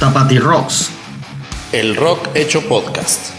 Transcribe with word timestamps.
Tapati 0.00 0.38
Rocks. 0.38 0.90
El 1.72 1.96
rock 1.96 2.28
hecho 2.36 2.60
podcast. 2.68 3.32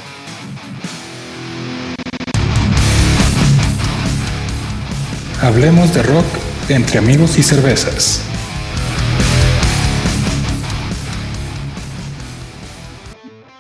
Hablemos 5.42 5.94
de 5.94 6.04
rock 6.04 6.26
entre 6.68 7.00
amigos 7.00 7.38
y 7.38 7.44
cervezas. 7.44 8.22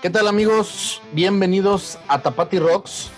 ¿Qué 0.02 0.09
tal 0.09 0.27
amigos? 0.27 1.02
Bienvenidos 1.13 1.97
a 2.09 2.20
Tapati 2.20 2.59
Rocks, 2.59 3.11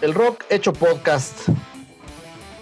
el 0.00 0.14
rock 0.14 0.44
hecho 0.48 0.72
podcast. 0.72 1.48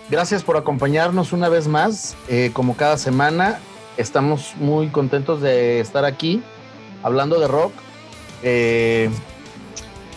Gracias 0.08 0.42
por 0.42 0.56
acompañarnos 0.56 1.34
una 1.34 1.50
vez 1.50 1.68
más, 1.68 2.16
eh, 2.28 2.50
como 2.54 2.78
cada 2.78 2.96
semana. 2.96 3.60
Estamos 3.98 4.54
muy 4.56 4.88
contentos 4.88 5.42
de 5.42 5.78
estar 5.78 6.06
aquí 6.06 6.42
hablando 7.02 7.38
de 7.38 7.48
rock, 7.48 7.72
eh, 8.42 9.10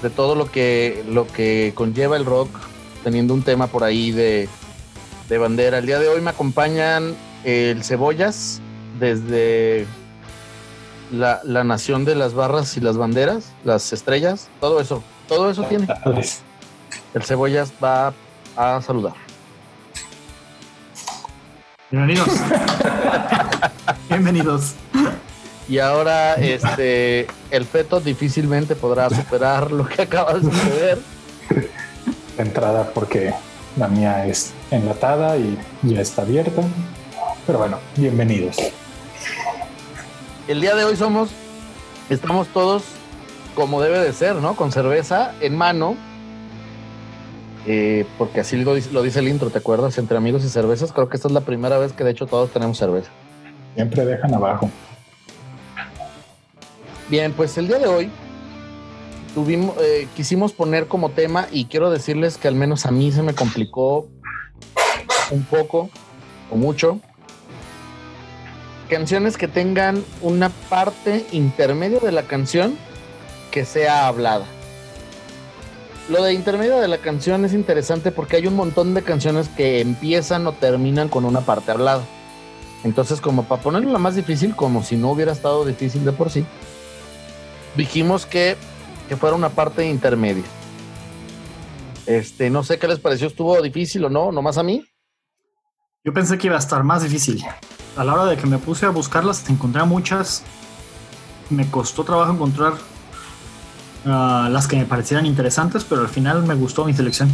de 0.02 0.10
todo 0.10 0.36
lo 0.36 0.52
que, 0.52 1.04
lo 1.08 1.28
que 1.28 1.74
conlleva 1.76 2.18
el 2.18 2.26
rock, 2.26 2.50
teniendo 3.04 3.34
un 3.34 3.44
tema 3.44 3.68
por 3.68 3.84
ahí 3.84 4.12
de, 4.12 4.50
de 5.30 5.38
bandera. 5.38 5.80
El 5.80 5.86
día 5.86 6.00
de 6.00 6.08
hoy 6.08 6.22
me 6.22 6.30
acompañan 6.30 7.16
el 7.44 7.84
Cebollas 7.84 8.62
desde 9.00 9.86
la, 11.12 11.42
la 11.44 11.64
nación 11.64 12.06
de 12.06 12.16
las 12.16 12.34
barras 12.34 12.78
y 12.78 12.82
las 12.82 12.98
banderas, 12.98 13.52
las 13.64 13.94
estrellas, 13.94 14.48
todo 14.60 14.80
eso, 14.80 15.04
todo 15.28 15.50
eso 15.50 15.64
tiene. 15.64 15.88
El 17.14 17.24
Cebollas 17.24 17.72
va 17.84 18.14
a 18.56 18.82
saludar. 18.82 19.14
Bienvenidos. 21.92 22.28
Bienvenidos. 24.10 24.76
Y 25.68 25.80
ahora 25.80 26.36
este 26.36 27.28
el 27.50 27.66
feto 27.66 28.00
difícilmente 28.00 28.76
podrá 28.76 29.10
superar 29.10 29.72
lo 29.72 29.88
que 29.88 30.04
acaba 30.04 30.34
de 30.36 30.42
suceder. 30.42 31.00
La 32.38 32.44
entrada 32.44 32.92
porque 32.94 33.34
la 33.78 33.88
mía 33.88 34.28
es 34.28 34.54
enlatada 34.72 35.38
y 35.38 35.58
ya 35.84 36.02
está 36.02 36.22
abierta. 36.22 36.62
Pero 37.48 37.60
bueno, 37.60 37.80
bienvenidos. 37.98 38.58
El 40.48 40.62
día 40.62 40.76
de 40.76 40.84
hoy 40.84 40.96
somos, 40.96 41.30
estamos 42.10 42.48
todos 42.50 42.84
como 43.56 43.82
debe 43.82 44.00
de 44.00 44.14
ser, 44.14 44.36
¿no? 44.36 44.56
Con 44.56 44.72
cerveza 44.72 45.34
en 45.42 45.56
mano. 45.56 45.96
Eh, 47.68 48.06
porque 48.20 48.42
así 48.42 48.58
lo, 48.58 48.76
dice- 48.76 48.92
lo 48.92 49.02
dice 49.02 49.20
el 49.20 49.28
intro, 49.28 49.50
¿te 49.50 49.58
acuerdas? 49.58 49.98
Entre 49.98 50.16
amigos 50.16 50.44
y 50.44 50.50
cervezas. 50.50 50.92
Creo 50.92 51.10
que 51.10 51.16
esta 51.18 51.28
es 51.28 51.34
la 51.34 51.42
primera 51.42 51.80
vez 51.80 51.94
que 51.94 52.04
de 52.04 52.12
hecho 52.12 52.28
todos 52.28 52.52
tenemos 52.52 52.78
cerveza. 52.78 53.10
Siempre 53.74 54.06
dejan 54.06 54.36
abajo. 54.36 54.70
Bien, 57.08 57.34
pues 57.34 57.58
el 57.58 57.68
día 57.68 57.78
de 57.78 57.88
hoy 57.88 58.10
eh, 59.38 60.08
quisimos 60.16 60.54
poner 60.54 60.88
como 60.88 61.10
tema 61.10 61.48
y 61.52 61.66
quiero 61.66 61.92
decirles 61.92 62.38
que 62.38 62.48
al 62.48 62.56
menos 62.56 62.86
a 62.86 62.92
mí 62.92 63.12
se 63.12 63.22
me 63.22 63.36
complicó 63.36 64.08
un 65.30 65.44
poco 65.44 65.90
o 66.50 66.56
mucho. 66.56 67.00
Canciones 68.90 69.38
que 69.38 69.48
tengan 69.48 70.04
una 70.22 70.50
parte 70.50 71.26
intermedia 71.32 72.00
de 72.00 72.12
la 72.12 72.24
canción 72.24 72.76
que 73.52 73.66
sea 73.66 74.08
hablada. 74.08 74.46
Lo 76.10 76.24
de 76.24 76.34
intermedio 76.34 76.80
de 76.80 76.88
la 76.88 77.00
canción 77.00 77.46
es 77.46 77.54
interesante 77.54 78.12
porque 78.12 78.38
hay 78.38 78.48
un 78.48 78.56
montón 78.56 78.94
de 78.94 79.04
canciones 79.04 79.50
que 79.50 79.82
empiezan 79.82 80.48
o 80.48 80.54
terminan 80.54 81.10
con 81.10 81.26
una 81.26 81.42
parte 81.42 81.72
hablada. 81.72 82.04
Entonces, 82.84 83.22
como 83.22 83.44
para 83.44 83.62
ponerlo 83.62 83.92
la 83.92 84.00
más 84.00 84.16
difícil, 84.16 84.56
como 84.56 84.84
si 84.84 84.96
no 84.96 85.12
hubiera 85.12 85.32
estado 85.32 85.66
difícil 85.66 86.06
de 86.06 86.12
por 86.12 86.30
sí, 86.30 86.46
dijimos 87.76 88.26
que, 88.26 88.58
que 89.10 89.16
fuera 89.18 89.36
una 89.36 89.50
parte 89.50 89.86
intermedia. 89.88 90.44
Este, 92.06 92.50
no 92.50 92.64
sé 92.64 92.78
qué 92.78 92.88
les 92.88 93.00
pareció, 93.00 93.28
estuvo 93.28 93.60
difícil 93.62 94.06
o 94.06 94.10
no, 94.10 94.32
nomás 94.32 94.58
a 94.58 94.64
mí. 94.64 94.86
Yo 96.04 96.14
pensé 96.14 96.38
que 96.38 96.48
iba 96.48 96.56
a 96.56 96.60
estar 96.60 96.84
más 96.84 97.02
difícil. 97.04 97.44
A 97.98 98.04
la 98.04 98.14
hora 98.14 98.26
de 98.26 98.38
que 98.38 98.46
me 98.46 98.58
puse 98.60 98.86
a 98.86 98.90
buscarlas, 98.90 99.50
encontré 99.50 99.84
muchas. 99.86 100.44
Me 101.50 101.70
costó 101.70 102.04
trabajo 102.04 102.32
encontrar 102.32 102.74
ah, 104.06 104.48
las 104.52 104.68
que 104.68 104.76
me 104.76 104.86
parecieran 104.86 105.26
interesantes, 105.26 105.84
pero 105.84 106.02
al 106.02 106.10
final 106.10 106.44
me 106.44 106.54
gustó 106.54 106.86
mi 106.86 106.94
selección. 106.94 107.30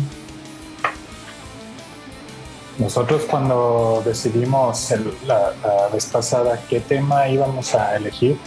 Nosotros 2.77 3.23
cuando 3.29 4.01
decidimos 4.05 4.89
el- 4.91 5.13
la, 5.27 5.53
la 5.63 5.87
vez 5.91 6.05
pasada 6.05 6.59
qué 6.69 6.79
tema 6.79 7.27
íbamos 7.27 7.75
a 7.75 7.95
elegir, 7.95 8.37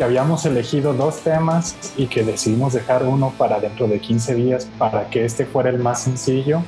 que 0.00 0.04
habíamos 0.04 0.46
elegido 0.46 0.94
dos 0.94 1.18
temas 1.20 1.76
y 1.94 2.06
que 2.06 2.22
decidimos 2.22 2.72
dejar 2.72 3.02
uno 3.02 3.34
para 3.36 3.60
dentro 3.60 3.86
de 3.86 4.00
15 4.00 4.34
días 4.34 4.66
para 4.78 5.10
que 5.10 5.26
este 5.26 5.44
fuera 5.44 5.68
el 5.68 5.78
más 5.78 6.00
sencillo. 6.04 6.62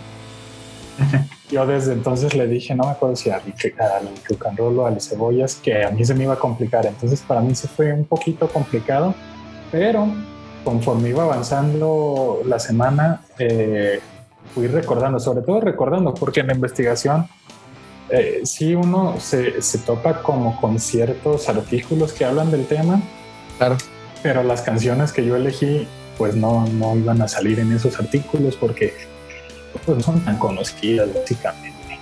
Yo 1.50 1.65
desde 1.65 1.94
entonces 1.94 2.34
le 2.34 2.47
dije, 2.47 2.75
no 2.75 2.84
me 2.84 2.91
acuerdo 2.91 3.16
si 3.16 3.31
and 3.31 4.59
roll 4.59 4.78
o 4.81 4.87
al 4.87 5.00
cebollas, 5.00 5.54
que 5.54 5.82
a 5.82 5.88
mí 5.88 6.04
se 6.04 6.12
me 6.15 6.25
iba 6.25 6.34
a 6.34 6.38
complicar. 6.38 6.84
Entonces 6.84 7.22
para 7.22 7.41
mí 7.41 7.54
se 7.54 7.69
fue 7.69 7.91
un 7.94 8.04
poquito 8.04 8.48
complicado, 8.48 9.15
pero 9.71 10.09
conforme 10.62 11.09
iba 11.09 11.22
avanzando 11.22 12.42
la 12.44 12.59
semana, 12.59 13.22
eh, 13.38 13.98
fui 14.54 14.66
recordando, 14.66 15.19
sobre 15.19 15.41
todo 15.41 15.59
recordando, 15.62 16.12
porque 16.12 16.41
en 16.41 16.48
la 16.48 16.53
investigación 16.53 17.26
eh, 18.10 18.42
sí 18.44 18.75
uno 18.75 19.19
se, 19.21 19.62
se 19.62 19.78
topa 19.78 20.22
como 20.22 20.60
con 20.60 20.78
ciertos 20.78 21.48
artículos 21.48 22.12
que 22.12 22.26
hablan 22.26 22.50
del 22.50 22.66
tema, 22.66 23.00
Claro. 23.66 23.78
pero 24.22 24.42
las 24.42 24.62
canciones 24.62 25.12
que 25.12 25.24
yo 25.24 25.36
elegí 25.36 25.86
pues 26.18 26.34
no, 26.34 26.66
no 26.66 26.96
iban 26.96 27.22
a 27.22 27.28
salir 27.28 27.58
en 27.58 27.72
esos 27.72 27.98
artículos 27.98 28.56
porque 28.56 28.94
pues, 29.84 29.98
no 29.98 30.02
son 30.02 30.20
tan 30.24 30.38
conocidas 30.38 31.08
básicamente. 31.14 31.98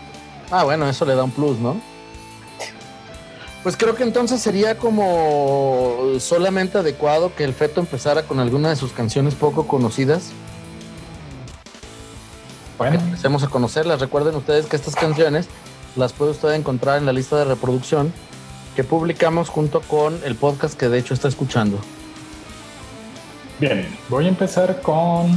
Ah, 0.51 0.65
bueno, 0.65 0.89
eso 0.89 1.05
le 1.05 1.15
da 1.15 1.23
un 1.23 1.31
plus, 1.31 1.59
¿no? 1.59 1.81
Pues 3.63 3.77
creo 3.77 3.95
que 3.95 4.03
entonces 4.03 4.41
sería 4.41 4.79
como 4.79 6.15
solamente 6.19 6.79
adecuado 6.79 7.35
que 7.35 7.45
el 7.45 7.53
feto 7.53 7.81
empezara 7.81 8.23
con 8.23 8.41
alguna 8.41 8.71
de 8.71 8.77
sus 8.77 8.93
canciones 8.93 9.35
poco 9.35 9.67
conocidas. 9.67 10.31
Bueno, 12.79 12.99
Empecemos 12.99 13.43
a 13.43 13.49
conocerlas. 13.49 14.01
Recuerden 14.01 14.35
ustedes 14.35 14.67
que 14.67 14.77
estas 14.77 14.97
canciones 14.97 15.47
las 15.95 16.15
puede 16.15 16.31
usted 16.31 16.53
encontrar 16.55 16.99
en 16.99 17.05
la 17.05 17.13
lista 17.13 17.37
de 17.37 17.45
reproducción 17.45 18.13
que 18.81 18.85
publicamos 18.85 19.51
junto 19.51 19.83
con 19.83 20.19
el 20.25 20.37
podcast 20.37 20.73
que 20.73 20.89
de 20.89 20.99
hecho 20.99 21.13
está 21.13 21.29
escuchando. 21.29 21.79
bien, 23.59 23.87
voy 24.09 24.25
a 24.25 24.29
empezar 24.29 24.81
con 24.81 25.31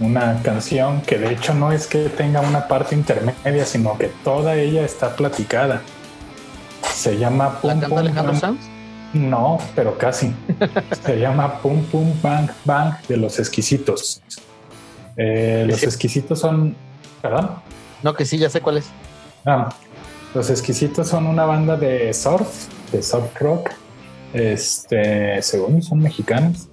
una 0.00 0.42
canción 0.42 1.00
que 1.00 1.16
de 1.16 1.32
hecho 1.32 1.54
no 1.54 1.72
es 1.72 1.86
que 1.86 2.10
tenga 2.10 2.42
una 2.42 2.68
parte 2.68 2.94
intermedia, 2.94 3.64
sino 3.64 3.96
que 3.96 4.08
toda 4.22 4.54
ella 4.56 4.84
está 4.84 5.16
platicada. 5.16 5.80
Se 6.92 7.16
llama 7.16 7.44
¿La 7.44 7.60
Pum 7.60 7.70
canta 7.70 7.88
Pum 7.88 7.98
Alejandro 8.00 8.32
Bang. 8.32 8.40
Sanz? 8.42 8.60
No, 9.14 9.58
pero 9.74 9.96
casi. 9.96 10.34
Se 11.06 11.18
llama 11.18 11.62
Pum 11.62 11.82
Pum 11.84 12.12
Bang 12.20 12.50
Bang 12.66 13.00
de 13.08 13.16
los 13.16 13.38
exquisitos. 13.38 14.20
Eh, 15.16 15.64
los 15.66 15.82
exquisitos 15.84 16.38
son. 16.38 16.76
¿Perdón? 17.22 17.48
No, 18.02 18.12
que 18.12 18.26
sí, 18.26 18.36
ya 18.36 18.50
sé 18.50 18.60
cuál 18.60 18.76
es. 18.76 18.90
Ah, 19.46 19.70
los 20.34 20.50
exquisitos 20.50 21.08
son 21.08 21.26
una 21.26 21.44
banda 21.44 21.76
de 21.76 22.12
surf, 22.12 22.66
de 22.92 23.02
surf 23.02 23.34
rock. 23.40 23.70
Este, 24.32 25.40
según 25.42 25.82
son 25.82 26.00
mexicanos. 26.00 26.68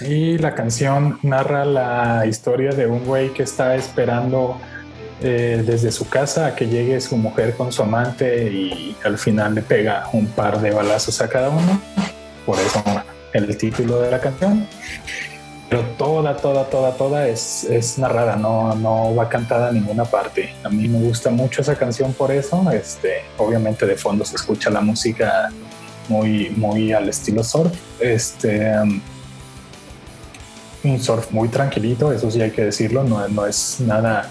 Y 0.00 0.38
la 0.38 0.54
canción 0.54 1.18
narra 1.22 1.64
la 1.64 2.24
historia 2.26 2.70
de 2.70 2.86
un 2.86 3.04
güey 3.04 3.32
que 3.32 3.42
está 3.42 3.74
esperando 3.74 4.58
eh, 5.20 5.62
desde 5.64 5.92
su 5.92 6.08
casa 6.08 6.46
a 6.46 6.54
que 6.54 6.66
llegue 6.66 7.00
su 7.00 7.16
mujer 7.16 7.54
con 7.54 7.72
su 7.72 7.82
amante 7.82 8.50
y 8.50 8.96
al 9.04 9.18
final 9.18 9.54
le 9.54 9.62
pega 9.62 10.08
un 10.12 10.26
par 10.26 10.60
de 10.60 10.70
balazos 10.70 11.20
a 11.20 11.28
cada 11.28 11.50
uno. 11.50 11.80
Por 12.46 12.58
eso 12.58 12.82
el 13.32 13.56
título 13.56 14.00
de 14.00 14.10
la 14.10 14.20
canción. 14.20 14.66
Pero 15.72 15.88
toda, 15.96 16.36
toda, 16.36 16.64
toda, 16.66 16.92
toda 16.92 17.26
es, 17.28 17.96
narrada, 17.96 18.36
no, 18.36 18.74
no 18.74 19.14
va 19.14 19.26
cantada 19.30 19.70
en 19.70 19.76
ninguna 19.76 20.04
parte. 20.04 20.52
A 20.64 20.68
mí 20.68 20.86
me 20.86 20.98
gusta 20.98 21.30
mucho 21.30 21.62
esa 21.62 21.76
canción 21.76 22.12
por 22.12 22.30
eso. 22.30 22.70
Este, 22.70 23.22
obviamente 23.38 23.86
de 23.86 23.96
fondo 23.96 24.22
se 24.26 24.36
escucha 24.36 24.68
la 24.68 24.82
música 24.82 25.50
muy, 26.10 26.50
muy 26.50 26.92
al 26.92 27.08
estilo 27.08 27.42
surf. 27.42 27.72
Este, 27.98 28.70
um, 28.82 29.00
un 30.84 31.02
surf 31.02 31.30
muy 31.30 31.48
tranquilito, 31.48 32.12
eso 32.12 32.30
sí 32.30 32.42
hay 32.42 32.50
que 32.50 32.64
decirlo, 32.64 33.02
no, 33.02 33.26
no 33.28 33.46
es 33.46 33.80
nada 33.80 34.28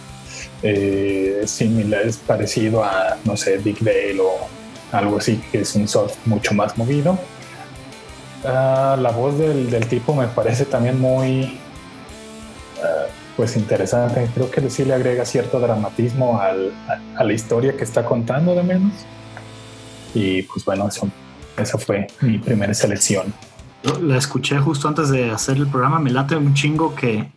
eh, 0.62 1.42
similar, 1.48 2.06
es 2.06 2.18
parecido 2.18 2.84
a, 2.84 3.18
no 3.24 3.36
sé, 3.36 3.58
Big 3.58 3.80
Dale 3.80 4.20
o 4.20 4.48
algo 4.92 5.18
así, 5.18 5.42
que 5.52 5.62
es 5.62 5.74
un 5.74 5.88
surf 5.88 6.16
mucho 6.26 6.54
más 6.54 6.78
movido. 6.78 7.18
Ah, 8.46 8.98
la 9.00 9.12
voz 9.12 9.38
del, 9.38 9.70
del 9.70 9.86
tipo 9.88 10.16
me 10.16 10.28
parece 10.28 10.66
también 10.66 11.00
muy 11.00 11.60
ah, 12.84 13.06
pues 13.38 13.56
interesante. 13.56 14.30
Creo 14.34 14.50
que 14.50 14.70
sí 14.70 14.84
le 14.86 14.94
agrega 14.94 15.26
cierto 15.26 15.60
dramatismo 15.60 16.40
al- 16.42 16.74
a, 16.88 17.20
a 17.20 17.24
la 17.24 17.34
historia 17.34 17.76
que 17.78 17.84
está 17.84 18.04
contando 18.04 18.56
de 18.56 18.64
menos. 18.64 18.94
Y 20.14 20.42
pues 20.44 20.66
bueno, 20.66 20.88
eso 20.88 21.08
esa 21.58 21.78
fue 21.78 22.08
mi 22.22 22.38
primera 22.40 22.74
selección. 22.74 23.34
La 24.02 24.18
escuché 24.18 24.58
justo 24.60 24.88
antes 24.88 25.10
de 25.10 25.32
hacer 25.32 25.58
el 25.58 25.68
programa. 25.68 26.00
Me 26.00 26.12
late 26.12 26.36
un 26.36 26.54
chingo 26.54 26.94
que 26.96 27.30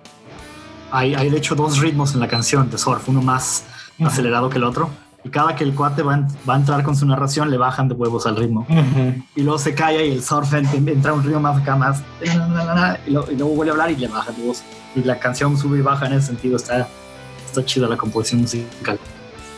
hay, 0.90 1.14
hay 1.14 1.30
de 1.30 1.36
hecho 1.38 1.54
dos 1.54 1.78
ritmos 1.78 2.14
en 2.14 2.20
la 2.20 2.28
canción 2.28 2.70
de 2.70 2.78
surf, 2.78 3.08
uno 3.08 3.22
más 3.22 3.64
acelerado 4.04 4.48
que 4.50 4.58
el 4.58 4.64
otro. 4.64 4.90
Y 5.24 5.30
cada 5.30 5.56
que 5.56 5.64
el 5.64 5.74
cuate 5.74 6.02
va, 6.02 6.14
a 6.46 6.56
entrar 6.56 6.82
con 6.82 6.94
su 6.94 7.06
narración, 7.06 7.50
le 7.50 7.56
bajan 7.56 7.88
de 7.88 7.94
huevos 7.94 8.26
al 8.26 8.36
ritmo. 8.36 8.66
Y 9.34 9.40
luego 9.40 9.58
se 9.58 9.74
calla 9.74 10.02
y 10.02 10.12
el 10.12 10.22
surf 10.22 10.52
entra 10.52 11.14
un 11.14 11.24
ritmo 11.24 11.40
más 11.40 11.62
acá, 11.62 11.76
más. 11.76 12.02
Y, 13.06 13.10
luego 13.10 13.54
vuelve 13.54 13.70
a 13.70 13.72
hablar 13.72 13.90
y 13.90 13.96
le 13.96 14.08
baja 14.08 14.32
de 14.32 14.42
voz. 14.42 14.62
Y 14.94 15.02
la 15.02 15.18
canción 15.18 15.56
sube 15.56 15.78
y 15.78 15.80
baja 15.80 16.06
en 16.06 16.12
ese 16.12 16.26
sentido. 16.26 16.56
Está, 16.56 16.86
está 17.46 17.64
chida 17.64 17.88
la 17.88 17.96
composición 17.96 18.42
musical. 18.42 18.98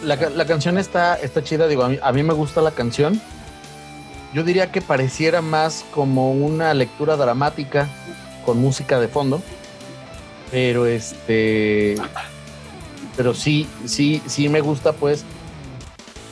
La, 0.04 0.14
la 0.14 0.46
canción 0.46 0.78
está, 0.78 1.16
está 1.16 1.42
chida. 1.42 1.66
Digo, 1.66 1.82
a 1.82 1.88
mí, 1.88 1.98
a 2.00 2.12
mí 2.12 2.22
me 2.22 2.32
gusta 2.32 2.62
la 2.62 2.70
canción. 2.70 3.20
Yo 4.32 4.44
diría 4.44 4.70
que 4.70 4.80
pareciera 4.80 5.42
más 5.42 5.84
como 5.92 6.30
una 6.30 6.74
lectura 6.74 7.16
dramática 7.16 7.88
con 8.44 8.58
música 8.58 9.00
de 9.00 9.08
fondo. 9.08 9.42
Pero 10.52 10.86
este. 10.86 11.96
Pero 13.16 13.34
sí, 13.34 13.66
sí, 13.84 14.22
sí 14.26 14.48
me 14.48 14.60
gusta, 14.60 14.92
pues 14.92 15.24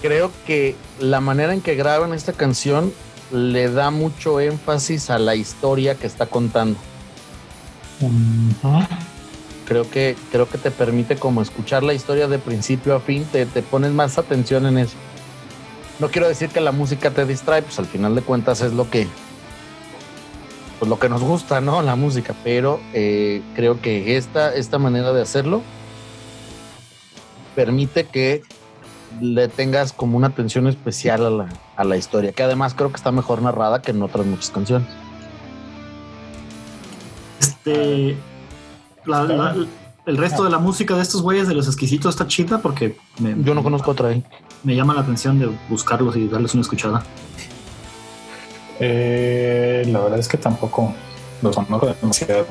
creo 0.04 0.30
que 0.46 0.76
la 1.00 1.22
manera 1.22 1.54
en 1.54 1.62
que 1.62 1.76
graban 1.76 2.12
esta 2.12 2.34
canción 2.34 2.92
le 3.32 3.70
da 3.70 3.90
mucho 3.90 4.38
énfasis 4.38 5.08
a 5.08 5.18
la 5.18 5.34
historia 5.34 5.94
que 5.94 6.06
está 6.06 6.26
contando. 6.26 6.78
Creo 9.64 9.90
que, 9.90 10.14
creo 10.30 10.46
que 10.46 10.58
te 10.58 10.70
permite 10.70 11.16
como 11.16 11.40
escuchar 11.40 11.82
la 11.82 11.94
historia 11.94 12.28
de 12.28 12.38
principio 12.38 12.94
a 12.94 13.00
fin, 13.00 13.24
te, 13.32 13.46
te 13.46 13.62
pones 13.62 13.92
más 13.92 14.18
atención 14.18 14.66
en 14.66 14.76
eso. 14.76 14.92
No 15.98 16.10
quiero 16.10 16.28
decir 16.28 16.50
que 16.50 16.60
la 16.60 16.72
música 16.72 17.10
te 17.10 17.24
distrae, 17.24 17.62
pues 17.62 17.78
al 17.78 17.86
final 17.86 18.14
de 18.14 18.20
cuentas 18.20 18.60
es 18.60 18.74
lo 18.74 18.90
que, 18.90 19.08
pues 20.80 20.86
lo 20.90 20.98
que 20.98 21.08
nos 21.08 21.22
gusta, 21.22 21.62
¿no? 21.62 21.80
La 21.80 21.96
música, 21.96 22.34
pero 22.44 22.78
eh, 22.92 23.40
creo 23.54 23.80
que 23.80 24.18
esta, 24.18 24.54
esta 24.54 24.76
manera 24.76 25.14
de 25.14 25.22
hacerlo 25.22 25.62
permite 27.54 28.04
que 28.04 28.42
le 29.20 29.48
tengas 29.48 29.92
como 29.92 30.16
una 30.16 30.28
atención 30.28 30.66
especial 30.66 31.26
a 31.26 31.30
la, 31.30 31.48
a 31.76 31.84
la 31.84 31.96
historia, 31.96 32.32
que 32.32 32.42
además 32.42 32.74
creo 32.74 32.90
que 32.90 32.96
está 32.96 33.12
mejor 33.12 33.42
narrada 33.42 33.82
que 33.82 33.90
en 33.90 34.02
otras 34.02 34.26
muchas 34.26 34.50
canciones. 34.50 34.88
Este. 37.40 38.16
el 40.06 40.16
resto 40.16 40.44
de 40.44 40.50
la 40.50 40.58
música 40.58 40.94
de 40.94 41.02
estos 41.02 41.22
güeyes 41.22 41.48
de 41.48 41.54
los 41.54 41.66
exquisitos 41.66 42.14
está 42.14 42.26
chida 42.26 42.58
porque 42.58 42.96
yo 43.18 43.54
no 43.54 43.62
conozco 43.62 43.90
otra 43.90 44.08
ahí. 44.08 44.24
Me 44.62 44.74
llama 44.74 44.94
la 44.94 45.00
atención 45.00 45.38
de 45.38 45.50
buscarlos 45.68 46.16
y 46.16 46.28
darles 46.28 46.54
una 46.54 46.62
escuchada. 46.62 47.02
Eh, 48.80 49.84
la 49.86 50.00
verdad 50.00 50.18
es 50.18 50.28
que 50.28 50.36
tampoco 50.36 50.92
los 51.42 51.54
conozco 51.54 51.94
demasiado. 52.00 52.46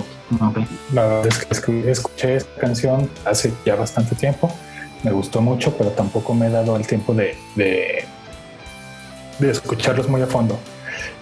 La 0.93 1.05
verdad 1.05 1.27
es 1.49 1.59
que 1.59 1.91
escuché 1.91 2.35
esta 2.35 2.55
canción 2.59 3.09
hace 3.25 3.53
ya 3.65 3.75
bastante 3.75 4.15
tiempo 4.15 4.51
me 5.03 5.11
gustó 5.11 5.41
mucho, 5.41 5.75
pero 5.77 5.91
tampoco 5.91 6.33
me 6.33 6.47
he 6.47 6.49
dado 6.49 6.75
el 6.75 6.87
tiempo 6.87 7.13
de, 7.13 7.35
de, 7.55 8.05
escucharlos 9.49 10.07
muy 10.07 10.21
a 10.21 10.27
fondo. 10.27 10.57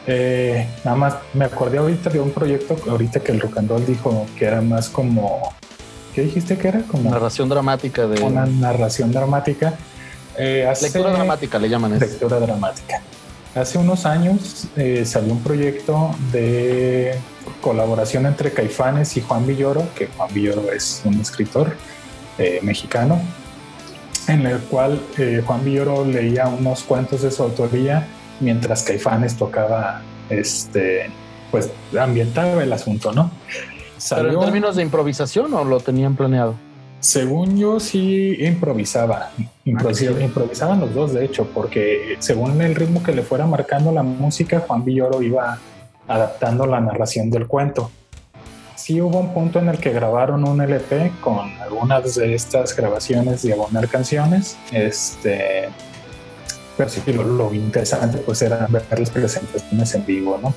Eh, 0.07 0.67
nada 0.83 0.97
más 0.97 1.15
me 1.33 1.45
acordé 1.45 1.79
ahorita 1.79 2.09
de 2.09 2.19
un 2.19 2.31
proyecto, 2.31 2.75
ahorita 2.89 3.19
que 3.19 3.31
el 3.31 3.39
rock 3.39 3.57
and 3.57 3.69
roll 3.69 3.85
dijo 3.85 4.25
que 4.37 4.45
era 4.45 4.61
más 4.61 4.89
como, 4.89 5.53
¿qué 6.13 6.21
dijiste 6.23 6.57
que 6.57 6.67
era? 6.67 6.81
Como 6.83 7.09
narración 7.09 7.49
dramática 7.49 8.07
de 8.07 8.21
una 8.21 8.45
narración 8.45 9.11
dramática. 9.11 9.73
Eh, 10.37 10.71
lectura 10.81 11.11
dramática 11.11 11.59
le 11.59 11.69
llaman 11.69 11.93
eso. 11.93 12.05
Lectura 12.05 12.39
dramática. 12.39 13.01
Hace 13.53 13.77
unos 13.77 14.05
años 14.05 14.67
eh, 14.77 15.03
salió 15.05 15.33
un 15.33 15.41
proyecto 15.41 16.15
de 16.31 17.15
colaboración 17.59 18.25
entre 18.25 18.51
Caifanes 18.51 19.17
y 19.17 19.21
Juan 19.21 19.45
Villoro, 19.45 19.83
que 19.93 20.07
Juan 20.07 20.33
Villoro 20.33 20.71
es 20.71 21.01
un 21.03 21.19
escritor 21.19 21.75
mexicano, 22.63 23.21
en 24.31 24.45
el 24.45 24.59
cual 24.59 24.99
eh, 25.17 25.43
Juan 25.45 25.63
Villoro 25.63 26.05
leía 26.05 26.47
unos 26.47 26.83
cuentos 26.83 27.21
de 27.21 27.31
su 27.31 27.43
autoría 27.43 28.07
mientras 28.39 28.83
Caifanes 28.83 29.35
tocaba, 29.35 30.01
este, 30.29 31.09
pues 31.51 31.69
ambientaba 31.99 32.63
el 32.63 32.73
asunto, 32.73 33.11
¿no? 33.11 33.31
¿Pero 34.09 34.31
en 34.31 34.39
términos 34.39 34.75
de 34.75 34.83
improvisación 34.83 35.53
o 35.53 35.63
lo 35.63 35.79
tenían 35.79 36.15
planeado? 36.15 36.55
Según 36.99 37.57
yo 37.57 37.79
sí 37.79 38.37
improvisaba, 38.39 39.31
improvisaban 39.65 40.79
los 40.79 40.93
dos 40.93 41.13
de 41.13 41.25
hecho, 41.25 41.47
porque 41.53 42.15
según 42.19 42.61
el 42.61 42.75
ritmo 42.75 43.03
que 43.03 43.11
le 43.11 43.23
fuera 43.23 43.45
marcando 43.45 43.91
la 43.91 44.03
música, 44.03 44.63
Juan 44.67 44.85
Villoro 44.85 45.21
iba 45.21 45.59
adaptando 46.07 46.65
la 46.65 46.79
narración 46.79 47.29
del 47.29 47.47
cuento 47.47 47.91
sí 48.81 48.99
hubo 48.99 49.19
un 49.19 49.33
punto 49.33 49.59
en 49.59 49.69
el 49.69 49.77
que 49.77 49.91
grabaron 49.91 50.47
un 50.47 50.59
LP 50.61 51.11
con 51.21 51.51
algunas 51.61 52.15
de 52.15 52.33
estas 52.33 52.75
grabaciones 52.75 53.43
diagonal 53.43 53.87
canciones. 53.87 54.57
Este, 54.71 55.69
pero 56.77 56.89
sí, 56.89 57.01
lo, 57.13 57.23
lo 57.23 57.53
interesante 57.53 58.17
pues 58.19 58.41
era 58.41 58.65
ver 58.67 58.83
las 58.97 59.09
presentaciones 59.11 59.93
en 59.93 60.05
vivo, 60.05 60.39
¿no? 60.41 60.53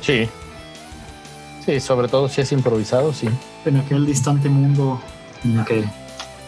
Sí. 0.00 0.28
Sí, 1.66 1.80
sobre 1.80 2.08
todo 2.08 2.28
si 2.28 2.40
es 2.40 2.52
improvisado, 2.52 3.12
sí. 3.12 3.28
En 3.64 3.76
aquel 3.76 4.06
distante 4.06 4.48
mundo 4.48 5.00
en 5.44 5.58
el 5.58 5.64
que 5.64 5.84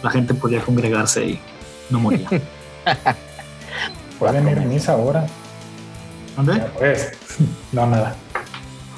la 0.01 0.09
gente 0.09 0.33
podía 0.33 0.61
congregarse 0.61 1.25
y 1.25 1.39
no 1.89 1.99
moría. 1.99 2.27
Pueden 4.17 4.47
ir 4.47 4.59
a 4.59 4.61
misa 4.61 4.93
ahora. 4.93 5.27
¿Dónde? 6.35 6.59
Pues, 6.77 7.11
no, 7.71 7.85
nada. 7.85 8.15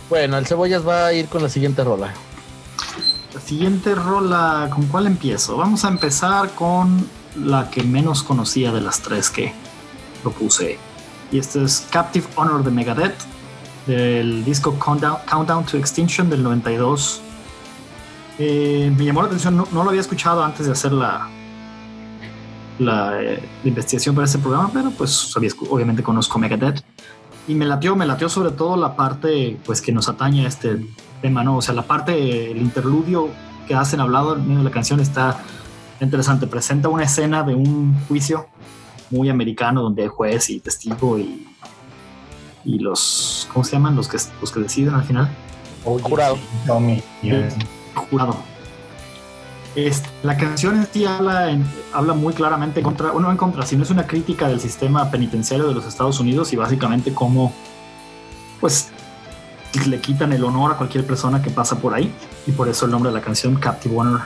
Bueno, 0.09 0.37
el 0.37 0.45
Cebollas 0.45 0.87
va 0.87 1.07
a 1.07 1.13
ir 1.13 1.27
con 1.27 1.41
la 1.41 1.49
siguiente 1.49 1.83
rola. 1.83 2.13
La 3.33 3.41
siguiente 3.41 3.95
rola, 3.95 4.69
¿con 4.71 4.85
cuál 4.85 5.07
empiezo? 5.07 5.57
Vamos 5.57 5.83
a 5.83 5.87
empezar 5.87 6.51
con 6.51 7.09
la 7.35 7.71
que 7.71 7.83
menos 7.83 8.21
conocía 8.21 8.71
de 8.71 8.81
las 8.81 9.01
tres 9.01 9.31
que 9.31 9.51
propuse. 10.21 10.77
Y 11.31 11.39
este 11.39 11.63
es 11.63 11.87
Captive 11.89 12.27
Honor 12.35 12.63
de 12.63 12.69
Megadeth, 12.69 13.15
del 13.87 14.45
disco 14.45 14.77
Countdown, 14.77 15.65
to 15.65 15.77
Extinction 15.77 16.29
del 16.29 16.43
92. 16.43 17.21
Eh, 18.37 18.93
me 18.95 19.05
llamó 19.05 19.21
la 19.21 19.27
atención, 19.27 19.57
no, 19.57 19.65
lo 19.71 19.89
había 19.89 20.01
escuchado 20.01 20.43
antes 20.43 20.67
de 20.67 20.71
hacer 20.71 20.91
la, 20.91 21.27
la, 22.77 23.21
eh, 23.23 23.49
investigación 23.63 24.13
para 24.13 24.25
este 24.25 24.37
programa, 24.37 24.69
pero 24.71 24.91
pues 24.91 25.35
obviamente 25.35 26.03
conozco 26.03 26.37
Megadeth 26.37 26.83
y 27.47 27.55
me 27.55 27.65
latió, 27.65 27.95
me 27.95 28.05
latió 28.05 28.29
sobre 28.29 28.51
todo 28.51 28.77
la 28.77 28.95
parte 28.95 29.57
pues 29.65 29.81
que 29.81 29.91
nos 29.91 30.09
atañe 30.09 30.45
a 30.45 30.47
este 30.47 30.85
tema, 31.21 31.43
¿no? 31.43 31.57
O 31.57 31.61
sea, 31.61 31.73
la 31.73 31.83
parte, 31.83 32.51
el 32.51 32.57
interludio 32.57 33.29
que 33.67 33.75
hacen 33.75 33.99
hablado 33.99 34.35
en 34.35 34.43
medio 34.43 34.59
de 34.59 34.63
la 34.65 34.71
canción 34.71 34.99
está 34.99 35.37
interesante. 35.99 36.47
Presenta 36.47 36.89
una 36.89 37.03
escena 37.03 37.43
de 37.43 37.55
un 37.55 37.95
juicio 38.07 38.47
muy 39.11 39.29
americano 39.29 39.81
donde 39.81 40.03
hay 40.03 40.07
juez 40.07 40.49
y 40.49 40.59
testigo 40.59 41.19
y, 41.19 41.47
y 42.63 42.79
los, 42.79 43.47
¿cómo 43.53 43.63
se 43.63 43.73
llaman? 43.73 43.95
Los 43.95 44.07
que, 44.07 44.17
los 44.41 44.51
que 44.51 44.59
deciden 44.59 44.95
al 44.95 45.03
final. 45.03 45.29
jurado. 45.83 46.37
jurado 48.09 48.54
la 50.23 50.37
canción 50.37 50.77
en 50.77 50.87
sí 50.91 51.05
habla, 51.05 51.57
muy 52.15 52.33
claramente 52.33 52.79
en 52.79 52.83
contra, 52.85 53.11
no 53.11 53.29
en 53.29 53.37
contra, 53.37 53.65
sino 53.65 53.83
es 53.83 53.89
una 53.89 54.07
crítica 54.07 54.47
del 54.47 54.61
sistema 54.61 55.11
penitenciario 55.11 55.67
de 55.67 55.73
los 55.73 55.85
Estados 55.85 56.19
Unidos 56.19 56.53
y 56.53 56.55
básicamente 56.55 57.13
cómo, 57.13 57.53
pues, 58.61 58.89
le 59.85 59.99
quitan 59.99 60.31
el 60.31 60.43
honor 60.45 60.71
a 60.71 60.77
cualquier 60.77 61.05
persona 61.05 61.41
que 61.41 61.49
pasa 61.49 61.77
por 61.77 61.93
ahí. 61.93 62.13
Y 62.47 62.51
por 62.51 62.69
eso 62.69 62.85
el 62.85 62.91
nombre 62.91 63.11
de 63.11 63.17
la 63.17 63.21
canción, 63.21 63.55
Captive 63.55 63.95
Honor. 63.97 64.21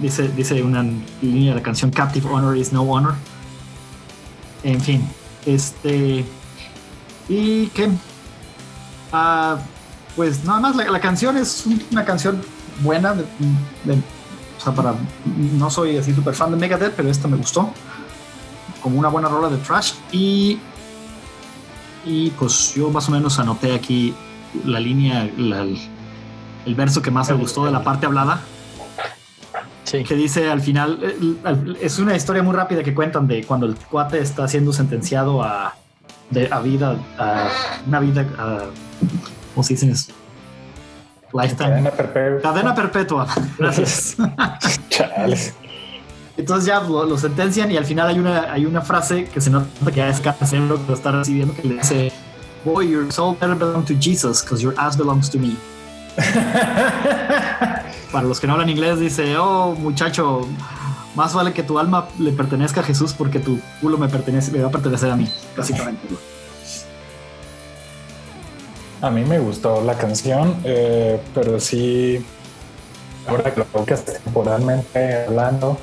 Dice, 0.00 0.28
dice 0.28 0.62
una 0.62 0.82
línea 1.20 1.50
de 1.50 1.56
la 1.56 1.62
canción, 1.62 1.90
Captive 1.90 2.28
Honor 2.28 2.56
is 2.56 2.72
no 2.72 2.82
honor. 2.82 3.14
En 4.62 4.80
fin, 4.80 5.06
este. 5.44 6.24
Y 7.28 7.66
que. 7.68 7.90
Ah, 9.12 9.58
pues 10.16 10.44
nada 10.44 10.60
más, 10.60 10.76
la 10.76 11.00
canción 11.00 11.36
es 11.36 11.64
una 11.92 12.04
canción 12.04 12.40
buena. 12.80 13.12
o 13.12 14.62
sea, 14.62 14.74
para, 14.74 14.94
no 15.58 15.70
soy 15.70 15.96
así 15.96 16.14
súper 16.14 16.34
fan 16.34 16.50
de 16.50 16.56
Megadeth, 16.56 16.94
pero 16.94 17.10
esta 17.10 17.28
me 17.28 17.36
gustó. 17.36 17.72
Como 18.82 18.98
una 18.98 19.08
buena 19.08 19.28
rola 19.28 19.48
de 19.48 19.56
trash. 19.58 19.92
Y, 20.12 20.58
y 22.04 22.30
pues 22.30 22.74
yo 22.74 22.90
más 22.90 23.08
o 23.08 23.12
menos 23.12 23.38
anoté 23.38 23.74
aquí 23.74 24.14
la 24.64 24.78
línea, 24.80 25.22
el, 25.24 26.74
verso 26.74 27.02
que 27.02 27.10
más 27.10 27.30
me 27.30 27.36
gustó 27.36 27.64
de 27.64 27.72
la 27.72 27.82
parte 27.82 28.06
hablada. 28.06 28.40
Que 29.90 30.16
dice 30.16 30.50
al 30.50 30.60
final, 30.60 30.98
es 31.80 32.00
una 32.00 32.16
historia 32.16 32.42
muy 32.42 32.52
rápida 32.52 32.82
que 32.82 32.92
cuentan 32.94 33.28
de 33.28 33.44
cuando 33.44 33.66
el 33.66 33.76
cuate 33.76 34.18
está 34.18 34.48
siendo 34.48 34.72
sentenciado 34.72 35.40
a, 35.40 35.76
de, 36.30 36.48
a 36.50 36.58
vida, 36.60 36.96
a 37.16 37.48
una 37.86 38.00
vida, 38.00 38.26
a, 38.36 38.64
¿cómo 39.54 39.62
se 39.62 39.74
dice? 39.74 40.12
Cadena 41.34 41.90
perpetua. 41.90 42.40
Cadena 42.42 42.74
perpetua. 42.74 43.26
Gracias. 43.58 44.16
Entonces 46.36 46.66
ya 46.66 46.80
lo, 46.80 47.04
lo 47.04 47.16
sentencian 47.18 47.70
y 47.70 47.76
al 47.76 47.84
final 47.84 48.08
hay 48.08 48.18
una, 48.18 48.52
hay 48.52 48.66
una 48.66 48.80
frase 48.80 49.24
que 49.24 49.40
se 49.40 49.50
nota 49.50 49.68
que 49.86 49.96
ya 49.96 50.08
es 50.08 50.20
casero 50.20 50.76
que 50.76 50.88
lo 50.88 50.94
está 50.94 51.12
recibiendo 51.12 51.54
que 51.54 51.62
le 51.62 51.74
dice 51.74 52.12
Boy, 52.64 52.90
your 52.90 53.12
soul 53.12 53.36
better 53.38 53.54
belong 53.54 53.84
to 53.84 53.94
Jesus 53.94 54.42
because 54.42 54.62
your 54.62 54.74
ass 54.78 54.96
belongs 54.96 55.28
to 55.30 55.38
me. 55.38 55.56
Para 58.12 58.26
los 58.26 58.40
que 58.40 58.46
no 58.46 58.54
hablan 58.54 58.70
inglés 58.70 59.00
dice, 59.00 59.36
oh 59.36 59.74
muchacho, 59.74 60.48
más 61.14 61.34
vale 61.34 61.52
que 61.52 61.62
tu 61.62 61.78
alma 61.78 62.08
le 62.18 62.32
pertenezca 62.32 62.80
a 62.80 62.84
Jesús 62.84 63.12
porque 63.12 63.38
tu 63.38 63.60
culo 63.80 63.98
me 63.98 64.08
pertenece, 64.08 64.50
me 64.50 64.60
va 64.60 64.68
a 64.68 64.70
pertenecer 64.70 65.10
a 65.10 65.16
mí, 65.16 65.28
básicamente. 65.56 66.08
A 69.04 69.10
mí 69.10 69.22
me 69.22 69.38
gustó 69.38 69.82
la 69.82 69.98
canción, 69.98 70.56
eh, 70.64 71.20
pero 71.34 71.60
sí, 71.60 72.24
ahora 73.26 73.52
que 73.52 73.60
lo 73.60 73.66
tocas 73.66 74.02
temporalmente 74.02 75.26
hablando, 75.26 75.76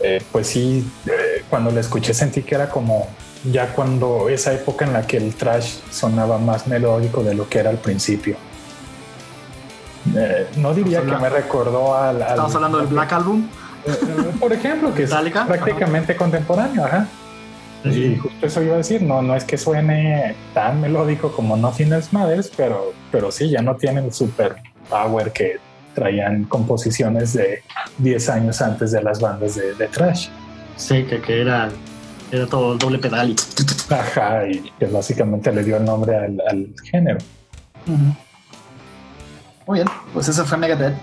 eh, 0.00 0.22
pues 0.30 0.46
sí, 0.46 0.88
eh, 1.06 1.42
cuando 1.50 1.72
la 1.72 1.80
escuché 1.80 2.14
sentí 2.14 2.44
que 2.44 2.54
era 2.54 2.70
como 2.70 3.08
ya 3.50 3.72
cuando 3.72 4.28
esa 4.28 4.52
época 4.52 4.84
en 4.84 4.92
la 4.92 5.08
que 5.08 5.16
el 5.16 5.34
trash 5.34 5.80
sonaba 5.90 6.38
más 6.38 6.68
melódico 6.68 7.24
de 7.24 7.34
lo 7.34 7.48
que 7.48 7.58
era 7.58 7.70
al 7.70 7.78
principio. 7.78 8.36
No 10.56 10.72
diría 10.72 11.00
que 11.00 11.16
me 11.16 11.28
recordó 11.28 11.96
al... 11.96 12.22
al 12.22 12.28
Estamos 12.28 12.54
hablando 12.54 12.78
del 12.78 12.86
Black 12.86 13.12
Album. 13.12 13.48
Por 14.38 14.52
ejemplo, 14.52 14.94
que 14.94 15.02
es 15.02 15.10
prácticamente 15.10 16.14
contemporáneo, 16.14 16.84
ajá. 16.84 17.08
Y 17.84 18.16
justo 18.16 18.46
eso 18.46 18.62
iba 18.62 18.74
a 18.74 18.78
decir, 18.78 19.02
no, 19.02 19.22
no 19.22 19.34
es 19.36 19.44
que 19.44 19.56
suene 19.56 20.34
tan 20.54 20.80
melódico 20.80 21.30
como 21.30 21.56
Nothing 21.56 21.92
Mothers, 22.10 22.50
pero, 22.56 22.92
pero 23.12 23.30
sí, 23.30 23.50
ya 23.50 23.62
no 23.62 23.76
tiene 23.76 24.00
el 24.00 24.12
super 24.12 24.56
power 24.90 25.32
que 25.32 25.58
traían 25.94 26.44
composiciones 26.44 27.32
de 27.32 27.62
10 27.98 28.28
años 28.28 28.60
antes 28.60 28.92
de 28.92 29.02
las 29.02 29.20
bandas 29.20 29.54
de, 29.54 29.74
de 29.74 29.88
trash. 29.88 30.28
Sí, 30.76 31.04
que, 31.04 31.20
que 31.20 31.40
era, 31.40 31.70
era 32.30 32.46
todo 32.46 32.74
el 32.74 32.78
doble 32.78 32.98
pedal 32.98 33.30
y... 33.30 33.36
Ajá, 33.92 34.46
y 34.48 34.70
que 34.78 34.86
básicamente 34.86 35.52
le 35.52 35.62
dio 35.62 35.76
el 35.76 35.84
nombre 35.84 36.16
al, 36.16 36.42
al 36.48 36.66
género. 36.90 37.18
Muy 39.66 39.78
bien, 39.78 39.88
pues 40.12 40.28
eso 40.28 40.44
fue 40.44 40.58
Megadeth. 40.58 40.94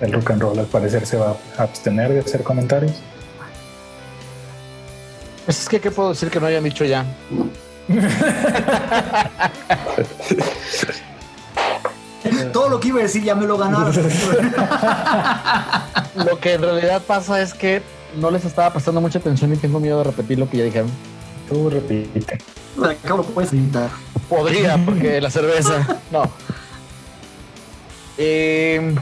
El 0.00 0.12
rock 0.12 0.32
and 0.32 0.42
roll 0.42 0.58
al 0.58 0.66
parecer 0.66 1.06
se 1.06 1.16
va 1.16 1.36
a 1.56 1.62
abstener 1.62 2.12
de 2.12 2.20
hacer 2.20 2.42
comentarios. 2.42 3.00
Pues 5.44 5.60
es 5.60 5.68
que, 5.68 5.80
¿qué 5.80 5.90
puedo 5.90 6.10
decir 6.10 6.30
que 6.30 6.40
no 6.40 6.46
hayan 6.46 6.64
dicho 6.64 6.84
ya? 6.84 7.04
Todo 12.52 12.68
lo 12.70 12.80
que 12.80 12.88
iba 12.88 13.00
a 13.00 13.02
decir 13.02 13.22
ya 13.22 13.34
me 13.34 13.46
lo 13.46 13.58
ganaron. 13.58 13.94
Lo 16.14 16.40
que 16.40 16.54
en 16.54 16.62
realidad 16.62 17.02
pasa 17.06 17.42
es 17.42 17.52
que 17.52 17.82
no 18.16 18.30
les 18.30 18.44
estaba 18.44 18.72
prestando 18.72 19.00
mucha 19.00 19.18
atención 19.18 19.52
y 19.52 19.56
tengo 19.56 19.80
miedo 19.80 19.98
de 19.98 20.04
repetir 20.04 20.38
lo 20.38 20.48
que 20.48 20.58
ya 20.58 20.64
dijeron. 20.64 20.90
Tú 21.48 21.68
repite. 21.68 22.38
Acabo 22.82 23.18
lo 23.18 23.24
puedes 23.24 23.52
editar. 23.52 23.90
Podría, 24.28 24.78
porque 24.84 25.20
la 25.20 25.30
cerveza. 25.30 25.98
No. 26.10 26.30
Eh, 28.16 28.94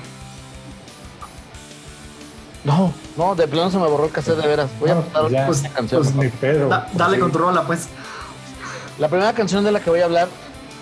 no, 2.64 2.92
no, 3.16 3.34
de 3.34 3.48
plano 3.48 3.70
se 3.70 3.78
me 3.78 3.86
borró 3.88 4.04
el 4.06 4.10
cassette 4.12 4.36
de 4.38 4.46
veras. 4.46 4.70
Voy 4.78 4.90
a 4.90 4.94
No, 4.94 5.00
anotar 5.00 5.22
pues 5.46 5.62
ya, 5.62 5.68
una 5.68 5.74
canción. 5.76 6.02
Pues 6.02 6.14
ni 6.14 6.28
pedo. 6.28 6.68
Da- 6.68 6.88
dale 6.94 7.16
Sí. 7.16 7.20
controla, 7.20 7.62
pues. 7.66 7.88
La 8.98 9.08
primera 9.08 9.32
canción 9.32 9.64
de 9.64 9.72
la 9.72 9.80
que 9.80 9.90
voy 9.90 10.00
a 10.00 10.04
hablar 10.04 10.28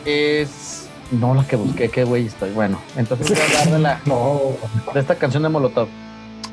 es. 0.04 0.88
No 1.10 1.34
la 1.34 1.44
que 1.46 1.56
busqué, 1.56 1.88
qué 1.88 2.04
güey 2.04 2.26
estoy. 2.26 2.50
Bueno, 2.50 2.80
entonces 2.96 3.28
voy 3.30 3.38
a 3.38 3.44
hablar 3.44 3.68
de, 3.74 3.78
la, 3.80 4.00
No, 4.06 4.40
de 4.94 5.00
esta 5.00 5.14
canción 5.16 5.42
de 5.42 5.48
Molotov. 5.48 5.88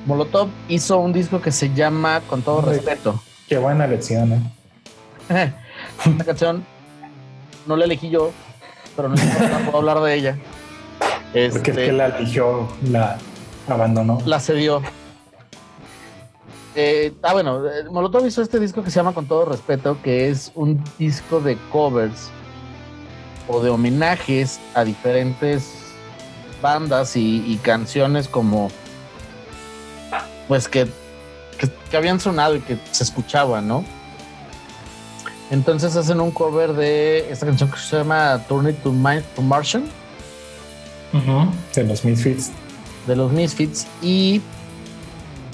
Molotov 0.05 0.48
hizo 0.69 0.98
un 1.00 1.12
disco 1.13 1.41
que 1.41 1.51
se 1.51 1.74
llama 1.74 2.22
Con 2.29 2.41
todo 2.41 2.57
Hombre. 2.57 2.75
respeto. 2.75 3.22
qué 3.48 3.57
buena 3.57 3.86
lección, 3.88 4.34
¿eh? 5.29 5.53
Esta 6.05 6.24
canción 6.24 6.65
no 7.65 7.75
la 7.75 7.86
elegí 7.86 8.10
yo, 8.10 8.31
pero 8.96 9.10
no 9.10 9.15
importa, 9.22 9.60
puedo 9.65 9.77
hablar 9.77 10.00
de 10.01 10.13
ella. 10.15 10.38
Porque 11.34 11.46
Este, 11.46 11.72
que 11.74 11.91
la 11.91 12.05
eligió 12.07 12.67
la 12.89 13.17
abandonó. 13.67 14.19
la 14.25 14.39
cedió. 14.39 14.81
Eh, 16.79 17.12
ah, 17.24 17.34
bueno, 17.34 17.67
eh, 17.67 17.86
Molotov 17.89 18.24
hizo 18.27 18.43
este 18.43 18.60
disco 18.60 18.84
que 18.84 18.91
se 18.91 18.98
llama 18.98 19.12
Con 19.12 19.25
todo 19.25 19.46
respeto, 19.46 19.98
que 20.03 20.29
es 20.29 20.51
un 20.53 20.79
disco 21.00 21.39
de 21.39 21.57
covers 21.72 22.29
o 23.48 23.63
de 23.63 23.72
homenajes 23.72 24.60
a 24.75 24.84
diferentes 24.84 25.72
bandas 26.62 27.15
y, 27.15 27.43
y 27.51 27.57
canciones 27.57 28.27
como 28.27 28.69
pues 30.48 30.67
que, 30.67 30.86
que, 31.57 31.67
que 31.89 31.98
habían 31.98 32.19
sonado 32.19 32.55
y 32.55 32.60
que 32.60 32.77
se 32.91 33.05
escuchaban, 33.05 33.67
¿no? 33.67 33.84
Entonces 35.50 35.96
hacen 35.96 36.22
un 36.22 36.29
cover 36.29 36.74
de 36.74 37.31
esta 37.31 37.48
canción 37.48 37.72
que 37.72 37.79
se 37.79 37.98
llama 37.98 38.39
Turn 38.48 38.69
It 38.69 38.84
to, 38.84 38.91
My, 38.91 39.24
to 39.36 39.41
Martian 39.41 39.86
De 41.74 41.84
los 41.86 42.05
Misfits. 42.05 42.51
de 43.07 43.15
los 43.15 43.31
Misfits 43.31 43.88
y 44.03 44.41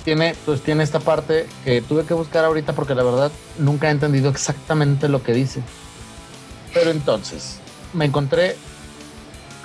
tiene 0.03 0.35
pues 0.45 0.61
tiene 0.61 0.83
esta 0.83 0.99
parte 0.99 1.47
que 1.63 1.81
tuve 1.81 2.05
que 2.05 2.13
buscar 2.13 2.43
ahorita 2.45 2.73
porque 2.73 2.95
la 2.95 3.03
verdad 3.03 3.31
nunca 3.57 3.87
he 3.87 3.91
entendido 3.91 4.29
exactamente 4.29 5.07
lo 5.09 5.23
que 5.23 5.33
dice. 5.33 5.61
Pero 6.73 6.91
entonces 6.91 7.59
me 7.93 8.05
encontré 8.05 8.55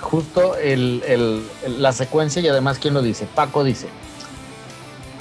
justo 0.01 0.55
el, 0.55 1.03
el- 1.07 1.81
la 1.81 1.91
secuencia 1.91 2.41
y 2.41 2.47
además 2.47 2.79
quién 2.79 2.93
lo 2.93 3.01
dice. 3.01 3.27
Paco 3.35 3.63
dice, 3.63 3.87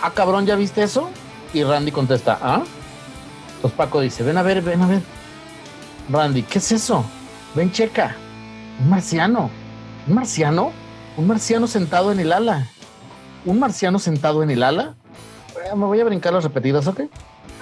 ah 0.03 0.13
cabrón, 0.13 0.47
¿ya 0.47 0.55
viste 0.57 0.83
eso? 0.83 1.11
Y 1.53 1.65
Randy 1.65 1.91
contesta, 1.91 2.39
ah. 2.41 2.63
Entonces 3.57 3.77
Paco 3.77 4.01
dice, 4.01 4.23
ven 4.23 4.37
a 4.39 4.43
ver, 4.43 4.63
ven 4.63 4.83
a 4.83 4.87
ver. 4.87 5.03
Randy, 6.11 6.43
¿qué 6.45 6.59
es 6.59 6.71
eso? 6.73 7.05
Ven, 7.55 7.73
checa. 7.73 8.15
Un 8.81 8.89
marciano. 8.91 9.51
¿Un 10.07 10.15
marciano? 10.15 10.73
Un 11.17 11.27
marciano 11.27 11.67
sentado 11.67 12.13
en 12.13 12.21
el 12.21 12.33
ala. 12.33 12.69
¿Un 13.45 13.59
marciano 13.59 13.99
sentado 13.99 14.43
en 14.43 14.51
el 14.51 14.63
ala? 14.63 14.95
Eh, 15.71 15.75
Me 15.77 15.85
voy 15.87 16.01
a 16.01 16.05
brincar 16.05 16.33
las 16.33 16.45
repetidas, 16.45 16.87
¿ok? 16.87 17.01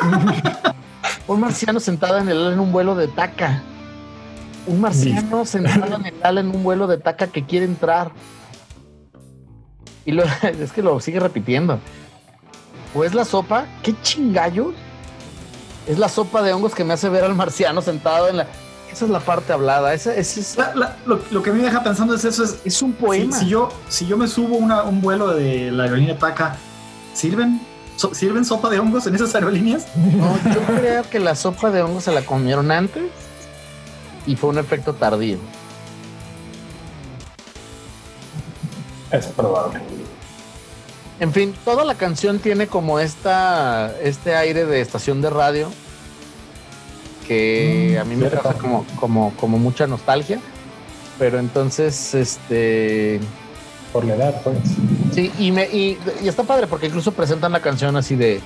un 1.28 1.40
marciano 1.40 1.80
sentado 1.80 2.18
en 2.18 2.28
el 2.28 2.38
ala 2.38 2.52
en 2.52 2.60
un 2.60 2.72
vuelo 2.72 2.94
de 2.94 3.08
taca. 3.08 3.62
Un 4.66 4.80
marciano 4.80 5.44
sentado 5.44 5.96
en 5.96 6.06
el 6.06 6.14
ala 6.22 6.40
en 6.40 6.48
un 6.54 6.62
vuelo 6.62 6.86
de 6.86 6.98
taca 6.98 7.28
que 7.28 7.44
quiere 7.44 7.64
entrar. 7.66 8.10
Y 10.04 10.12
lo, 10.12 10.24
es 10.42 10.72
que 10.72 10.82
lo 10.82 11.00
sigue 11.00 11.20
repitiendo. 11.20 11.78
¿O 12.94 13.04
es 13.04 13.14
la 13.14 13.24
sopa? 13.24 13.66
¿Qué 13.82 13.94
chingallos? 14.02 14.74
Es 15.86 15.98
la 15.98 16.08
sopa 16.08 16.42
de 16.42 16.52
hongos 16.52 16.74
que 16.74 16.84
me 16.84 16.94
hace 16.94 17.08
ver 17.08 17.24
al 17.24 17.34
marciano 17.34 17.80
sentado 17.82 18.28
en 18.28 18.38
la... 18.38 18.46
Esa 18.90 19.04
es 19.04 19.10
la 19.10 19.20
parte 19.20 19.52
hablada. 19.52 19.92
Esa, 19.92 20.14
esa 20.14 20.40
es, 20.40 20.56
La- 20.56 20.74
la- 20.74 20.96
lo, 21.06 21.20
lo 21.30 21.42
que 21.42 21.50
a 21.50 21.52
mí 21.52 21.58
me 21.58 21.66
deja 21.66 21.82
pensando 21.84 22.14
es 22.14 22.24
eso: 22.24 22.42
es 22.44 22.60
es 22.64 22.80
un 22.82 22.92
si, 22.92 22.96
poema. 23.04 23.36
si 23.38 23.46
yo, 23.46 23.68
si 23.88 24.06
yo 24.06 24.16
me 24.16 24.26
subo 24.26 24.56
una- 24.56 24.84
un 24.84 25.02
vuelo 25.02 25.28
de 25.34 25.70
la 25.70 25.84
aerolínea 25.84 26.18
TACA, 26.18 26.56
¿sirven, 27.12 27.60
so- 27.96 28.14
¿sirven 28.14 28.44
sopa 28.44 28.68
de 28.70 28.78
hongos 28.78 29.06
en 29.06 29.14
esas 29.14 29.34
aerolíneas? 29.34 29.86
No, 29.96 30.36
yo 30.52 30.60
creo 30.78 31.08
que 31.08 31.18
la 31.18 31.34
sopa 31.34 31.70
de 31.70 31.82
hongos 31.82 32.04
se 32.04 32.12
la 32.12 32.22
comieron 32.22 32.70
antes 32.70 33.04
y 34.26 34.36
fue 34.36 34.50
un 34.50 34.58
efecto 34.58 34.94
tardío. 34.94 35.38
Es 39.10 39.26
probable. 39.26 39.80
En 41.20 41.32
fin, 41.32 41.54
toda 41.64 41.84
la 41.84 41.94
canción 41.94 42.38
tiene 42.40 42.66
como 42.66 42.98
esta, 43.00 43.94
este 44.02 44.34
aire 44.36 44.66
de 44.66 44.80
estación 44.80 45.22
de 45.22 45.30
radio 45.30 45.70
que 47.26 47.94
Mm, 47.96 48.00
a 48.00 48.04
mí 48.04 48.16
me 48.16 48.28
causa 48.30 48.54
como, 48.54 48.84
como, 49.00 49.32
como 49.36 49.58
mucha 49.58 49.86
nostalgia. 49.86 50.38
Pero 51.18 51.38
entonces, 51.38 52.14
este, 52.14 53.20
Por 53.96 54.04
la 54.04 54.14
edad, 54.14 54.42
pues. 54.44 54.58
sí, 55.14 55.32
y, 55.38 55.52
me, 55.52 55.64
y, 55.64 55.98
y 56.22 56.28
está 56.28 56.42
padre 56.42 56.66
porque 56.66 56.86
incluso 56.86 57.12
presentan 57.12 57.52
la 57.52 57.60
canción 57.60 57.96
así 57.96 58.14
de, 58.14 58.40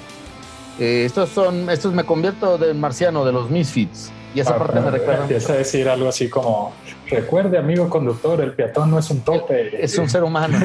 eh, 0.78 1.04
estos 1.04 1.30
son, 1.30 1.69
estos 1.71 1.92
me 1.92 2.04
convierto 2.04 2.57
del 2.57 2.76
marciano 2.76 3.25
de 3.25 3.33
los 3.33 3.50
Misfits. 3.50 4.12
Y 4.33 4.38
esa 4.38 4.54
Ah, 4.54 4.59
parte 4.59 4.75
me 4.76 4.83
pero 4.83 4.97
recuerda. 4.97 5.23
Empieza 5.23 5.54
a 5.54 5.57
decir 5.57 5.88
algo 5.88 6.09
así 6.09 6.28
como: 6.28 6.73
Recuerde, 7.09 7.59
amigo 7.59 7.90
conductor, 7.90 8.40
el 8.40 8.52
peatón 8.52 8.92
no 8.92 9.00
es 9.00 9.11
un 9.11 9.23
tope. 9.23 9.85
es 9.85 9.99
un 9.99 10.09
ser 10.09 10.23
humano. 10.23 10.57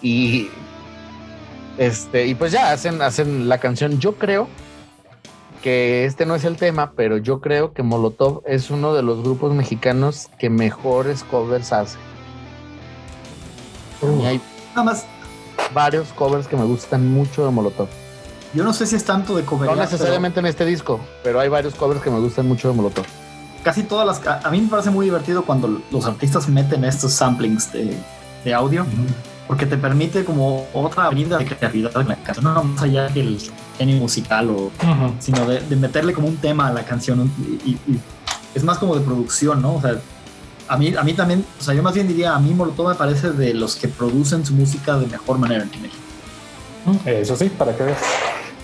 y 0.00 0.48
este, 1.76 2.26
y 2.26 2.34
pues 2.34 2.50
ya 2.52 2.72
hacen, 2.72 3.02
hacen 3.02 3.46
la 3.48 3.58
canción. 3.58 3.98
Yo 4.00 4.14
creo 4.14 4.48
que 5.62 6.06
este 6.06 6.24
no 6.24 6.34
es 6.34 6.44
el 6.44 6.56
tema, 6.56 6.92
pero 6.96 7.18
yo 7.18 7.40
creo 7.42 7.74
que 7.74 7.82
Molotov 7.82 8.42
es 8.46 8.70
uno 8.70 8.94
de 8.94 9.02
los 9.02 9.22
grupos 9.22 9.52
mexicanos 9.54 10.28
que 10.38 10.48
mejores 10.50 11.24
covers 11.24 11.72
hace. 11.72 11.98
Y 14.22 14.24
hay 14.26 14.40
Nada 14.74 14.84
más, 14.84 15.04
varios 15.74 16.08
covers 16.08 16.46
que 16.46 16.56
me 16.56 16.64
gustan 16.64 17.08
mucho 17.12 17.44
de 17.44 17.50
Molotov. 17.50 17.88
yo 18.54 18.64
no 18.64 18.72
sé 18.72 18.86
si 18.86 18.96
es 18.96 19.04
tanto 19.04 19.36
de 19.36 19.44
cover. 19.44 19.68
No 19.70 19.76
necesariamente 19.76 20.40
en 20.40 20.46
este 20.46 20.64
disco, 20.64 21.00
pero 21.22 21.40
hay 21.40 21.48
varios 21.48 21.74
covers 21.74 22.00
que 22.02 22.10
me 22.10 22.18
gustan 22.18 22.46
mucho 22.48 22.68
de 22.68 22.74
Molotov. 22.74 23.04
Casi 23.62 23.82
todas 23.84 24.06
las. 24.06 24.44
A, 24.44 24.50
mí 24.50 24.60
me 24.60 24.68
parece 24.68 24.90
muy 24.90 25.06
divertido 25.06 25.44
cuando 25.44 25.80
los 25.90 26.06
artistas 26.06 26.48
meten 26.48 26.84
estos 26.84 27.12
samplings 27.12 27.72
de, 27.72 27.96
de 28.44 28.54
audio. 28.54 28.82
Ujú. 28.82 28.90
porque 29.46 29.66
te 29.66 29.76
permite 29.76 30.24
como 30.24 30.66
otra 30.72 31.06
avenida 31.06 31.36
de 31.36 31.44
creatividad 31.44 31.94
en 32.00 32.08
la 32.08 32.16
canción, 32.16 32.44
no 32.54 32.64
más 32.64 32.82
allá 32.82 33.08
del 33.08 33.38
genio 33.76 33.96
musical, 33.98 34.48
o, 34.50 34.70
sino 35.20 35.44
de, 35.46 35.60
de 35.60 35.76
meterle 35.76 36.14
como 36.14 36.26
un 36.28 36.36
tema 36.38 36.68
a 36.68 36.72
la 36.72 36.84
canción. 36.84 37.30
y- 37.66 37.70
y 37.86 38.00
es 38.54 38.64
más 38.64 38.78
como 38.78 38.94
de 38.96 39.02
producción, 39.02 39.60
¿no? 39.62 39.74
O 39.76 39.80
sea, 39.80 39.96
a 40.72 40.76
mí, 40.76 40.94
a 40.96 41.02
mí 41.02 41.12
también, 41.14 41.44
o 41.60 41.62
sea, 41.62 41.74
yo 41.74 41.82
más 41.82 41.94
bien 41.94 42.08
diría, 42.08 42.34
a 42.34 42.38
mí 42.38 42.52
Molotov 42.54 42.88
me 42.88 42.94
parece 42.94 43.30
de 43.30 43.54
los 43.54 43.76
que 43.76 43.88
producen 43.88 44.44
su 44.46 44.54
música 44.54 44.96
de 44.96 45.06
mejor 45.06 45.38
manera 45.38 45.62
en 45.64 45.82
México. 45.82 46.02
Eso 47.06 47.36
sí, 47.36 47.48
para 47.48 47.76
que 47.76 47.84
veas. 47.84 47.98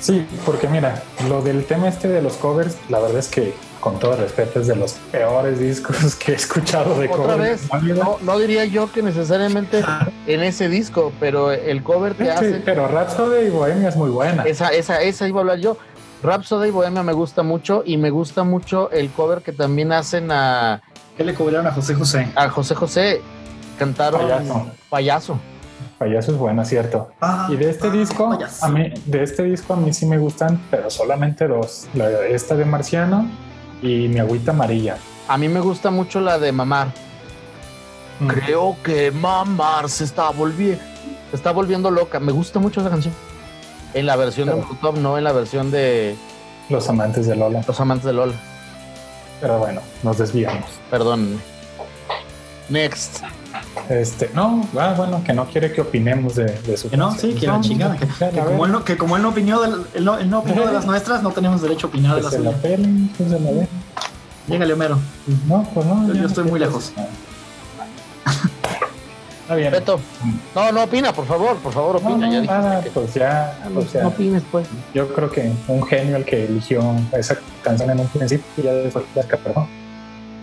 Sí, 0.01 0.25
porque 0.47 0.69
mira, 0.69 1.03
lo 1.29 1.43
del 1.43 1.65
tema 1.65 1.89
este 1.89 2.09
de 2.09 2.23
los 2.23 2.35
covers, 2.35 2.77
la 2.89 3.01
verdad 3.01 3.19
es 3.19 3.29
que 3.29 3.53
con 3.81 3.99
todo 3.99 4.17
respeto 4.17 4.61
es 4.61 4.67
de 4.67 4.75
los 4.77 4.93
peores 5.13 5.59
discos 5.61 6.15
que 6.17 6.33
he 6.33 6.35
escuchado 6.35 6.99
de 6.99 7.09
Otra 7.09 7.17
covers. 7.35 7.69
vez, 7.69 7.97
no, 7.97 8.17
no 8.23 8.39
diría 8.39 8.65
yo 8.65 8.91
que 8.93 9.03
necesariamente 9.03 9.85
en 10.27 10.41
ese 10.43 10.69
disco, 10.69 11.13
pero 11.21 11.51
el 11.53 11.83
cover 11.83 12.15
que 12.15 12.25
Sí, 12.25 12.31
hace, 12.31 12.63
pero 12.65 12.89
Rhapsody 12.89 13.47
y 13.47 13.51
Bohemia 13.51 13.89
es 13.89 13.97
muy 13.97 14.11
buena. 14.11 14.43
esa, 14.45 14.69
esa, 14.69 15.01
esa 15.03 15.29
iba 15.29 15.39
a 15.39 15.43
hablar 15.43 15.59
yo. 15.59 15.77
Rhapsody 16.23 16.69
y 16.69 16.71
Bohemia 16.73 17.05
me 17.05 17.13
gusta 17.13 17.45
mucho 17.45 17.83
y 17.87 17.97
me 17.97 18.11
gusta 18.11 18.43
mucho 18.43 18.91
el 18.91 19.11
cover 19.11 19.41
que 19.43 19.53
también 19.53 19.93
hacen 19.93 20.33
a, 20.33 20.83
¿Qué 21.19 21.25
le 21.25 21.35
cobraron 21.35 21.67
a 21.67 21.73
José 21.73 21.97
José? 21.97 22.29
a 22.37 22.49
José 22.49 22.77
José. 22.77 23.21
Cantaron 23.77 24.21
Payaso. 24.21 24.67
Payaso. 24.89 25.39
Payaso 25.99 26.31
es 26.31 26.39
buena, 26.39 26.65
cierto. 26.65 27.11
Y 27.49 27.57
de 27.57 27.71
este 27.71 27.91
disco, 27.91 28.31
payaso. 28.31 28.65
a 28.65 28.69
mí, 28.69 28.93
de 29.05 29.25
este 29.25 29.43
disco 29.43 29.75
a 29.75 29.77
mí 29.77 29.93
sí 29.93 30.07
me 30.07 30.17
gustan, 30.17 30.61
pero 30.71 30.89
solamente 30.91 31.49
dos. 31.49 31.89
La, 31.95 32.09
esta 32.27 32.55
de 32.55 32.65
Marciano 32.65 33.27
y 33.83 34.07
mi 34.07 34.21
agüita 34.21 34.53
amarilla. 34.53 34.97
A 35.27 35.37
mí 35.37 35.49
me 35.49 35.59
gusta 35.59 35.91
mucho 35.91 36.21
la 36.21 36.39
de 36.39 36.53
Mamar. 36.53 36.93
Mm. 38.21 38.29
Creo 38.29 38.77
que 38.85 39.11
Mamar 39.11 39.89
se 39.89 40.05
está 40.05 40.31
volviendo, 40.31 40.81
se 41.31 41.37
está 41.37 41.51
volviendo 41.51 41.91
loca. 41.91 42.21
Me 42.21 42.31
gusta 42.31 42.61
mucho 42.61 42.81
esa 42.81 42.91
canción. 42.91 43.15
En 43.93 44.07
la 44.07 44.15
versión 44.15 44.49
de 44.49 44.55
Molotov, 44.55 44.97
no 44.99 45.19
en 45.19 45.25
la 45.25 45.33
versión 45.33 45.73
de 45.73 46.17
Los 46.69 46.89
amantes 46.89 47.27
de 47.27 47.35
Lola. 47.35 47.65
Los 47.67 47.81
Amantes 47.81 48.07
de 48.07 48.13
Lola. 48.13 48.35
Pero 49.41 49.59
bueno, 49.59 49.81
nos 50.03 50.19
desviamos. 50.19 50.67
Perdón. 50.91 51.41
Next. 52.69 53.21
Este, 53.89 54.31
no, 54.35 54.69
ah, 54.79 54.95
bueno, 54.97 55.23
que 55.25 55.33
no 55.33 55.47
quiere 55.47 55.73
que 55.73 55.81
opinemos 55.81 56.35
de, 56.35 56.45
de 56.45 56.77
su 56.77 56.91
Que 56.91 56.97
no, 56.97 57.13
sí, 57.15 57.33
que 57.35 57.47
la 57.47 57.61
chingada. 57.61 57.97
Que, 57.97 58.07
que 58.07 58.41
como 58.41 58.67
él 58.67 58.73
no, 58.73 58.85
que 58.85 58.97
como 58.99 59.17
él 59.17 59.23
no 59.23 59.31
opinó, 59.31 59.61
del- 59.63 59.87
él 59.95 60.05
no, 60.05 60.19
él 60.19 60.29
no 60.29 60.41
opinó 60.41 60.67
de 60.67 60.73
las 60.73 60.85
nuestras, 60.85 61.23
no 61.23 61.31
tenemos 61.31 61.63
derecho 61.63 61.87
a 61.87 61.91
opinar 61.91 62.17
de 62.17 62.23
las 62.23 62.33
se 62.33 62.39
la 62.41 62.51
suyas. 62.51 62.61
pelen, 62.63 63.11
que 63.17 63.25
se 63.25 63.41
la 63.41 63.51
den. 63.53 63.69
Llégale, 64.49 64.75
Homero. 64.75 64.99
No, 65.47 65.67
pues 65.73 65.87
no. 65.87 66.07
Yo- 66.09 66.15
yo 66.15 66.27
estoy 66.27 66.45
muy 66.45 66.61
lejos. 66.61 66.93
Está 69.49 69.57
bien. 69.57 69.73
Beto. 69.73 69.99
No, 70.55 70.73
no 70.73 70.83
opina, 70.85 71.11
por 71.11 71.25
favor, 71.25 71.57
por 71.57 71.73
favor, 71.73 71.97
opina. 71.97 72.27
no, 72.27 72.31
ya 72.31 72.43
nada, 72.43 72.83
que- 72.83 72.91
pues 72.91 73.15
ya, 73.15 73.59
no, 73.73 73.81
o 73.81 73.83
sea, 73.83 74.03
no 74.03 74.09
opines, 74.09 74.43
pues. 74.53 74.69
yo 74.93 75.09
creo 75.15 75.31
que 75.31 75.51
un 75.69 75.83
genio 75.87 76.17
el 76.19 76.27
que 76.27 76.45
eligió 76.45 76.83
esa 77.17 77.39
canción 77.63 77.89
en 77.93 78.01
un 78.01 78.09
principio 78.09 78.45
y 78.59 78.63
ya 78.63 78.73
después 78.75 79.07
la 79.15 79.23
escapó. 79.23 79.67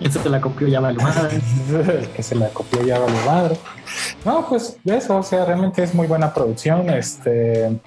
Este 0.01 0.17
te 0.17 0.27
la 0.29 0.41
copió 0.41 0.67
ya 0.67 0.79
vale 0.79 0.97
madre. 0.97 1.39
el 1.99 2.09
que 2.09 2.23
se 2.23 2.33
la 2.33 2.49
copió 2.49 2.81
ya 2.83 2.97
vale 2.97 3.13
madre. 3.27 3.57
No, 4.25 4.43
pues 4.49 4.75
eso, 4.83 5.17
o 5.17 5.23
sea, 5.23 5.45
realmente 5.45 5.83
es 5.83 5.93
muy 5.93 6.07
buena 6.07 6.33
producción. 6.33 6.89
Este 6.89 7.79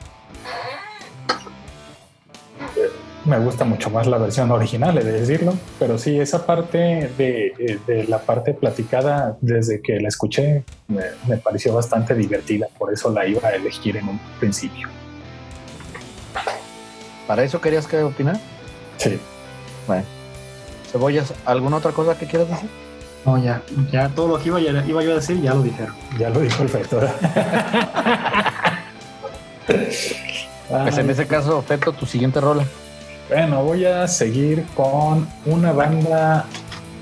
me 3.29 3.39
gusta 3.39 3.65
mucho 3.65 3.91
más 3.91 4.07
la 4.07 4.19
versión 4.19 4.51
original, 4.51 4.97
he 4.99 5.05
de 5.05 5.13
decirlo, 5.13 5.55
pero 5.79 5.99
sí, 5.99 6.19
esa 6.19 6.47
parte 6.47 7.11
de, 7.17 7.79
de 7.87 8.05
la 8.05 8.19
parte 8.19 8.55
platicada 8.55 9.37
desde 9.41 9.81
que 9.81 10.01
la 10.01 10.09
escuché 10.09 10.65
me, 10.89 11.03
me 11.29 11.37
pareció 11.37 11.75
bastante 11.75 12.15
divertida, 12.15 12.67
por 12.79 12.93
eso 12.93 13.13
la 13.13 13.27
iba 13.27 13.47
a 13.47 13.53
elegir 13.53 13.97
en 13.97 14.09
un 14.09 14.19
principio. 14.41 14.89
¿Para 17.27 17.45
eso 17.45 17.61
querías 17.61 17.87
que 17.87 18.03
opinara? 18.03 18.41
Sí. 18.97 19.19
Cebollas, 20.91 21.35
¿alguna 21.45 21.77
otra 21.77 21.93
cosa 21.93 22.19
que 22.19 22.27
quieras 22.27 22.49
decir? 22.49 22.71
No, 23.27 23.37
ya, 23.37 23.63
ya 23.93 24.09
todo 24.09 24.29
lo 24.29 24.39
que 24.39 24.49
iba, 24.49 24.61
iba 24.61 25.03
yo 25.03 25.13
a 25.13 25.17
decir 25.17 25.41
ya 25.43 25.53
lo 25.53 25.63
dijeron. 25.63 25.95
Ya 26.19 26.31
lo 26.31 26.41
dijo 26.41 26.63
el 26.63 26.69
Feto. 26.69 27.01
Pues 30.69 30.99
en 30.99 31.09
ese 31.09 31.27
caso, 31.27 31.63
Feto, 31.63 31.93
tu 31.93 32.05
siguiente 32.05 32.41
rola. 32.43 32.65
Bueno, 33.29 33.63
voy 33.63 33.85
a 33.85 34.09
seguir 34.09 34.65
con 34.75 35.29
una 35.45 35.73
banda 35.73 36.47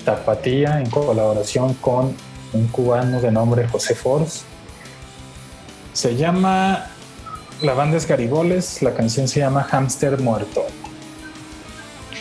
tapatía 0.03 0.81
en 0.81 0.89
colaboración 0.89 1.73
con 1.75 2.13
un 2.51 2.67
cubano 2.67 3.21
de 3.21 3.31
nombre 3.31 3.65
José 3.69 3.95
Force. 3.95 4.41
Se 5.93 6.17
llama, 6.17 6.87
la 7.61 7.73
banda 7.73 7.95
es 7.95 8.05
Garigoles, 8.05 8.81
la 8.81 8.93
canción 8.93 9.29
se 9.29 9.39
llama 9.39 9.63
Hamster 9.63 10.19
Muerto. 10.19 10.65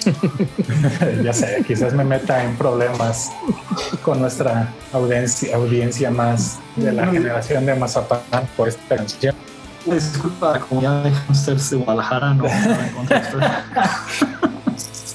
ya 1.25 1.33
sé, 1.33 1.65
quizás 1.67 1.93
me 1.93 2.05
meta 2.05 2.45
en 2.45 2.57
problemas 2.57 3.33
con 4.03 4.21
nuestra 4.21 4.73
audiencia, 4.93 5.57
audiencia 5.57 6.13
más 6.13 6.61
de 6.77 6.93
la 6.93 7.09
generación 7.09 7.67
de 7.67 7.75
Mazapán 7.75 8.21
por 8.57 8.69
esta 8.69 8.97
canción. 8.97 9.35
Una 9.87 9.95
disculpa 9.95 10.51
a 10.51 10.53
la 10.55 10.61
comunidad 10.61 11.05
de 11.05 11.11
hamsters 11.13 11.71
de 11.71 11.77
Guadalajara, 11.79 12.35
no. 12.35 12.45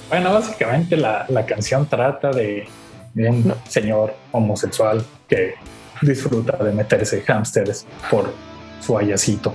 Bueno, 0.09 0.33
básicamente 0.33 0.97
la, 0.97 1.25
la 1.29 1.45
canción 1.45 1.85
trata 1.85 2.31
de, 2.31 2.67
un 3.15 3.53
señor 3.69 4.13
homosexual 4.33 5.05
que 5.27 5.55
disfruta 6.01 6.61
de 6.61 6.73
meterse 6.73 7.23
hámsters 7.25 7.85
por 8.09 8.33
su 8.81 8.97
ayacito. 8.97 9.53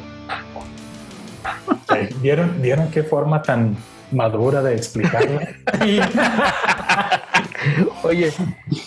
¿Vieron, 2.22 2.60
¿Vieron 2.62 2.90
qué 2.90 3.02
forma 3.02 3.42
tan 3.42 3.76
madura 4.12 4.62
de 4.62 4.76
explicarlo? 4.76 5.40
Oye, 8.02 8.32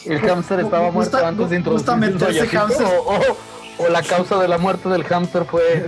¿el 0.06 0.20
hámster 0.22 0.62
estaba 0.62 0.90
muerto 0.92 1.18
Gusta- 1.18 1.28
antes 1.28 1.50
de 1.52 1.56
introducir 1.58 1.86
justamente 1.86 2.30
ese 2.30 2.48
hámster- 2.50 2.86
o, 3.06 3.14
o- 3.14 3.38
o 3.86 3.90
la 3.90 4.02
causa 4.02 4.38
de 4.40 4.48
la 4.48 4.58
muerte 4.58 4.90
del 4.90 5.04
hámster 5.04 5.46
fue 5.46 5.86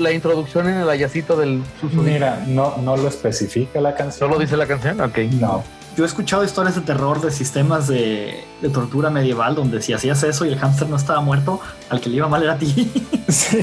la 0.00 0.12
introducción 0.12 0.68
en 0.68 0.78
el 0.78 0.88
ayacito 0.88 1.36
del 1.36 1.62
susodicho? 1.80 2.02
Mira, 2.02 2.44
no, 2.46 2.76
no 2.78 2.96
lo 2.96 3.08
especifica 3.08 3.80
la 3.80 3.94
canción. 3.94 4.28
¿Solo 4.28 4.40
dice 4.40 4.56
la 4.56 4.66
canción? 4.66 5.00
Ok. 5.00 5.18
No, 5.38 5.62
Yo 5.96 6.04
he 6.04 6.06
escuchado 6.06 6.44
historias 6.44 6.74
de 6.74 6.80
terror 6.82 7.20
de 7.20 7.30
sistemas 7.30 7.86
de, 7.88 8.42
de 8.60 8.68
tortura 8.68 9.10
medieval 9.10 9.54
donde 9.54 9.82
si 9.82 9.92
hacías 9.92 10.22
eso 10.22 10.44
y 10.44 10.48
el 10.48 10.58
hámster 10.58 10.88
no 10.88 10.96
estaba 10.96 11.20
muerto, 11.20 11.60
al 11.88 12.00
que 12.00 12.08
le 12.10 12.16
iba 12.16 12.28
mal 12.28 12.42
era 12.42 12.54
a 12.54 12.58
ti. 12.58 12.90
sí. 13.28 13.60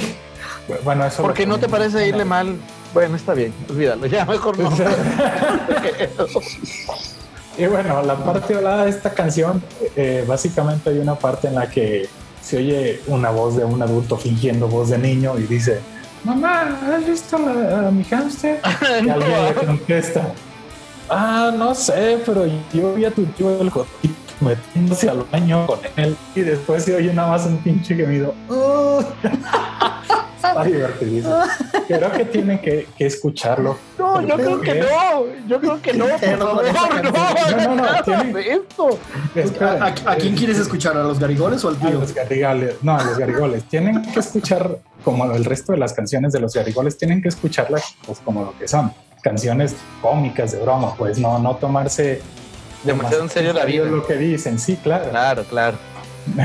Bueno, 0.83 1.05
eso. 1.05 1.21
Porque 1.21 1.45
lo 1.45 1.53
no 1.53 1.59
te 1.59 1.67
parece 1.69 2.07
irle 2.07 2.25
mal. 2.25 2.57
Bueno, 2.93 3.15
está 3.15 3.33
bien, 3.33 3.53
olvídalo, 3.69 4.05
ya 4.05 4.25
mejor 4.25 4.57
no. 4.57 4.71
Y 7.57 7.65
bueno, 7.65 8.03
la 8.03 8.15
parte 8.17 8.53
hablada 8.53 8.83
de 8.83 8.91
esta 8.91 9.13
canción, 9.15 9.63
eh, 9.95 10.23
básicamente 10.27 10.91
hay 10.91 10.99
una 10.99 11.15
parte 11.15 11.47
en 11.47 11.55
la 11.55 11.67
que 11.67 12.07
se 12.39 12.57
oye 12.57 13.01
una 13.07 13.31
voz 13.31 13.57
de 13.57 13.65
un 13.65 13.81
adulto 13.81 14.15
fingiendo 14.15 14.67
voz 14.67 14.89
de 14.89 14.99
niño 14.99 15.39
y 15.39 15.43
dice, 15.43 15.79
mamá, 16.23 16.77
¿has 16.95 17.05
visto 17.05 17.37
a, 17.37 17.87
a 17.87 17.91
mi 17.91 18.03
hámster? 18.03 18.59
Y 19.05 19.09
alguien 19.09 19.45
le 19.45 19.53
contesta, 19.65 20.21
ah, 21.09 21.51
no 21.55 21.73
sé, 21.75 22.19
pero 22.25 22.45
yo 22.73 22.93
vi 22.93 23.05
a 23.05 23.11
tu 23.11 23.23
tío 23.25 23.61
el 23.61 23.69
gotito 23.69 24.15
metiéndose 24.39 25.09
al 25.09 25.23
baño 25.31 25.65
con 25.65 25.79
él 25.95 26.15
y 26.35 26.41
después 26.41 26.83
se 26.83 26.95
oye 26.95 27.11
nada 27.13 27.29
más 27.31 27.45
un 27.47 27.57
pinche 27.57 27.95
gemido. 27.95 28.35
Está 30.37 30.63
divertidísimo. 30.63 31.35
Creo 31.87 32.11
que 32.11 32.25
tienen 32.25 32.59
que, 32.59 32.87
que 32.97 33.05
escucharlo. 33.07 33.77
No, 33.97 34.21
yo 34.21 34.35
creo 34.35 34.61
que 34.61 34.75
no, 34.75 35.47
yo 35.47 35.59
creo 35.59 35.81
que 35.81 35.93
no, 35.93 36.05
por 36.07 36.19
favor, 36.19 37.03
no, 37.03 37.75
No, 37.75 37.75
no, 37.75 38.37
esto. 38.37 38.99
Espera, 39.35 39.71
¿A, 39.83 39.87
a- 39.87 40.11
a 40.13 40.15
quién 40.15 40.35
quieres 40.35 40.57
escuchar? 40.59 40.95
¿A 40.95 41.03
los 41.03 41.19
garigoles 41.19 41.65
o 41.65 41.69
al 41.69 41.75
A 41.75 41.79
tío? 41.79 41.99
los 41.99 42.13
garigoles, 42.13 42.75
no, 42.81 42.97
a 42.97 43.03
los 43.03 43.17
garigoles. 43.17 43.63
Tienen 43.65 44.01
que 44.03 44.19
escuchar, 44.19 44.77
como 45.07 45.23
el 45.31 45.45
resto 45.45 45.71
de 45.71 45.77
las 45.77 45.93
canciones 45.93 46.33
de 46.33 46.41
los 46.41 46.53
garigoles, 46.53 46.97
tienen 46.97 47.21
que 47.21 47.29
escucharlas 47.29 47.95
pues, 48.05 48.19
como 48.19 48.43
lo 48.43 48.57
que 48.59 48.67
son. 48.67 48.91
Canciones 49.21 49.73
cómicas 50.01 50.51
de 50.51 50.59
broma, 50.59 50.95
pues 50.95 51.17
no, 51.17 51.39
no 51.39 51.55
tomarse 51.55 52.21
Demasiado 52.83 53.23
en 53.23 53.29
serio 53.29 53.53
la 53.53 53.63
vida. 53.63 53.85
lo 53.85 54.05
que 54.05 54.15
dicen, 54.17 54.59
sí, 54.59 54.75
claro. 54.75 55.09
Claro, 55.09 55.45
claro. 55.45 55.77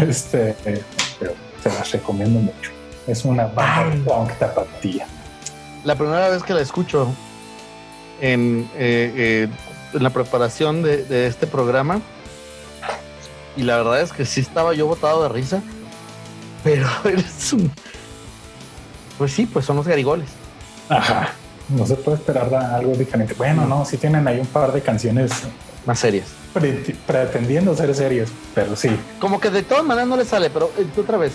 Este, 0.07 0.55
eh, 0.64 0.81
pero 1.18 1.33
se 1.61 1.70
las 1.70 1.90
recomiendo 1.90 2.38
mucho. 2.38 2.70
Es 3.09 3.25
una 3.25 3.46
banda 3.46 4.14
punk 4.14 4.33
tapatía. 4.38 5.09
La 5.83 5.96
primera 5.96 6.29
vez 6.29 6.44
que 6.44 6.55
la 6.55 6.61
escucho 6.61 7.12
en, 8.20 8.70
eh, 8.77 9.12
eh, 9.16 9.48
en 9.92 10.03
la 10.05 10.11
preparación 10.11 10.85
de, 10.85 11.03
de 11.03 11.27
este 11.27 11.48
programa, 11.48 12.01
y 13.57 13.64
la 13.64 13.79
verdad 13.79 14.03
es 14.03 14.12
que 14.12 14.25
sí 14.25 14.40
estaba 14.40 14.72
yo 14.72 14.87
botado 14.87 15.25
de 15.25 15.31
risa, 15.31 15.61
pero 16.62 16.87
eres 17.05 17.53
un... 17.55 17.72
Pues 19.18 19.33
sí, 19.33 19.46
pues 19.46 19.64
son 19.64 19.77
los 19.77 19.87
garigoles. 19.87 20.29
Ajá. 20.88 21.31
No 21.68 21.87
se 21.87 21.94
puede 21.94 22.16
esperar 22.18 22.53
a 22.55 22.77
algo 22.77 22.92
diferente. 22.94 23.35
Bueno, 23.35 23.66
no, 23.66 23.85
sí 23.85 23.96
tienen 23.96 24.27
ahí 24.29 24.38
un 24.40 24.46
par 24.46 24.72
de 24.72 24.81
canciones 24.83 25.31
Más 25.87 25.98
serias. 26.01 26.27
pre- 26.53 26.96
pretendiendo 27.07 27.75
ser 27.77 27.94
serias, 27.94 28.29
pero 28.55 28.75
sí. 28.77 28.90
Como 29.20 29.40
que 29.40 29.48
de 29.51 29.62
todas 29.62 29.85
maneras 29.85 30.09
no 30.09 30.16
le 30.16 30.25
sale, 30.25 30.51
pero 30.51 30.70
eh, 30.79 30.87
otra 31.01 31.16
vez. 31.18 31.33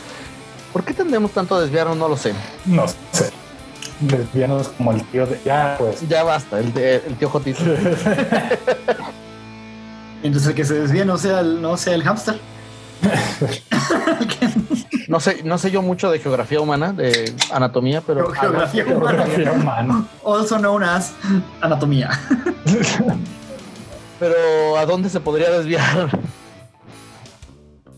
¿Por 0.73 0.83
qué 0.83 0.93
tendemos 0.93 1.31
tanto 1.31 1.55
a 1.55 1.61
desviarnos? 1.61 1.95
No 1.97 2.07
lo 2.09 2.17
sé. 2.17 2.33
No 2.65 2.87
sé. 2.87 3.31
Desviarnos 4.01 4.67
como 4.69 4.91
el 4.91 5.03
tío 5.05 5.25
de. 5.25 5.39
Ya, 5.43 5.75
pues. 5.79 6.07
Ya 6.07 6.23
basta, 6.23 6.59
el, 6.59 6.77
el 6.77 7.15
tío 7.17 7.29
Jotito. 7.29 7.63
Entonces 10.23 10.49
el 10.49 10.55
que 10.55 10.65
se 10.65 10.73
desvíe 10.75 11.05
no 11.05 11.17
sea 11.17 11.39
el, 11.39 11.61
no 11.61 11.77
sea 11.77 11.95
el 11.95 12.03
hámster. 12.03 12.39
no 15.07 15.19
sé, 15.19 15.41
no 15.43 15.57
sé 15.57 15.71
yo 15.71 15.81
mucho 15.81 16.11
de 16.11 16.19
geografía 16.19 16.59
humana, 16.59 16.91
de 16.91 17.33
anatomía, 17.51 18.01
pero 18.05 18.29
geografía, 18.31 18.85
humana. 18.85 19.23
geografía 19.23 19.51
humana. 19.51 20.05
Also 20.25 20.57
known 20.57 20.83
as 20.83 21.13
anatomía. 21.61 22.09
pero 24.19 24.77
¿a 24.77 24.85
dónde 24.85 25.09
se 25.09 25.19
podría 25.19 25.49
desviar? 25.49 26.09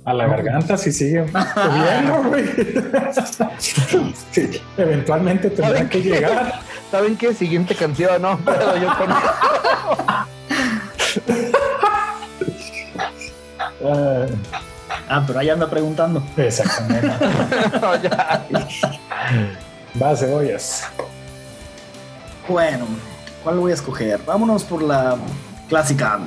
A 0.05 0.13
la 0.13 0.27
garganta 0.27 0.77
si 0.77 0.91
sigue 0.91 1.25
subiendo, 1.27 2.23
güey. 2.29 2.45
eventualmente 4.77 5.49
tendrá 5.49 5.89
que 5.89 6.01
llegar. 6.01 6.61
¿Saben 6.91 7.17
qué? 7.17 7.33
Siguiente 7.33 7.75
canción, 7.75 8.21
¿no? 8.21 8.39
Pero 8.45 8.77
yo 8.77 8.89
con... 8.97 9.09
ah, 15.09 15.23
pero 15.25 15.39
ahí 15.39 15.49
anda 15.49 15.69
preguntando. 15.69 16.23
Exactamente. 16.37 17.07
Va, 20.01 20.15
cebollas. 20.15 20.83
Bueno, 22.47 22.85
¿cuál 23.43 23.57
voy 23.57 23.71
a 23.71 23.75
escoger? 23.75 24.21
Vámonos 24.25 24.63
por 24.63 24.81
la 24.81 25.17
clásica. 25.67 26.19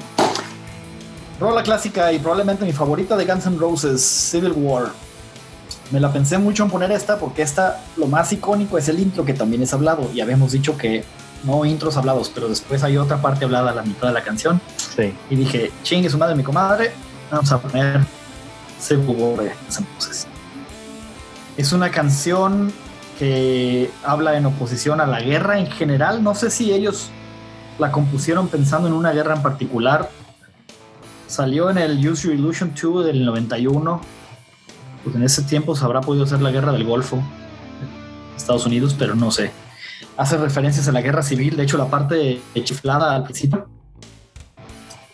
Rola 1.40 1.62
clásica 1.62 2.12
y 2.12 2.18
probablemente 2.18 2.64
mi 2.64 2.72
favorita 2.72 3.16
de 3.16 3.24
Guns 3.24 3.46
N' 3.46 3.58
Roses, 3.58 4.00
Civil 4.02 4.52
War. 4.52 4.90
Me 5.90 5.98
la 5.98 6.12
pensé 6.12 6.38
mucho 6.38 6.62
en 6.64 6.70
poner 6.70 6.92
esta 6.92 7.18
porque 7.18 7.42
esta, 7.42 7.80
lo 7.96 8.06
más 8.06 8.32
icónico 8.32 8.78
es 8.78 8.88
el 8.88 9.00
intro 9.00 9.24
que 9.24 9.34
también 9.34 9.62
es 9.62 9.74
hablado. 9.74 10.08
Y 10.14 10.20
habíamos 10.20 10.52
dicho 10.52 10.76
que 10.76 11.04
no 11.44 11.64
intros 11.64 11.96
hablados, 11.96 12.30
pero 12.32 12.48
después 12.48 12.82
hay 12.84 12.96
otra 12.96 13.20
parte 13.20 13.44
hablada 13.44 13.72
a 13.72 13.74
la 13.74 13.82
mitad 13.82 14.08
de 14.08 14.14
la 14.14 14.22
canción. 14.22 14.60
Sí. 14.76 15.12
Y 15.30 15.36
dije, 15.36 15.72
chingue 15.82 16.08
su 16.08 16.18
madre, 16.18 16.34
mi 16.34 16.44
comadre, 16.44 16.92
vamos 17.30 17.50
a 17.50 17.60
poner 17.60 18.00
Guns 18.90 19.78
N' 19.78 19.86
Roses. 19.94 20.26
Es 21.56 21.72
una 21.72 21.90
canción 21.90 22.72
que 23.18 23.90
habla 24.04 24.36
en 24.36 24.46
oposición 24.46 25.00
a 25.00 25.06
la 25.06 25.20
guerra 25.20 25.58
en 25.58 25.66
general. 25.66 26.22
No 26.22 26.34
sé 26.34 26.50
si 26.50 26.72
ellos 26.72 27.10
la 27.78 27.92
compusieron 27.92 28.48
pensando 28.48 28.88
en 28.88 28.94
una 28.94 29.12
guerra 29.12 29.36
en 29.36 29.42
particular 29.42 30.10
Salió 31.32 31.70
en 31.70 31.78
el 31.78 31.96
Use 32.06 32.28
Your 32.28 32.34
Illusion 32.34 32.74
2 32.74 33.06
del 33.06 33.24
91. 33.24 34.02
Pues 35.02 35.16
en 35.16 35.22
ese 35.22 35.40
tiempo 35.40 35.74
se 35.74 35.82
habrá 35.82 36.02
podido 36.02 36.24
hacer 36.24 36.42
la 36.42 36.50
guerra 36.50 36.72
del 36.72 36.84
Golfo, 36.84 37.22
Estados 38.36 38.66
Unidos, 38.66 38.94
pero 38.98 39.14
no 39.14 39.30
sé. 39.30 39.50
Hace 40.18 40.36
referencias 40.36 40.88
a 40.88 40.92
la 40.92 41.00
guerra 41.00 41.22
civil, 41.22 41.56
de 41.56 41.62
hecho 41.62 41.78
la 41.78 41.86
parte 41.86 42.42
chiflada 42.62 43.14
al 43.14 43.24
principio 43.24 43.66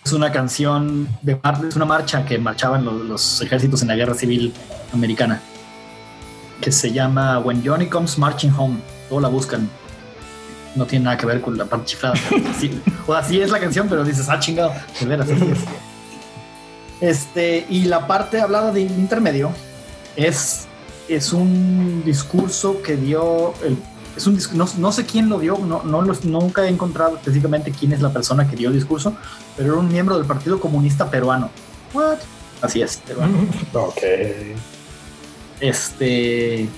es 0.09 0.15
una 0.15 0.33
canción 0.33 1.07
de 1.21 1.39
es 1.69 1.77
una 1.77 1.85
marcha 1.85 2.25
que 2.25 2.39
marchaban 2.39 2.83
los, 2.83 3.43
ejércitos 3.43 3.83
en 3.83 3.89
la 3.89 3.97
guerra 3.97 4.15
civil 4.15 4.55
americana 4.95 5.43
que 6.63 6.73
se 6.73 6.91
llama 6.93 7.39
When 7.41 7.63
Johnny 7.65 7.89
Comes 7.89 8.17
Marching 8.17 8.53
Home. 8.57 8.79
Todos 9.11 9.21
la 9.21 9.29
buscan. 9.29 9.69
No 10.75 10.87
tiene 10.87 11.05
nada 11.05 11.19
que 11.19 11.27
ver 11.27 11.43
con 11.43 11.59
la 11.59 11.67
parte 11.67 11.87
chiflada. 11.87 12.15
o 13.07 13.13
así 13.13 13.39
es 13.41 13.51
la 13.51 13.61
canción, 13.61 13.87
pero 13.89 14.03
dices, 14.03 14.29
ah, 14.31 14.41
chingado, 14.41 14.73
de 14.99 15.07
veras. 15.07 15.29
Este, 17.01 17.67
y 17.69 17.85
la 17.85 18.07
parte 18.07 18.41
hablada 18.41 18.73
de 18.73 18.81
intermedio 18.81 19.53
es, 20.17 20.67
es 21.07 21.33
un 21.35 22.03
discurso 22.05 22.83
que 22.83 22.97
dio 22.97 23.53
el, 23.63 23.77
es 24.19 24.27
un 24.27 24.39
no, 24.59 24.69
no, 24.79 24.93
sé 24.93 25.07
quién 25.07 25.29
lo 25.29 25.39
dio, 25.39 25.59
no, 25.59 25.83
no 25.83 26.03
nunca 26.03 26.65
he 26.65 26.69
encontrado 26.69 27.17
específicamente 27.17 27.71
quién 27.73 27.93
es 27.93 28.01
la 28.01 28.13
persona 28.13 28.49
que 28.49 28.57
dio 28.57 28.69
el 28.69 28.75
discurso, 28.75 29.15
pero 29.57 29.73
era 29.73 29.81
un 29.81 29.89
miembro 29.89 30.17
del 30.17 30.27
Partido 30.27 30.61
Comunista 30.61 31.11
Peruano. 31.11 31.51
What? 31.95 32.19
Así 32.61 32.83
es, 32.83 32.97
peruano. 32.99 33.39
ok. 33.73 34.03
Este 35.61 36.69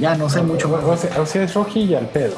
ya 0.00 0.14
no 0.14 0.28
sé 0.28 0.42
mucho 0.42 0.72
O 0.72 1.26
sea, 1.26 1.44
es 1.44 1.54
rojilla 1.54 1.98
al 1.98 2.08
pedo. 2.08 2.36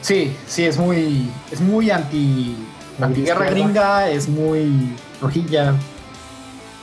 Sí, 0.00 0.36
sí, 0.46 0.64
es 0.64 0.78
muy, 0.78 1.30
es 1.50 1.60
muy 1.60 1.90
anti, 1.90 2.56
anti 3.00 3.22
guerra 3.22 3.50
gringa, 3.50 4.10
es 4.10 4.28
muy 4.28 4.96
rojilla. 5.20 5.74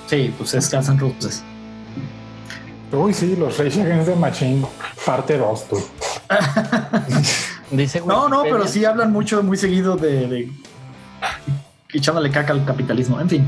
Sí, 0.08 0.34
pues 0.38 0.54
es 0.54 0.72
Guns 0.72 0.88
N' 0.88 1.00
Roses. 1.00 1.44
Uy, 2.92 3.14
sí, 3.14 3.36
los 3.36 3.58
Rage 3.58 3.82
Against 3.82 4.10
the 4.10 4.16
Machine, 4.16 4.66
parte 5.06 5.38
2, 5.38 5.68
tú. 5.68 5.78
Dice 7.72 8.02
no, 8.06 8.28
no, 8.28 8.44
pero 8.44 8.68
sí 8.68 8.84
hablan 8.86 9.12
mucho, 9.12 9.44
muy 9.44 9.58
seguido 9.58 9.96
de, 9.96 10.28
de 10.28 10.52
echándole 11.94 12.32
caca 12.32 12.54
al 12.54 12.66
capitalismo. 12.66 13.20
En 13.20 13.30
fin. 13.30 13.46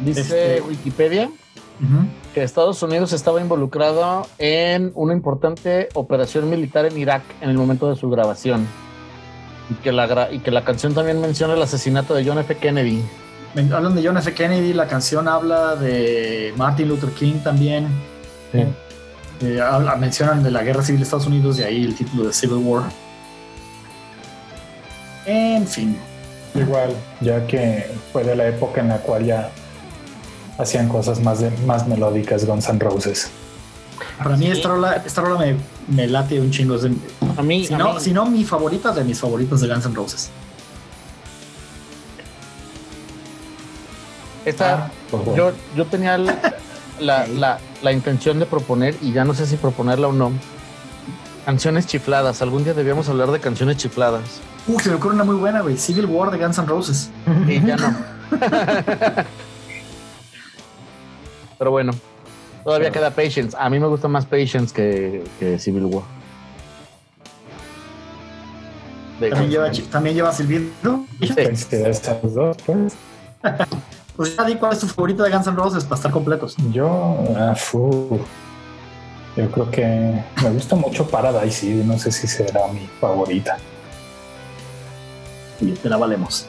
Dice 0.00 0.20
este, 0.20 0.60
Wikipedia 0.62 1.30
que 2.34 2.42
Estados 2.42 2.82
Unidos 2.82 3.12
estaba 3.12 3.40
involucrado 3.40 4.26
en 4.38 4.90
una 4.94 5.12
importante 5.12 5.88
operación 5.94 6.50
militar 6.50 6.86
en 6.86 6.98
Irak 6.98 7.22
en 7.40 7.50
el 7.50 7.56
momento 7.56 7.88
de 7.88 7.96
su 7.96 8.10
grabación. 8.10 8.66
Y 9.70 9.74
que 9.74 9.92
la, 9.92 10.32
y 10.32 10.38
que 10.38 10.50
la 10.50 10.64
canción 10.64 10.94
también 10.94 11.20
menciona 11.20 11.54
el 11.54 11.62
asesinato 11.62 12.14
de 12.14 12.24
John 12.24 12.38
F. 12.38 12.56
Kennedy 12.56 13.04
hablan 13.72 13.94
de 13.94 14.06
John 14.06 14.16
F. 14.16 14.32
Kennedy, 14.34 14.72
la 14.72 14.86
canción 14.86 15.28
habla 15.28 15.76
de 15.76 16.52
Martin 16.56 16.88
Luther 16.88 17.10
King 17.10 17.40
también. 17.42 17.88
Eh, 18.52 18.72
mencionan 19.98 20.42
de 20.42 20.50
la 20.50 20.62
guerra 20.62 20.82
civil 20.82 21.00
de 21.00 21.04
Estados 21.04 21.26
Unidos 21.26 21.58
y 21.58 21.62
ahí 21.62 21.84
el 21.84 21.94
título 21.94 22.24
de 22.24 22.32
Civil 22.32 22.58
War. 22.58 22.90
En 25.26 25.66
fin. 25.66 25.96
Igual, 26.54 26.94
ya 27.20 27.46
que 27.46 27.90
fue 28.12 28.24
de 28.24 28.34
la 28.34 28.48
época 28.48 28.80
en 28.80 28.88
la 28.88 28.98
cual 28.98 29.24
ya 29.26 29.50
hacían 30.58 30.88
cosas 30.88 31.20
más, 31.20 31.40
de, 31.40 31.50
más 31.66 31.86
melódicas 31.86 32.44
Guns 32.46 32.68
N' 32.68 32.78
Roses. 32.80 33.30
Para 34.16 34.36
mí 34.36 34.46
esta 34.46 34.68
rola, 34.68 35.02
esta 35.04 35.20
rola 35.20 35.38
me, 35.38 35.56
me, 35.88 36.06
late 36.08 36.40
un 36.40 36.50
chingo. 36.50 36.76
a 37.36 37.42
mí, 37.42 37.66
si, 37.66 37.74
no, 37.74 38.00
si 38.00 38.12
no, 38.12 38.26
mi 38.26 38.44
favorita 38.44 38.92
de 38.92 39.04
mis 39.04 39.20
favoritos 39.20 39.60
de 39.60 39.68
Guns 39.68 39.86
N' 39.86 39.94
Roses. 39.94 40.30
Esta, 44.44 44.86
ah, 44.86 44.90
pues 45.10 45.36
yo, 45.36 45.52
yo 45.76 45.84
tenía 45.84 46.16
la, 46.16 46.47
la, 47.00 47.58
la, 47.82 47.92
intención 47.92 48.38
de 48.38 48.46
proponer, 48.46 48.94
y 49.02 49.12
ya 49.12 49.24
no 49.24 49.34
sé 49.34 49.46
si 49.46 49.56
proponerla 49.56 50.08
o 50.08 50.12
no, 50.12 50.32
canciones 51.44 51.86
chifladas. 51.86 52.42
Algún 52.42 52.64
día 52.64 52.74
debíamos 52.74 53.08
hablar 53.08 53.30
de 53.30 53.40
canciones 53.40 53.76
chifladas. 53.76 54.40
Uh, 54.66 54.78
se 54.80 54.90
me 54.90 54.96
ocurre 54.96 55.14
una 55.14 55.24
muy 55.24 55.36
buena, 55.36 55.60
güey. 55.62 55.76
Civil 55.76 56.06
War 56.06 56.30
de 56.30 56.38
Guns 56.38 56.58
N' 56.58 56.66
Roses. 56.66 57.10
Y 57.46 57.64
ya 57.64 57.76
no. 57.76 57.94
Pero 61.58 61.70
bueno, 61.70 61.92
todavía 62.62 62.90
queda 62.90 63.10
Patience. 63.10 63.56
A 63.58 63.70
mí 63.70 63.80
me 63.80 63.86
gusta 63.86 64.08
más 64.08 64.26
Patience 64.26 64.74
que, 64.74 65.24
que 65.40 65.58
Civil 65.58 65.86
War. 65.86 66.04
¿También 69.18 69.50
lleva, 69.50 69.70
¿También 69.90 70.14
lleva 70.14 70.32
silbido? 70.32 71.04
Sí. 71.20 71.34
dos, 72.22 72.56
pues. 72.64 72.94
Pues 74.18 74.34
ya 74.36 74.42
di 74.42 74.56
cuál 74.56 74.72
es 74.72 74.80
tu 74.80 74.88
favorito 74.88 75.22
de 75.22 75.30
Guns 75.30 75.46
N' 75.46 75.54
Roses 75.54 75.84
para 75.84 75.94
estar 75.94 76.10
completos. 76.10 76.56
Yo, 76.72 77.24
ah, 77.36 77.54
yo 79.36 79.50
creo 79.52 79.70
que 79.70 80.24
me 80.42 80.50
gusta 80.50 80.74
mucho 80.74 81.06
Paradise 81.06 81.64
y 81.64 81.84
no 81.84 81.96
sé 81.96 82.10
si 82.10 82.26
será 82.26 82.66
mi 82.66 82.84
favorita. 83.00 83.58
Y 85.60 85.70
te 85.70 85.88
la 85.88 85.96
valemos. 85.96 86.48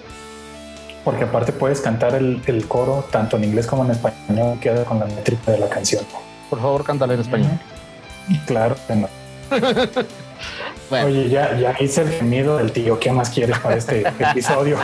Porque 1.05 1.25
aparte 1.25 1.51
puedes 1.51 1.79
cantar 1.79 2.15
el, 2.15 2.65
coro 2.67 3.05
tanto 3.11 3.37
en 3.37 3.43
inglés 3.43 3.67
como 3.67 3.85
en 3.85 3.91
español, 3.91 4.57
queda 4.59 4.83
con 4.83 4.97
la 4.97 5.05
métrica 5.05 5.51
de 5.51 5.59
la 5.59 5.69
canción. 5.69 6.03
Por 6.49 6.59
favor, 6.59 6.83
cántala 6.83 7.13
en 7.13 7.19
español. 7.19 7.51
Claro 8.47 8.75
que 8.87 8.95
no. 8.95 9.07
Oye, 10.91 11.29
ya, 11.29 11.55
ya 11.57 11.75
hice 11.79 12.01
el 12.01 12.09
gemido 12.09 12.57
del 12.57 12.71
tío. 12.71 12.99
¿Qué 12.99 13.11
más 13.11 13.29
quieres 13.29 13.59
para 13.59 13.75
este 13.75 14.07
episodio? 14.19 14.77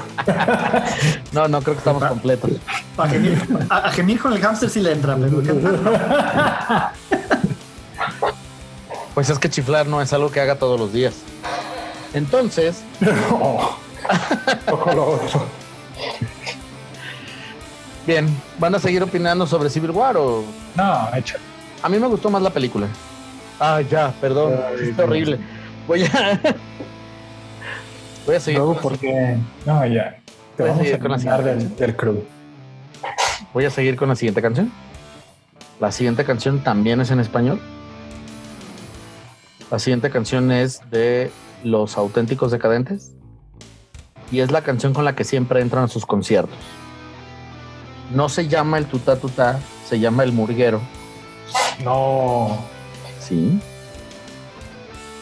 no, 1.32 1.48
no, 1.48 1.62
creo 1.62 1.74
que 1.76 1.80
estamos 1.80 2.04
completos. 2.04 2.52
A 2.98 3.08
gemir, 3.08 3.42
a, 3.70 3.92
gemir, 3.92 4.20
con 4.20 4.34
el 4.34 4.40
hámster 4.40 4.70
sí 4.70 4.82
le 4.82 4.92
entra. 4.92 5.18
pues 9.14 9.30
es 9.30 9.40
que 9.40 9.50
chiflar 9.50 9.88
no 9.88 10.02
es 10.02 10.14
algo 10.14 10.32
que 10.32 10.40
haga 10.40 10.56
todos 10.56 10.80
los 10.80 10.94
días. 10.94 11.16
Entonces. 12.14 12.84
oh, 13.32 13.78
lo 14.68 15.12
otro. 15.12 15.46
Bien, 18.06 18.30
¿van 18.60 18.76
a 18.76 18.80
seguir 18.80 19.02
opinando 19.02 19.48
sobre 19.48 19.70
Civil 19.70 19.90
War 19.92 20.16
o...? 20.18 20.44
No, 20.76 21.10
hecho. 21.16 21.38
A 21.82 21.90
mí 21.90 21.98
me 21.98 22.08
gustó 22.08 22.30
más 22.30 22.42
la 22.42 22.52
película. 22.52 22.88
Ah, 23.60 23.82
ya, 23.82 24.14
perdón. 24.22 24.54
es 24.80 25.00
horrible. 25.00 25.40
Voy 25.88 26.04
a. 26.04 26.40
Voy 28.26 28.36
a 28.36 28.40
seguir. 28.40 28.60
Luego, 28.60 28.80
porque. 28.82 29.38
No, 29.66 29.86
ya. 29.86 30.18
Te 30.58 30.64
voy 30.64 30.72
vamos 30.72 30.94
a, 30.94 31.00
con 31.00 31.12
la 31.12 31.42
del, 31.42 31.76
del 31.76 31.96
crew. 31.96 32.24
Voy 33.54 33.66
a 33.66 33.70
seguir 33.70 33.96
con 33.96 34.10
la 34.10 34.16
siguiente 34.16 34.42
canción. 34.42 34.72
La 35.80 35.92
siguiente 35.92 36.24
canción 36.24 36.64
también 36.64 37.02
es 37.02 37.12
en 37.12 37.20
español. 37.20 37.62
La 39.70 39.80
siguiente 39.80 40.10
canción 40.10 40.52
es 40.52 40.82
de 40.90 41.32
Los 41.64 41.98
Auténticos 41.98 42.52
Decadentes. 42.52 43.12
Y 44.32 44.40
es 44.40 44.52
la 44.52 44.62
canción 44.62 44.94
con 44.94 45.06
la 45.06 45.16
que 45.16 45.24
siempre 45.24 45.62
entran 45.62 45.84
a 45.84 45.88
sus 45.88 46.06
conciertos. 46.06 46.58
No 48.14 48.30
se 48.30 48.48
llama 48.48 48.78
el 48.78 48.86
tutá 48.86 49.18
tutá, 49.18 49.60
se 49.86 50.00
llama 50.00 50.24
el 50.24 50.32
murguero. 50.32 50.80
No. 51.84 52.58
Sí. 53.20 53.60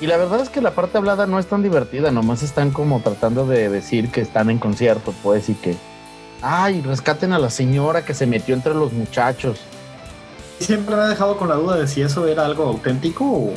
Y 0.02 0.08
la 0.08 0.18
verdad 0.18 0.42
es 0.42 0.50
que 0.50 0.62
la 0.62 0.72
parte 0.72 0.98
hablada 0.98 1.28
no 1.28 1.40
es 1.40 1.46
tan 1.46 1.64
divertida, 1.64 2.12
nomás 2.12 2.44
están 2.44 2.72
como 2.72 3.00
tratando 3.02 3.46
de 3.46 3.70
decir 3.70 4.10
que 4.12 4.22
están 4.22 4.50
en 4.50 4.60
concierto, 4.60 5.14
pues, 5.24 5.48
y 5.50 5.54
que, 5.54 5.78
ay, 6.42 6.82
rescaten 6.82 7.32
a 7.32 7.40
la 7.40 7.50
señora 7.50 8.04
que 8.04 8.14
se 8.14 8.26
metió 8.26 8.54
entre 8.54 8.74
los 8.74 8.92
muchachos. 8.92 9.60
Siempre 10.60 10.96
me 10.96 11.04
ha 11.04 11.08
dejado 11.08 11.38
con 11.38 11.48
la 11.48 11.56
duda 11.56 11.78
de 11.78 11.88
si 11.88 12.02
eso 12.02 12.28
era 12.28 12.46
algo 12.46 12.66
auténtico 12.66 13.24
o, 13.26 13.54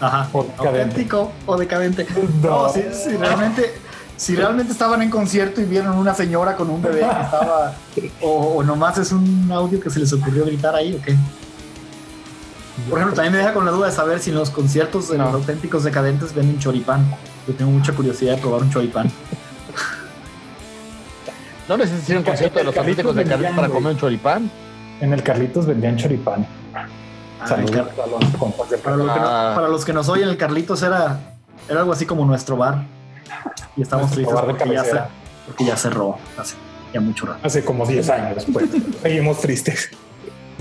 ajá, 0.00 0.28
O 0.32 0.46
auténtico 0.58 1.32
o 1.46 1.56
decadente. 1.56 2.06
No. 2.42 2.66
No, 2.66 2.68
si, 2.68 2.82
si 2.92 3.16
realmente, 3.16 3.74
si 4.16 4.36
realmente 4.36 4.72
estaban 4.72 5.00
en 5.02 5.10
concierto 5.10 5.60
y 5.60 5.64
vieron 5.64 5.96
una 5.96 6.14
señora 6.14 6.56
con 6.56 6.70
un 6.70 6.82
bebé 6.82 7.00
que 7.00 7.22
estaba, 7.22 7.74
o, 8.20 8.56
o 8.56 8.62
nomás 8.62 8.98
es 8.98 9.12
un 9.12 9.50
audio 9.50 9.80
que 9.80 9.90
se 9.90 10.00
les 10.00 10.12
ocurrió 10.12 10.44
gritar 10.44 10.74
ahí 10.74 10.94
o 10.94 11.02
qué. 11.02 11.16
Por 12.88 12.98
ejemplo, 12.98 13.14
también 13.14 13.32
me 13.32 13.38
deja 13.38 13.52
con 13.54 13.64
la 13.64 13.70
duda 13.70 13.86
de 13.88 13.92
saber 13.92 14.20
si 14.20 14.30
en 14.30 14.36
los 14.36 14.50
conciertos 14.50 15.08
de 15.08 15.18
los 15.18 15.32
auténticos 15.34 15.84
decadentes 15.84 16.34
venden 16.34 16.58
choripán. 16.58 17.04
Yo 17.46 17.54
tengo 17.54 17.70
mucha 17.70 17.92
curiosidad 17.92 18.36
de 18.36 18.40
probar 18.40 18.62
un 18.62 18.70
choripán. 18.70 19.10
No 21.68 21.76
necesitan 21.76 22.18
un 22.18 22.22
concierto 22.24 22.58
de 22.58 22.64
los 22.64 22.74
Carlitos 22.74 23.04
auténticos 23.04 23.14
de 23.14 23.18
vendían, 23.24 23.40
Carlitos 23.40 23.56
para 23.56 23.68
comer 23.74 23.92
un 23.92 23.98
choripán. 23.98 24.50
En 25.00 25.12
el 25.12 25.22
Carlitos 25.22 25.66
vendían 25.66 25.96
choripán. 25.96 26.46
Ah, 26.74 27.46
Saludos 27.46 27.70
el 27.70 27.76
Car- 27.76 27.92
a 28.02 28.06
los 28.06 28.24
compas 28.36 28.70
de 28.70 28.78
para, 28.78 28.96
los 28.96 29.12
que 29.14 29.20
no- 29.20 29.26
Ah. 29.28 29.52
para 29.54 29.68
los 29.68 29.84
que 29.84 29.92
nos 29.92 30.08
oyen, 30.08 30.28
el 30.28 30.36
Carlitos 30.36 30.82
era, 30.82 31.20
era 31.68 31.80
algo 31.80 31.92
así 31.92 32.06
como 32.06 32.24
nuestro 32.24 32.56
bar. 32.56 32.84
Y 33.76 33.82
estamos 33.82 34.06
Nuestro 34.16 34.24
tristes 34.34 34.50
porque 34.56 34.74
ya, 34.74 34.84
se- 34.84 35.00
porque 35.46 35.64
ya 35.66 35.76
cerró 35.76 36.16
hace 36.38 36.56
ya 36.92 37.00
mucho 37.00 37.26
rato. 37.26 37.38
Hace 37.42 37.62
como 37.64 37.86
10 37.86 38.08
años, 38.08 38.46
pues. 38.52 38.66
Seguimos 39.02 39.40
tristes. 39.40 39.90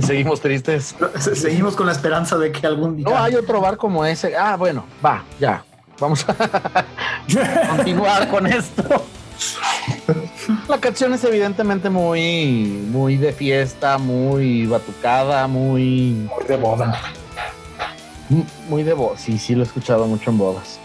Seguimos 0.02 0.42
tristes. 0.42 0.96
Seguimos 1.34 1.76
con 1.76 1.86
la 1.88 1.92
esperanza 1.92 2.38
de 2.38 2.52
que 2.52 2.66
algún 2.68 2.98
día. 2.98 3.06
No 3.10 3.18
hay 3.18 3.36
otro 3.36 3.62
bar 3.62 3.78
como 3.78 4.06
ese. 4.06 4.36
Ah, 4.36 4.56
bueno, 4.56 4.86
va, 5.04 5.24
ya. 5.40 5.64
Vamos 6.00 6.26
a 6.30 6.36
continuar 7.78 8.30
con 8.30 8.46
esto. 8.46 8.84
La 10.68 10.80
canción 10.80 11.14
es 11.14 11.24
evidentemente 11.24 11.90
muy, 11.90 12.86
muy 12.92 13.18
de 13.18 13.34
fiesta, 13.34 13.98
muy 13.98 14.66
batucada, 14.68 15.48
muy, 15.48 16.30
Muy 16.36 16.46
de 16.48 16.56
boda. 16.58 17.02
muy 18.70 18.84
de 18.84 18.94
voz. 18.94 19.20
Sí, 19.22 19.38
sí, 19.40 19.56
lo 19.56 19.64
he 19.64 19.66
escuchado 19.66 20.06
mucho 20.06 20.30
en 20.30 20.38
bodas. 20.38 20.80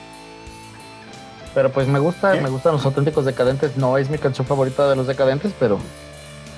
Pero 1.55 1.71
pues 1.71 1.87
me 1.87 1.99
gusta, 1.99 2.35
me 2.35 2.49
gustan 2.49 2.73
los 2.73 2.85
auténticos 2.87 3.27
decadentes. 3.27 3.77
No 3.77 3.99
es 3.99 4.09
mi 4.09 4.17
canción 4.17 4.47
favorita 4.47 4.89
de 4.89 4.97
los 4.97 5.07
decadentes, 5.07 5.53
pero 5.61 5.79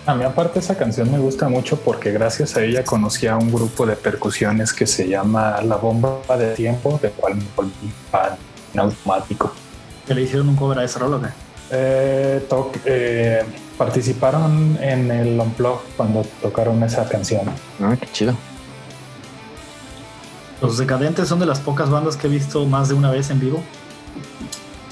A 0.07 0.15
mí 0.15 0.23
aparte 0.23 0.59
esa 0.59 0.77
canción 0.77 1.11
me 1.11 1.19
gusta 1.19 1.49
mucho 1.49 1.79
porque 1.79 2.11
gracias 2.13 2.57
a 2.57 2.63
ella 2.63 2.85
conocí 2.85 3.27
a 3.27 3.37
un 3.39 3.51
grupo 3.51 3.87
de 3.87 3.97
percusiones 3.97 4.73
que 4.75 4.87
se 4.87 5.09
llama 5.09 5.61
La 5.63 5.77
Bomba 5.77 6.21
de 6.39 6.55
Tiempo, 6.55 6.99
de 7.03 7.09
cual 7.11 7.37
me 7.37 7.45
volví 7.57 7.73
fan 8.11 8.37
en 8.75 8.81
automático. 8.81 9.53
Que 10.07 10.15
le 10.15 10.23
hicieron 10.23 10.51
un 10.51 10.57
cover 10.57 10.79
a 10.79 10.85
ese 10.85 10.99
rol, 10.99 11.15
¿o 11.15 11.23
qué? 11.23 11.29
Eh, 11.71 12.47
toc- 12.51 12.81
eh, 12.85 13.43
participaron 13.79 14.77
en 14.83 15.11
el 15.11 15.41
Unplug 15.41 15.81
cuando 15.97 16.23
tocaron 16.43 16.83
esa 16.83 17.09
canción. 17.09 17.41
ah, 17.81 17.97
qué 17.99 18.07
chido. 18.13 18.37
Los 20.61 20.77
Decadentes 20.77 21.29
son 21.29 21.41
de 21.41 21.47
las 21.47 21.61
pocas 21.61 21.89
bandas 21.89 22.17
que 22.17 22.27
he 22.27 22.31
visto 22.31 22.67
más 22.67 22.89
de 22.89 22.95
una 22.95 23.11
vez 23.11 23.31
en 23.31 23.41
vivo. 23.41 23.63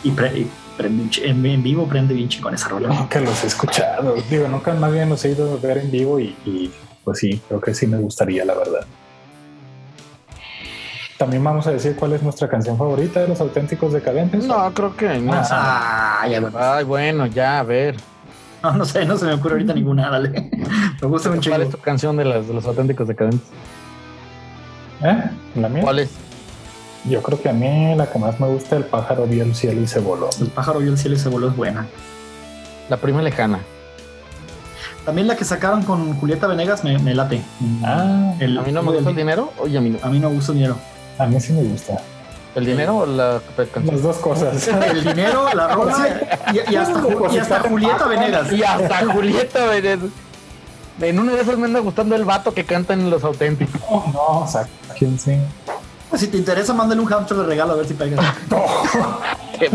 Y, 0.03 0.11
pre- 0.11 0.38
y 0.38 0.51
prende 0.77 1.09
en, 1.23 1.45
en 1.47 1.63
vivo 1.63 1.87
prende 1.87 2.15
bien 2.15 2.29
con 2.41 2.55
esa 2.55 2.69
rola. 2.69 2.89
Nunca 2.89 3.21
los 3.21 3.43
he 3.45 3.47
escuchado. 3.47 4.15
Digo, 4.31 4.49
nunca 4.49 4.73
más 4.75 4.93
bien 4.93 5.09
los 5.09 5.25
he 5.25 5.31
ido 5.31 5.55
a 5.55 5.57
ver 5.57 5.79
en 5.79 5.91
vivo 5.91 6.19
y, 6.19 6.37
y, 6.45 6.73
pues 7.05 7.19
sí, 7.19 7.41
creo 7.49 7.61
que 7.61 7.75
sí 7.75 7.87
me 7.87 7.99
gustaría, 7.99 8.45
la 8.45 8.55
verdad. 8.55 8.87
También 11.19 11.45
vamos 11.45 11.67
a 11.69 11.71
decir 11.71 11.95
cuál 11.95 12.15
es 12.15 12.23
nuestra 12.23 12.49
canción 12.49 12.77
favorita 12.77 13.21
de 13.21 13.29
los 13.29 13.41
auténticos 13.41 13.93
decadentes. 13.93 14.45
No, 14.45 14.73
creo 14.75 14.97
que 14.97 15.19
no. 15.19 15.33
Ah, 15.35 16.27
ya, 16.29 16.41
bueno. 16.41 16.59
Ay, 16.59 16.85
bueno, 16.85 17.27
ya, 17.27 17.61
a 17.61 17.63
ver. 17.63 17.97
no, 18.63 18.73
no 18.73 18.85
sé, 18.85 19.05
no 19.05 19.17
se 19.17 19.27
me 19.27 19.35
ocurre 19.35 19.53
ahorita 19.53 19.73
ninguna, 19.75 20.11
dale. 20.11 20.51
Me 21.01 21.09
gusta 21.09 21.31
un 21.31 21.41
¿Cuál 21.41 21.63
es 21.63 21.71
tu 21.71 21.79
canción 21.79 22.17
de, 22.17 22.25
las, 22.25 22.49
de 22.49 22.55
los 22.55 22.65
auténticos 22.65 23.07
decadentes? 23.07 23.49
¿Eh? 25.03 25.23
¿La 25.57 25.69
mía? 25.69 25.83
¿Cuál 25.83 26.01
es? 26.01 26.11
Yo 27.05 27.21
creo 27.23 27.41
que 27.41 27.49
a 27.49 27.53
mí 27.53 27.95
la 27.97 28.11
que 28.11 28.19
más 28.19 28.38
me 28.38 28.47
gusta 28.47 28.77
el 28.77 28.85
pájaro 28.85 29.27
vio 29.27 29.43
el 29.43 29.55
cielo 29.55 29.81
y 29.81 29.87
se 29.88 29.99
voló. 30.01 30.31
El 30.41 30.49
pájaro 30.49 30.79
vio 30.81 30.93
el 30.93 30.99
cielo 30.99 31.17
y 31.17 31.19
se 31.19 31.29
voló 31.29 31.49
es 31.49 31.57
buena. 31.57 31.87
La 32.88 32.97
prima 32.97 33.23
lejana. 33.23 33.61
También 35.05 35.27
la 35.27 35.37
que 35.37 35.45
sacaron 35.45 35.83
con 35.83 36.15
Julieta 36.15 36.47
Venegas 36.47 36.85
me, 36.85 36.97
me 36.99 37.15
late. 37.15 37.43
Ah, 37.83 38.35
El- 38.38 38.57
A 38.59 38.62
mí 38.62 38.71
no 38.71 38.83
me 38.85 38.93
gusta 38.93 39.11
el 39.11 39.17
dinero. 39.17 39.53
Oye, 39.59 39.77
a 39.77 39.81
mí 39.81 39.91
no. 39.91 39.99
A 40.03 40.09
mí 40.11 40.21
no 40.21 40.29
me 40.31 40.37
gusta 40.37 40.53
el 40.53 40.59
dinero. 40.59 40.77
a 41.19 41.27
mí 41.27 41.41
sí 41.41 41.53
me 41.53 41.62
gusta. 41.65 42.01
¿El 42.55 42.67
dinero 42.67 42.99
o 42.99 43.07
la 43.07 43.41
canción? 43.73 43.87
Las 43.87 44.03
dos 44.03 44.17
cosas. 44.19 44.69
El 44.91 45.03
dinero, 45.05 45.47
la 45.55 45.69
rola 45.75 46.07
y, 46.53 46.73
y 46.73 46.77
hasta, 46.77 47.01
Ju- 47.03 47.35
y 47.35 47.38
hasta 47.38 47.61
Julieta 47.61 48.07
Venegas. 48.07 48.53
Y 48.53 48.62
hasta 48.62 49.07
Julieta 49.12 49.67
Venegas. 49.67 50.11
En 51.01 51.19
una 51.19 51.33
de 51.33 51.41
esas 51.41 51.57
me 51.57 51.65
anda 51.65 51.81
gustando 51.81 52.15
el 52.15 52.25
vato 52.27 52.53
que 52.53 52.65
canta 52.65 52.93
en 52.93 53.09
Los 53.11 53.25
Auténticos. 53.25 53.81
No, 53.91 54.07
no, 54.12 54.47
sáquense. 54.47 55.41
Si 56.16 56.27
te 56.29 56.37
interesa, 56.37 56.75
mándale 56.75 57.01
un 57.01 57.07
hamster 57.07 57.38
de 57.38 57.44
regalo 57.44 57.72
a 57.72 57.77
ver 57.77 57.87
si 57.87 57.94
pega. 57.94 58.35
Qué. 59.59 59.70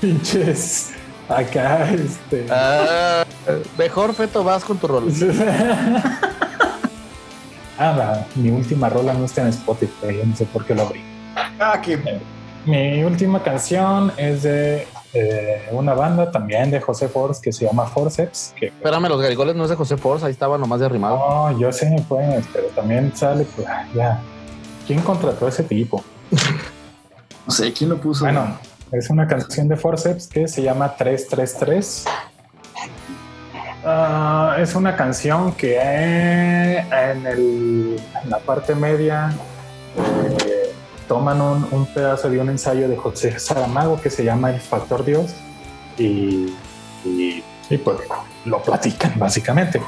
Pinches. 0.00 0.92
Acá, 1.28 1.90
este. 1.92 2.46
Ah, 2.50 3.24
mejor 3.76 4.14
Feto 4.14 4.44
vas 4.44 4.64
con 4.64 4.78
tu 4.78 4.86
rol. 4.86 5.04
Ah, 7.78 8.24
mi 8.36 8.48
última 8.48 8.88
rola 8.88 9.12
no 9.12 9.26
está 9.26 9.42
en 9.42 9.48
Spotify, 9.48 10.16
yo 10.16 10.24
no 10.24 10.34
sé 10.34 10.46
por 10.46 10.64
qué 10.64 10.74
lo 10.74 10.80
abrí. 10.80 11.02
Ah, 11.60 11.78
que 11.78 11.98
Mi 12.64 13.04
última 13.04 13.42
canción 13.42 14.10
es 14.16 14.44
de 14.44 14.88
eh, 15.12 15.68
una 15.72 15.92
banda 15.92 16.30
también 16.30 16.70
de 16.70 16.80
José 16.80 17.06
Force 17.06 17.42
que 17.42 17.52
se 17.52 17.66
llama 17.66 17.84
Forceps. 17.84 18.54
Que, 18.58 18.68
Espérame, 18.68 19.10
los 19.10 19.20
garigoles 19.20 19.56
no 19.56 19.64
es 19.64 19.68
de 19.68 19.76
José 19.76 19.98
Force, 19.98 20.24
ahí 20.24 20.32
estaba 20.32 20.56
nomás 20.56 20.80
de 20.80 20.86
arrimado. 20.86 21.18
no, 21.18 21.60
yo 21.60 21.70
sé, 21.70 22.02
pues, 22.08 22.46
pero 22.50 22.68
también 22.68 23.12
sale, 23.14 23.44
pues, 23.54 23.68
ya. 23.94 24.22
¿Quién 24.86 25.00
contrató 25.02 25.46
a 25.46 25.48
ese 25.48 25.62
tipo? 25.64 26.02
no 27.46 27.52
sé 27.52 27.72
quién 27.72 27.90
lo 27.90 27.98
puso. 28.00 28.24
Bueno, 28.24 28.58
es 28.92 29.10
una 29.10 29.26
canción 29.26 29.68
de 29.68 29.76
Forceps 29.76 30.26
que 30.28 30.46
se 30.48 30.62
llama 30.62 30.94
333. 30.96 32.04
Ah, 33.84 34.56
es 34.58 34.74
una 34.74 34.96
canción 34.96 35.52
que 35.52 35.76
eh, 35.80 36.78
en, 36.80 37.26
el- 37.26 38.00
en 38.22 38.30
la 38.30 38.38
parte 38.38 38.74
media 38.74 39.32
eh, 39.96 40.72
toman 41.06 41.40
un, 41.40 41.68
un 41.70 41.86
pedazo 41.86 42.28
de 42.28 42.40
un 42.40 42.48
ensayo 42.50 42.88
de 42.88 42.96
José 42.96 43.38
Saramago 43.38 44.00
que 44.00 44.10
se 44.10 44.24
llama 44.24 44.50
El 44.50 44.60
Factor 44.60 45.04
Dios 45.04 45.32
y, 45.98 46.52
y- 47.04 47.44
y, 47.70 47.78
pues 47.78 47.98
lo 48.44 48.60
platican 48.62 49.12
básicamente. 49.18 49.80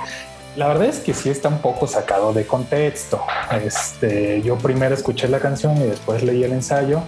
La 0.58 0.66
verdad 0.66 0.86
es 0.86 0.98
que 0.98 1.14
sí 1.14 1.30
está 1.30 1.48
un 1.48 1.58
poco 1.58 1.86
sacado 1.86 2.32
de 2.32 2.44
contexto. 2.44 3.22
Este, 3.64 4.42
yo 4.42 4.58
primero 4.58 4.92
escuché 4.92 5.28
la 5.28 5.38
canción 5.38 5.76
y 5.76 5.84
después 5.84 6.24
leí 6.24 6.42
el 6.42 6.50
ensayo. 6.50 7.00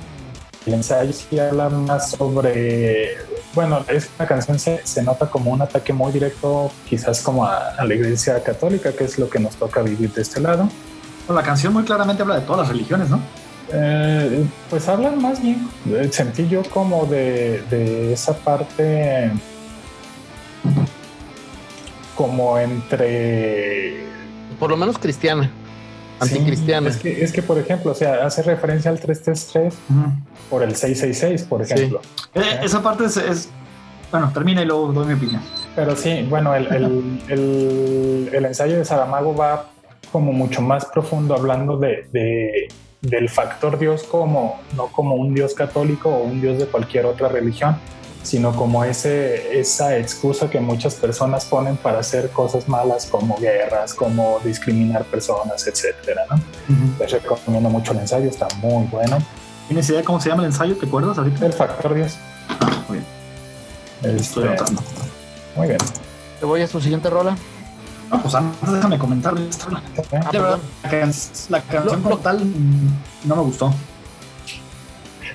El 0.67 0.75
ensayo 0.75 1.13
sí 1.13 1.37
habla 1.37 1.69
más 1.69 2.13
sobre, 2.13 3.17
bueno, 3.53 3.85
esta 3.89 4.25
canción 4.25 4.57
se, 4.61 4.87
se 4.87 5.03
nota 5.03 5.29
como 5.29 5.51
un 5.51 5.63
ataque 5.63 5.93
muy 5.93 6.13
directo, 6.13 6.71
quizás 6.89 7.23
como 7.23 7.45
a, 7.45 7.71
a 7.71 7.85
la 7.85 7.93
iglesia 7.93 8.41
católica, 8.41 8.93
que 8.93 9.03
es 9.03 9.19
lo 9.19 9.29
que 9.29 9.41
nos 9.41 9.57
toca 9.57 9.83
vivir 9.83 10.13
de 10.13 10.23
este 10.23 10.39
lado. 10.39 10.69
La 11.29 11.43
canción 11.43 11.73
muy 11.73 11.83
claramente 11.83 12.23
habla 12.23 12.37
de 12.37 12.43
todas 12.43 12.61
las 12.61 12.69
religiones, 12.69 13.11
¿no? 13.11 13.21
Eh, 13.73 14.45
pues 14.69 14.87
hablan 14.87 15.21
más 15.21 15.43
bien, 15.43 15.69
eh, 15.89 16.09
sentí 16.13 16.47
yo 16.49 16.63
como 16.71 17.05
de, 17.07 17.63
de 17.69 18.13
esa 18.13 18.33
parte 18.33 19.33
como 22.21 22.59
entre 22.59 23.95
Por 24.59 24.69
lo 24.69 24.77
menos 24.77 24.99
cristiana. 24.99 25.45
Sí, 26.23 26.35
Anticristiana. 26.37 26.91
es, 26.91 26.99
que, 26.99 27.25
es 27.25 27.33
que, 27.33 27.41
por 27.41 27.57
ejemplo, 27.57 27.93
o 27.93 27.95
sea, 27.95 28.27
hace 28.27 28.43
referencia 28.43 28.91
al 28.91 29.01
333 29.01 29.75
por 30.51 30.63
el 30.63 30.77
666, 30.77 31.45
por 31.49 31.65
Sí. 31.65 31.73
ejemplo. 31.73 32.03
Eh, 32.35 32.61
esa 32.63 32.83
parte 32.83 33.07
es, 33.07 33.17
es- 33.17 33.49
Bueno, 34.11 34.31
termina 34.35 34.61
y 34.61 34.67
luego 34.67 34.93
doy 34.93 35.07
mi 35.07 35.15
opinión. 35.15 35.41
Pero 35.75 35.97
sí, 35.97 36.27
bueno, 36.29 36.55
el, 36.55 36.67
el- 36.67 37.23
el- 37.29 38.31
el 38.35 38.45
ensayo 38.45 38.77
de 38.77 38.85
Saramago 38.85 39.35
va 39.35 39.71
como 40.13 40.33
mucho 40.33 40.61
más 40.61 40.85
profundo 40.85 41.35
hablando 41.35 41.79
de, 41.79 42.07
de- 42.13 42.69
del 43.01 43.31
factor 43.31 43.79
Dios 43.79 44.03
como, 44.03 44.61
no 44.77 44.89
como 44.89 45.15
un 45.15 45.33
Dios 45.35 45.55
católico 45.55 46.11
o 46.11 46.25
un 46.25 46.43
Dios 46.43 46.59
de 46.59 46.67
cualquier 46.67 47.07
otra 47.07 47.29
religión, 47.29 47.77
sino 48.23 48.55
como 48.55 48.85
ese, 48.85 49.59
esa 49.59 49.97
excusa 49.97 50.51
que 50.51 50.61
muchas 50.61 50.95
personas 50.95 51.45
ponen 51.47 51.77
para 51.77 52.01
hacer 52.01 52.31
cosas 52.31 52.69
malas 52.69 53.07
como 53.07 53.37
guerras, 53.39 53.95
como 53.95 54.39
discriminar 54.45 55.05
personas, 55.05 55.67
etcétera. 55.67 56.23
¿no? 56.31 56.41
Les 56.99 57.11
recomiendo 57.11 57.71
mucho 57.71 57.93
el 57.93 57.99
ensayo, 58.01 58.29
está 58.29 58.47
muy 58.61 58.87
bueno. 58.89 59.19
¿Tienes 59.69 59.89
idea 59.89 60.03
cómo 60.05 60.21
se 60.21 60.29
llama 60.29 60.43
el 60.43 60.49
ensayo? 60.51 60.77
¿Te 60.77 60.87
acuerdas 60.87 61.17
ahorita? 61.17 61.47
El 61.47 61.53
factor 61.53 61.95
10. 61.95 62.19
Ah, 62.49 62.85
muy 62.89 62.99
bien. 62.99 64.17
Estoy 64.17 64.49
Este, 64.49 64.65
muy 65.57 65.67
bien. 65.69 65.79
Te 66.41 66.47
voy 66.47 66.63
a 66.63 66.67
su 66.67 66.81
siguiente 66.81 67.09
rola. 67.11 67.37
Ah, 68.11 68.19
pues 68.21 68.35
antes 68.35 68.73
déjame 68.73 68.99
comentar 68.99 69.33
esta 69.39 69.67
rola. 69.67 69.83
Ah, 70.13 70.59
can- 70.91 71.13
la 71.49 71.61
canción 71.63 72.03
como 72.03 72.19
tal 72.19 72.45
mm, 72.45 72.99
no 73.29 73.37
me 73.37 73.43
gustó. 73.43 73.73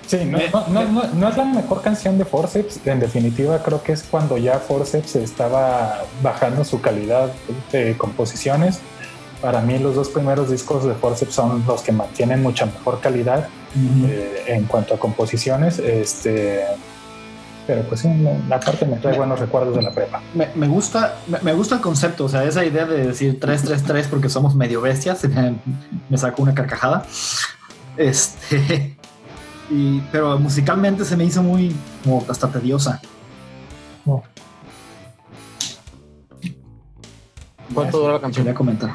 Sí, 0.08 0.18
no, 0.26 0.38
Me- 0.38 0.50
no, 0.50 0.68
no, 0.70 0.84
no, 0.92 1.04
no 1.14 1.30
es 1.30 1.38
la 1.38 1.46
mejor 1.46 1.82
canción 1.82 2.18
de 2.18 2.26
Forceps. 2.26 2.80
En 2.86 3.00
definitiva, 3.00 3.62
creo 3.64 3.82
que 3.84 3.92
es 3.94 4.04
cuando 4.04 4.38
ya 4.38 4.60
Forceps 4.60 5.16
estaba 5.16 6.04
bajando 6.22 6.64
su 6.64 6.82
calidad 6.82 7.30
de 7.72 7.96
composiciones. 7.98 8.80
Para 9.42 9.62
mí, 9.62 9.78
los 9.80 9.96
dos 9.96 10.10
primeros 10.10 10.50
discos 10.50 10.86
de 10.86 10.94
Forceps 10.96 11.34
son 11.34 11.64
los 11.68 11.82
que 11.82 11.92
mantienen 11.92 12.42
mucha 12.42 12.66
mejor 12.66 13.00
calidad 13.02 13.48
eh, 14.08 14.44
en 14.48 14.66
cuanto 14.66 14.96
a 14.96 15.00
composiciones. 15.00 15.80
Este, 15.80 16.64
pero 17.68 17.82
pues 17.84 18.02
sí, 18.02 18.08
la, 18.22 18.38
la 18.48 18.60
parte 18.60 18.86
me 18.86 18.98
trae 18.98 19.18
buenos 19.18 19.40
recuerdos 19.40 19.76
de 19.76 19.82
la 19.82 19.92
prepa. 19.92 20.22
Me, 20.34 20.50
me 20.56 20.68
gusta, 20.68 21.16
me, 21.28 21.40
me 21.42 21.54
gusta 21.54 21.76
el 21.76 21.82
concepto, 21.82 22.26
o 22.26 22.30
sea, 22.30 22.44
esa 22.44 22.64
idea 22.64 22.86
de 22.86 23.08
decir 23.08 23.40
333 23.40 24.08
porque 24.08 24.30
somos 24.30 24.56
medio 24.56 24.82
bestias, 24.82 25.24
me, 25.26 25.56
me 26.10 26.18
sacó 26.18 26.44
una 26.44 26.54
carcajada. 26.54 27.06
Este, 27.98 28.95
y, 29.70 30.00
pero 30.12 30.38
musicalmente 30.40 31.04
se 31.06 31.16
me 31.18 31.24
hizo 31.26 31.42
muy, 31.44 31.76
como 32.04 32.24
hasta 32.30 32.48
tediosa. 32.50 33.02
No. 34.06 34.24
¿Cuánto 37.74 38.00
dura 38.00 38.14
la 38.14 38.22
canción? 38.22 38.46
Quería 38.46 38.56
comentar. 38.58 38.92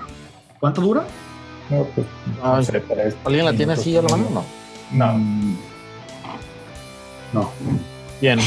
¿Cuánto 0.60 0.80
dura? 0.80 1.04
No, 1.70 1.84
pues, 1.94 2.06
no 2.42 2.56
Ay. 2.56 2.64
sé, 2.64 2.80
tres 2.80 3.14
¿Alguien 3.24 3.44
la 3.44 3.52
tiene 3.52 3.72
así 3.74 3.96
a 3.96 4.02
la 4.02 4.08
mano? 4.08 4.26
No. 4.30 4.44
No. 4.92 5.18
Mm, 5.18 5.56
No. 7.32 7.50
Bien. 8.20 8.38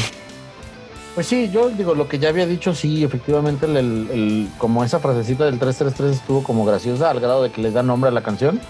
Pues 1.14 1.26
sí, 1.28 1.48
yo 1.50 1.70
digo, 1.70 1.94
lo 1.94 2.08
que 2.08 2.18
ya 2.18 2.28
había 2.28 2.46
dicho, 2.46 2.74
sí, 2.74 3.04
efectivamente, 3.04 3.66
el, 3.66 3.76
el- 3.76 4.10
el- 4.10 4.48
como 4.58 4.82
esa 4.84 4.98
frasecita 4.98 5.44
del 5.44 5.58
333 5.58 6.16
estuvo 6.20 6.42
como 6.42 6.64
graciosa 6.64 7.10
al 7.10 7.20
grado 7.20 7.42
de 7.44 7.50
que 7.52 7.62
le 7.62 7.70
da 7.70 7.82
nombre 7.82 8.08
a 8.08 8.12
la 8.12 8.22
canción. 8.22 8.60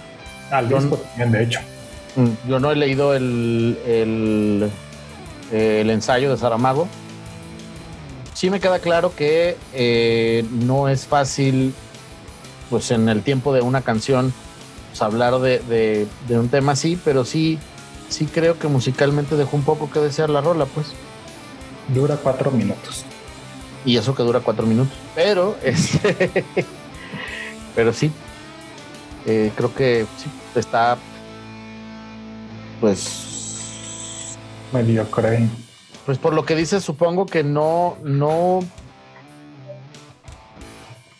Al 0.50 0.68
disco 0.68 0.96
también, 0.96 1.32
de 1.32 1.42
hecho. 1.44 1.60
Mm, 2.16 2.48
Yo 2.48 2.60
no 2.60 2.70
he 2.70 2.76
leído 2.76 3.14
el, 3.14 3.78
el, 3.86 4.70
el 5.52 5.90
ensayo 5.90 6.30
de 6.30 6.36
Saramago. 6.36 6.88
Sí 8.34 8.50
me 8.50 8.60
queda 8.60 8.78
claro 8.80 9.14
que 9.14 9.56
eh, 9.72 10.44
no 10.50 10.88
es 10.88 11.06
fácil, 11.06 11.72
pues 12.70 12.90
en 12.90 13.08
el 13.08 13.22
tiempo 13.22 13.52
de 13.52 13.60
una 13.60 13.82
canción, 13.82 14.32
pues, 14.90 15.02
hablar 15.02 15.38
de, 15.40 15.60
de- 15.60 16.06
de 16.28 16.38
un 16.38 16.48
tema 16.48 16.72
así, 16.72 16.98
pero 17.04 17.24
sí, 17.24 17.58
sí 18.08 18.26
creo 18.26 18.58
que 18.58 18.66
musicalmente 18.68 19.36
dejó 19.36 19.56
un 19.56 19.62
poco 19.64 19.90
que 19.90 20.00
desear 20.00 20.30
la 20.30 20.40
rola, 20.40 20.66
pues. 20.66 20.88
Dura 21.94 22.16
cuatro 22.16 22.50
minutos. 22.50 23.04
Y 23.84 23.96
eso 23.98 24.14
que 24.14 24.22
dura 24.22 24.40
cuatro 24.40 24.66
minutos. 24.66 24.94
Pero, 25.14 25.56
este, 25.62 26.44
pero 27.76 27.92
sí, 27.92 28.10
eh, 29.26 29.52
creo 29.54 29.72
que 29.74 30.06
sí, 30.16 30.28
está, 30.58 30.96
pues, 32.80 34.36
Mediocre. 34.72 35.48
pues 36.06 36.18
por 36.18 36.34
lo 36.34 36.44
que 36.44 36.56
dices, 36.56 36.82
supongo 36.84 37.26
que 37.26 37.44
no, 37.44 37.96
no, 38.02 38.60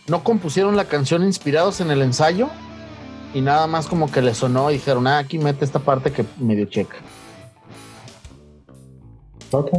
no 0.09 0.25
compusieron 0.25 0.77
la 0.77 0.85
canción 0.87 1.23
inspirados 1.25 1.81
en 1.81 1.91
el 1.91 2.03
ensayo 2.03 2.49
y 3.33 3.41
nada 3.41 3.67
más 3.67 3.87
como 3.87 4.11
que 4.11 4.23
le 4.23 4.35
sonó 4.35 4.71
y 4.71 4.75
dijeron, 4.75 5.07
ah, 5.07 5.19
aquí 5.19 5.39
mete 5.39 5.65
esta 5.65 5.79
parte 5.79 6.13
que 6.13 6.25
medio 6.39 6.67
checa. 6.67 6.97
Ok. 9.51 9.71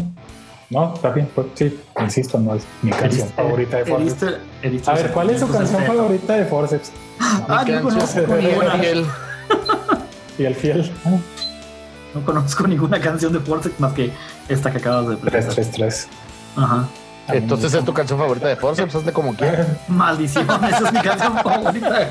No, 0.70 0.94
está 0.96 1.12
bien. 1.12 1.30
Pues, 1.36 1.48
sí, 1.54 1.80
insisto, 2.02 2.40
no 2.40 2.56
es 2.56 2.64
mi 2.82 2.92
canción 2.92 3.30
favorita 3.30 3.78
de 3.78 3.86
Forceps. 3.86 4.88
A 4.88 4.94
ver, 4.94 5.12
¿cuál 5.12 5.30
es 5.30 5.40
su 5.40 5.48
canción 5.48 5.84
favorita 5.84 6.34
de 6.34 6.46
Forceps? 6.46 6.92
Ah, 7.20 7.64
Mi 7.66 7.72
no 7.74 7.82
canción 7.82 7.82
conozco 7.84 8.36
ninguna. 8.36 8.74
Miguel. 8.76 9.06
Y 10.38 10.44
el 10.46 10.56
fiel. 10.56 10.92
No 12.16 12.22
conozco 12.26 12.66
ninguna 12.68 13.00
canción 13.00 13.32
de 13.34 13.40
Forceps 13.40 13.80
más 13.80 13.94
que 13.94 14.12
esta 14.50 14.72
que 14.72 14.78
acabas 14.80 15.10
de 15.10 15.18
presentar. 15.18 15.54
333. 15.56 16.08
Ajá. 16.58 16.88
Entonces 17.28 17.74
es 17.74 17.84
tu 17.84 17.94
canción 17.94 18.18
favorita 18.20 18.48
de 18.48 18.56
Forceps, 18.56 18.96
hazle 18.96 19.12
como 19.14 19.34
quieras. 19.36 19.68
Maldición, 19.88 20.48
esa 20.66 20.78
es 20.88 20.94
mi 20.94 21.02
canción 21.02 21.34
favorita. 21.44 22.10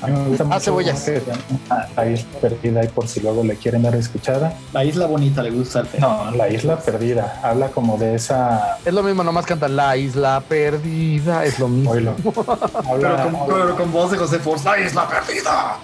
A 0.00 0.06
mí 0.08 0.18
me 0.18 0.28
gusta 0.30 0.42
Ah, 0.42 0.46
mucho 0.46 0.60
cebollas. 0.60 0.98
se 0.98 1.20
llama 1.20 1.86
La 1.94 2.06
Isla 2.06 2.26
Perdida 2.40 2.84
y 2.84 2.88
por 2.88 3.06
si 3.06 3.20
luego 3.20 3.44
le 3.44 3.54
quieren 3.54 3.82
dar 3.82 3.94
escuchada. 3.94 4.52
La 4.72 4.82
isla 4.84 5.06
bonita 5.06 5.42
le 5.44 5.50
gusta 5.52 5.80
al. 5.80 5.88
No, 6.00 6.30
La 6.32 6.48
Isla 6.48 6.76
Perdida. 6.80 7.38
Habla 7.44 7.68
como 7.68 7.96
de 7.98 8.16
esa... 8.16 8.78
Es 8.84 8.92
lo 8.92 9.04
mismo, 9.04 9.22
nomás 9.22 9.46
cantan 9.46 9.76
La 9.76 9.96
Isla 9.96 10.42
Perdida, 10.48 11.44
es 11.44 11.60
lo 11.60 11.68
mismo. 11.68 11.90
Oilo. 11.92 12.14
Pero 12.24 12.46
Habla... 12.90 13.22
con, 13.30 13.46
pero 13.46 13.76
con 13.76 13.92
voz 13.92 14.10
de 14.10 14.18
José 14.18 14.40
Force, 14.40 14.64
la 14.64 14.80
isla 14.80 15.06
perdida. 15.08 15.76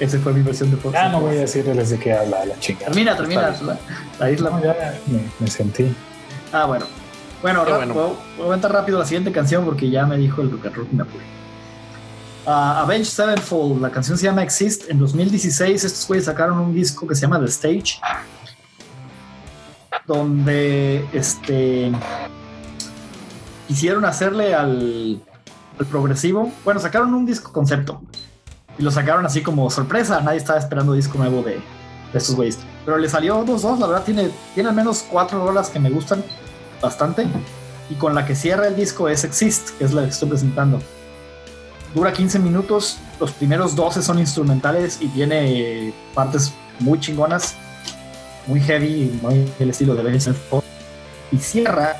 Esa 0.00 0.18
fue 0.20 0.32
mi 0.32 0.42
versión 0.42 0.70
de 0.70 0.76
Force. 0.76 0.96
Ya 0.96 1.08
no 1.08 1.20
voy 1.20 1.36
a 1.36 1.40
decirles 1.40 1.90
de 1.90 1.98
qué 1.98 2.12
habla 2.12 2.44
la 2.44 2.58
chingada. 2.60 2.86
Termina, 2.86 3.16
termina. 3.16 3.50
La, 3.62 3.78
la 4.20 4.30
isla. 4.30 4.50
No, 4.50 4.62
ya 4.62 4.94
me, 5.06 5.20
me 5.40 5.50
sentí. 5.50 5.92
Ah, 6.52 6.66
bueno. 6.66 6.86
Bueno, 7.42 7.64
Qué 7.64 7.70
ra- 7.70 7.76
bueno. 7.78 8.16
A 8.40 8.44
aventar 8.46 8.72
rápido 8.72 8.98
la 8.98 9.04
siguiente 9.04 9.32
canción 9.32 9.64
porque 9.64 9.90
ya 9.90 10.06
me 10.06 10.16
dijo 10.16 10.40
el 10.42 10.50
rock 10.50 10.66
and 10.66 10.76
roll 10.76 10.88
y 10.92 10.94
me 10.96 11.02
apuré. 11.02 11.24
Ah, 12.46 12.80
Avenged 12.82 13.04
Sevenfold, 13.10 13.82
la 13.82 13.90
canción 13.90 14.16
se 14.16 14.24
llama 14.24 14.42
Exist. 14.42 14.88
En 14.88 14.98
2016 14.98 15.84
estos 15.84 16.06
güeyes 16.06 16.24
sacaron 16.26 16.58
un 16.58 16.72
disco 16.74 17.06
que 17.06 17.14
se 17.14 17.22
llama 17.22 17.38
The 17.40 17.46
Stage, 17.46 18.00
donde 20.06 21.04
este 21.12 21.92
quisieron 23.66 24.04
hacerle 24.04 24.54
al, 24.54 25.20
al 25.78 25.86
progresivo. 25.86 26.50
Bueno, 26.64 26.80
sacaron 26.80 27.12
un 27.14 27.26
disco 27.26 27.52
concepto 27.52 28.00
y 28.78 28.82
lo 28.82 28.90
sacaron 28.90 29.26
así 29.26 29.42
como 29.42 29.68
sorpresa. 29.70 30.20
Nadie 30.20 30.38
estaba 30.38 30.58
esperando 30.58 30.92
disco 30.92 31.18
nuevo 31.18 31.42
de, 31.42 31.60
estos 32.14 32.36
güeyes. 32.36 32.58
Pero 32.84 32.96
le 32.98 33.08
salió 33.08 33.44
dos, 33.44 33.62
dos. 33.62 33.78
La 33.78 33.86
verdad, 33.86 34.04
tiene, 34.04 34.30
tiene 34.54 34.68
al 34.68 34.74
menos 34.74 35.04
cuatro 35.10 35.44
rolas 35.44 35.68
que 35.68 35.80
me 35.80 35.90
gustan 35.90 36.24
bastante. 36.80 37.26
Y 37.90 37.94
con 37.94 38.14
la 38.14 38.24
que 38.24 38.34
cierra 38.34 38.68
el 38.68 38.76
disco 38.76 39.08
es 39.08 39.24
Exist, 39.24 39.70
que 39.78 39.84
es 39.84 39.92
la 39.92 40.02
que 40.02 40.10
estoy 40.10 40.28
presentando. 40.28 40.80
Dura 41.94 42.12
15 42.12 42.38
minutos. 42.38 42.98
Los 43.18 43.32
primeros 43.32 43.74
12 43.74 44.02
son 44.02 44.18
instrumentales 44.18 44.98
y 45.00 45.08
tiene 45.08 45.92
partes 46.14 46.52
muy 46.78 47.00
chingonas, 47.00 47.56
muy 48.46 48.60
heavy, 48.60 49.18
muy 49.22 49.50
el 49.58 49.70
estilo 49.70 49.94
de 49.94 50.00
Avenged. 50.00 50.34
Y 51.32 51.38
cierra. 51.38 51.96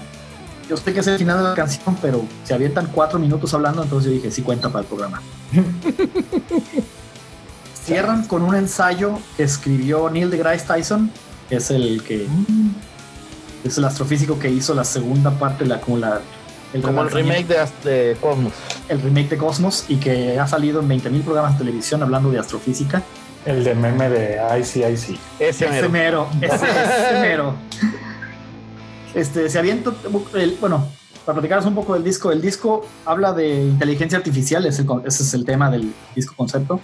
Yo 0.68 0.76
sé 0.76 0.92
que 0.92 1.00
es 1.00 1.06
el 1.06 1.18
final 1.18 1.38
de 1.38 1.44
la 1.44 1.54
canción, 1.54 1.96
pero 2.02 2.24
se 2.44 2.52
avientan 2.54 2.88
cuatro 2.92 3.18
minutos 3.18 3.54
hablando, 3.54 3.82
entonces 3.82 4.10
yo 4.10 4.14
dije, 4.16 4.30
sí 4.30 4.42
cuenta 4.42 4.68
para 4.68 4.82
el 4.82 4.86
programa. 4.86 5.22
Cierran 7.84 8.26
con 8.26 8.42
un 8.42 8.54
ensayo 8.54 9.18
que 9.36 9.44
escribió 9.44 10.10
Neil 10.10 10.30
deGrasse 10.30 10.66
Tyson, 10.66 11.10
que 11.48 11.56
es 11.56 11.70
el 11.70 12.02
que 12.02 12.26
es 13.64 13.78
el 13.78 13.84
astrofísico 13.84 14.38
que 14.38 14.50
hizo 14.50 14.74
la 14.74 14.84
segunda 14.84 15.30
parte, 15.30 15.64
la, 15.64 15.80
como, 15.80 15.96
la, 15.96 16.20
el, 16.74 16.82
Como 16.82 17.02
el 17.02 17.10
remake 17.10 17.46
de, 17.46 17.90
de 17.90 18.16
Cosmos. 18.20 18.52
el 18.90 19.00
remake 19.00 19.30
de 19.30 19.38
Cosmos 19.38 19.84
y 19.88 19.96
que 19.96 20.38
ha 20.38 20.46
salido 20.46 20.80
en 20.80 20.88
20.000 20.88 21.22
programas 21.22 21.52
de 21.54 21.64
televisión 21.64 22.02
hablando 22.02 22.30
de 22.30 22.38
astrofísica. 22.38 23.02
El 23.46 23.64
de 23.64 23.74
meme 23.74 24.10
de 24.10 24.38
ICIC. 24.60 25.18
Ese 25.38 25.64
Ese 25.66 25.68
mero. 25.70 25.88
mero, 25.90 26.28
ese, 26.42 26.54
ese 26.66 27.20
mero. 27.20 27.54
Este, 29.14 29.48
se 29.48 29.58
avienta, 29.58 29.92
el- 30.34 30.56
bueno, 30.60 30.86
para 31.24 31.34
platicaros 31.36 31.66
un 31.66 31.74
poco 31.74 31.94
del 31.94 32.04
disco, 32.04 32.32
el 32.32 32.40
disco 32.40 32.86
habla 33.04 33.32
de 33.32 33.62
inteligencia 33.64 34.18
artificial, 34.18 34.64
es 34.66 34.78
el 34.78 34.86
con- 34.86 35.02
ese 35.06 35.22
es 35.22 35.34
el 35.34 35.44
tema 35.44 35.70
del 35.70 35.92
disco 36.14 36.34
concepto. 36.36 36.80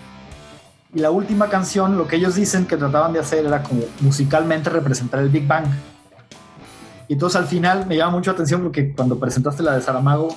Y 0.95 1.01
la 1.01 1.11
última 1.11 1.49
canción, 1.49 1.99
lo 1.99 2.07
que 2.07 2.17
ellos 2.17 2.35
dicen 2.37 2.67
que 2.67 2.77
trataban 2.77 3.13
de 3.13 3.19
hacer 3.19 3.45
era 3.45 3.63
como 3.63 3.83
musicalmente 4.01 4.71
representar 4.71 5.21
el 5.21 5.29
Big 5.29 5.47
Bang. 5.47 5.65
Y 7.09 7.15
entonces 7.15 7.41
al 7.41 7.47
final 7.47 7.87
me 7.87 7.97
llama 7.97 8.13
mucho 8.13 8.31
la 8.31 8.35
atención 8.35 8.63
porque 8.63 8.93
cuando 8.93 9.19
presentaste 9.19 9.63
la 9.63 9.75
de 9.75 9.83
Saramago, 9.83 10.37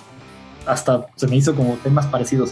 hasta 0.66 1.08
se 1.16 1.28
me 1.28 1.36
hizo 1.36 1.56
como 1.56 1.76
temas 1.84 2.08
parecidos. 2.08 2.52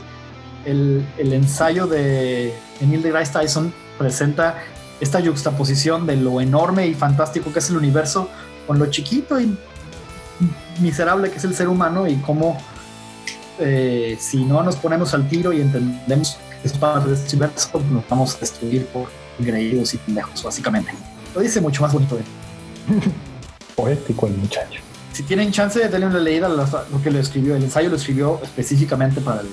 El, 0.65 1.05
el 1.17 1.33
ensayo 1.33 1.85
de 1.87 2.53
Neil 2.79 3.01
deGrasse 3.01 3.33
Tyson 3.33 3.73
presenta 3.97 4.55
esta 5.01 5.19
yuxtaposición 5.19 6.05
de 6.07 6.15
lo 6.15 6.39
enorme 6.41 6.87
y 6.87 6.93
fantástico 6.93 7.51
que 7.51 7.59
es 7.59 7.69
el 7.69 7.77
universo 7.77 8.29
con 8.67 8.79
lo 8.79 8.85
chiquito 8.87 9.39
y 9.39 9.55
miserable 10.79 11.29
que 11.31 11.37
es 11.37 11.43
el 11.45 11.55
ser 11.55 11.67
humano 11.69 12.07
y 12.07 12.15
cómo 12.17 12.57
eh, 13.59 14.17
si 14.19 14.43
no 14.43 14.61
nos 14.63 14.75
ponemos 14.75 15.13
al 15.13 15.27
tiro 15.29 15.53
y 15.53 15.61
entendemos 15.61 16.37
que 16.61 16.67
es 16.67 16.73
parte 16.77 17.09
de 17.09 17.15
este 17.15 17.35
universo, 17.37 17.81
nos 17.91 18.07
vamos 18.09 18.35
a 18.35 18.39
destruir 18.39 18.85
por 18.87 19.07
ingreídos 19.39 19.93
y 19.93 19.97
pendejos, 19.97 20.43
básicamente. 20.43 20.91
Lo 21.33 21.41
dice 21.41 21.61
mucho 21.61 21.81
más 21.81 21.93
bonito 21.93 22.15
de 22.17 22.23
Poético 23.75 24.27
el 24.27 24.33
muchacho. 24.37 24.79
Si 25.13 25.23
tienen 25.23 25.51
chance 25.51 25.79
de 25.79 25.87
darle 25.89 26.07
una 26.07 26.19
leída 26.19 26.47
a 26.47 26.49
lo 26.49 26.65
lo 26.91 27.01
que 27.01 27.11
lo 27.11 27.19
escribió, 27.19 27.55
el 27.55 27.63
ensayo 27.63 27.89
lo 27.89 27.95
escribió 27.95 28.39
específicamente 28.43 29.21
para 29.21 29.41
el, 29.41 29.47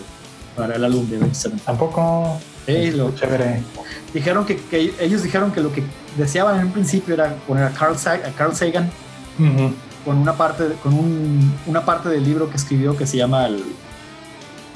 para 0.56 0.74
el 0.76 0.84
álbum 0.84 1.08
de 1.08 1.18
27. 1.20 1.56
Tampoco 1.64 2.40
Sí, 2.66 2.90
lo- 2.92 3.14
chévere. 3.14 3.62
Dijeron 4.14 4.44
que, 4.44 4.56
que 4.56 4.94
ellos 5.00 5.22
dijeron 5.22 5.50
que 5.52 5.60
lo 5.60 5.72
que 5.72 5.82
deseaban 6.16 6.58
en 6.60 6.66
un 6.66 6.72
principio 6.72 7.14
era 7.14 7.34
poner 7.46 7.64
a 7.64 7.70
Carl, 7.70 7.96
Sa- 7.96 8.14
a 8.14 8.30
Carl 8.36 8.54
Sagan 8.54 8.90
Ujú. 9.38 9.72
con 10.04 10.18
una 10.18 10.32
parte 10.34 10.64
con 10.82 10.94
un- 10.94 11.52
una 11.66 11.84
parte 11.84 12.08
del 12.08 12.24
libro 12.24 12.48
que 12.50 12.56
escribió 12.56 12.96
que 12.96 13.06
se 13.06 13.16
llama 13.16 13.46
el- 13.46 13.62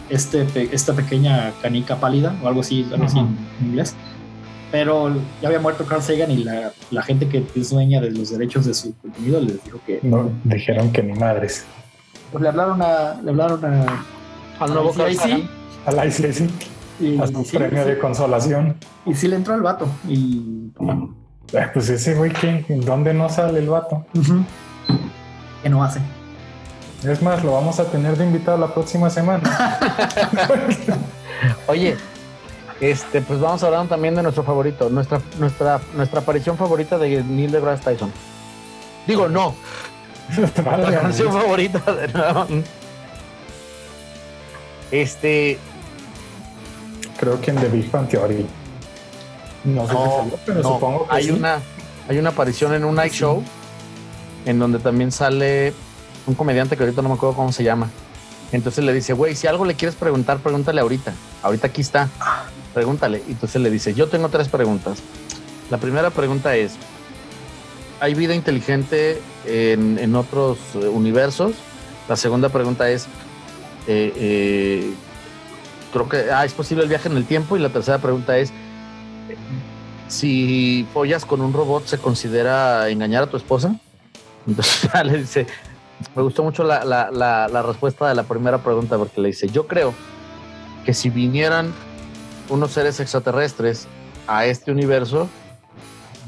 este 0.08 0.44
pe- 0.44 0.68
esta 0.72 0.92
pequeña 0.92 1.52
canica 1.60 1.96
pálida 1.96 2.34
o 2.42 2.48
algo 2.48 2.60
así, 2.60 2.86
algo 2.92 3.06
así 3.06 3.18
Ujú. 3.18 3.28
en 3.60 3.66
inglés 3.68 3.94
pero 4.72 5.14
ya 5.40 5.48
había 5.48 5.60
muerto 5.60 5.84
Carl 5.86 6.02
Sagan 6.02 6.30
y 6.30 6.38
la, 6.38 6.72
la 6.90 7.02
gente 7.02 7.28
que 7.28 7.44
es 7.54 7.70
dueña 7.70 8.00
de 8.00 8.10
los 8.10 8.30
derechos 8.30 8.66
de 8.66 8.74
su 8.74 8.94
contenido 8.96 9.40
les 9.40 9.62
dijo 9.64 9.78
que 9.86 10.00
No, 10.02 10.28
dijeron 10.44 10.90
que 10.92 11.02
ni 11.04 11.12
madres. 11.18 11.64
pues 12.32 12.42
le 12.42 12.48
hablaron 12.48 12.82
a 12.82 13.20
le 13.22 13.30
hablaron 13.30 13.64
a 13.64 14.04
Al 14.58 14.72
nuevo 14.74 14.92
Carl. 14.92 15.14
Sagan. 15.14 15.48
A 15.86 15.92
la 15.92 16.04
ICC, 16.06 16.50
y, 17.00 17.16
a 17.20 17.26
su 17.28 17.42
y 17.42 17.44
sí, 17.44 17.56
premio 17.56 17.84
sí, 17.84 17.90
de 17.90 17.98
consolación. 17.98 18.76
y 19.06 19.14
sí 19.14 19.28
le 19.28 19.36
entró 19.36 19.54
al 19.54 19.62
vato 19.62 19.86
y 20.08 20.72
Eh, 21.52 21.66
Pues 21.72 21.88
ese 21.88 22.14
güey, 22.14 22.32
¿quién? 22.32 22.64
¿dónde 22.68 23.14
no 23.14 23.28
sale 23.28 23.58
el 23.60 23.68
vato? 23.68 24.04
Ujú. 24.14 24.44
que 25.62 25.68
no 25.68 25.82
hace 25.82 26.00
Es 27.04 27.22
más, 27.22 27.42
lo 27.44 27.52
vamos 27.52 27.78
a 27.80 27.84
tener 27.90 28.16
de 28.16 28.24
invitado 28.24 28.58
la 28.58 28.72
próxima 28.72 29.10
semana. 29.10 29.42
Oye, 31.66 31.96
este, 32.80 33.20
pues 33.20 33.40
vamos 33.40 33.62
a 33.62 33.66
hablar 33.66 33.86
también 33.88 34.14
de 34.14 34.22
nuestro 34.22 34.42
favorito, 34.42 34.88
nuestra, 34.90 35.20
nuestra, 35.38 35.80
nuestra 35.94 36.20
aparición 36.20 36.56
favorita 36.56 36.98
de 36.98 37.22
Neil 37.22 37.50
deGrasse 37.52 37.84
Tyson. 37.84 38.10
Digo, 39.06 39.28
no, 39.28 39.54
la 40.56 40.62
Válgame. 40.62 40.96
canción 40.98 41.32
favorita 41.32 41.92
de 41.92 42.08
no. 42.08 42.46
Este, 44.90 45.58
Creo 47.18 47.40
que 47.40 47.50
en 47.50 47.56
The 47.56 47.68
Big 47.68 47.90
Bang 47.90 48.08
Theory. 48.08 48.46
No 49.66 49.86
sé 49.86 49.92
no, 49.92 50.04
qué 50.04 50.10
salió, 50.10 50.38
pero 50.46 50.62
no, 50.62 50.68
supongo 50.74 51.08
que 51.08 51.14
hay 51.14 51.24
sí. 51.24 51.30
una, 51.30 51.60
hay 52.08 52.18
una 52.18 52.30
aparición 52.30 52.74
en 52.74 52.84
un 52.84 52.94
night 52.94 53.12
show 53.12 53.42
en 54.44 54.58
donde 54.58 54.78
también 54.78 55.12
sale 55.12 55.74
un 56.26 56.34
comediante 56.34 56.76
que 56.76 56.84
ahorita 56.84 57.02
no 57.02 57.08
me 57.08 57.14
acuerdo 57.16 57.34
cómo 57.36 57.52
se 57.52 57.64
llama. 57.64 57.90
Entonces 58.52 58.84
le 58.84 58.92
dice, 58.92 59.12
güey, 59.12 59.34
si 59.34 59.46
algo 59.46 59.64
le 59.64 59.74
quieres 59.74 59.96
preguntar, 59.96 60.38
pregúntale 60.38 60.80
ahorita. 60.80 61.12
Ahorita 61.42 61.66
aquí 61.66 61.80
está. 61.80 62.08
Pregúntale. 62.72 63.22
Y 63.26 63.32
entonces 63.32 63.60
le 63.60 63.70
dice, 63.70 63.92
yo 63.92 64.08
tengo 64.08 64.28
tres 64.28 64.48
preguntas. 64.48 64.98
La 65.68 65.78
primera 65.78 66.10
pregunta 66.10 66.54
es, 66.54 66.76
¿hay 68.00 68.14
vida 68.14 68.34
inteligente 68.34 69.20
en, 69.46 69.98
en 69.98 70.14
otros 70.14 70.58
universos? 70.74 71.52
La 72.08 72.14
segunda 72.14 72.48
pregunta 72.50 72.88
es, 72.88 73.06
eh, 73.88 74.12
eh, 74.16 74.94
creo 75.92 76.08
que 76.08 76.30
ah, 76.30 76.44
es 76.44 76.52
posible 76.52 76.84
el 76.84 76.88
viaje 76.88 77.08
en 77.08 77.16
el 77.16 77.24
tiempo. 77.24 77.56
Y 77.56 77.60
la 77.60 77.70
tercera 77.70 77.98
pregunta 77.98 78.38
es, 78.38 78.52
si 80.08 80.86
follas 80.92 81.24
con 81.24 81.40
un 81.40 81.52
robot, 81.52 81.86
¿se 81.86 81.98
considera 81.98 82.88
engañar 82.88 83.24
a 83.24 83.26
tu 83.26 83.36
esposa? 83.36 83.74
Entonces 84.46 84.88
ya 84.94 85.04
le 85.04 85.18
dice, 85.18 85.46
me 86.14 86.22
gustó 86.22 86.42
mucho 86.44 86.62
la, 86.64 86.84
la- 86.84 87.10
la- 87.10 87.62
respuesta 87.62 88.08
de 88.08 88.14
la 88.14 88.22
primera 88.22 88.58
pregunta 88.58 88.96
porque 88.98 89.20
le 89.20 89.28
dice, 89.28 89.48
yo 89.48 89.66
creo 89.66 89.94
que 90.84 90.94
si 90.94 91.10
vinieran 91.10 91.72
unos 92.48 92.70
seres 92.72 93.00
extraterrestres 93.00 93.88
a 94.28 94.46
este 94.46 94.70
universo, 94.70 95.28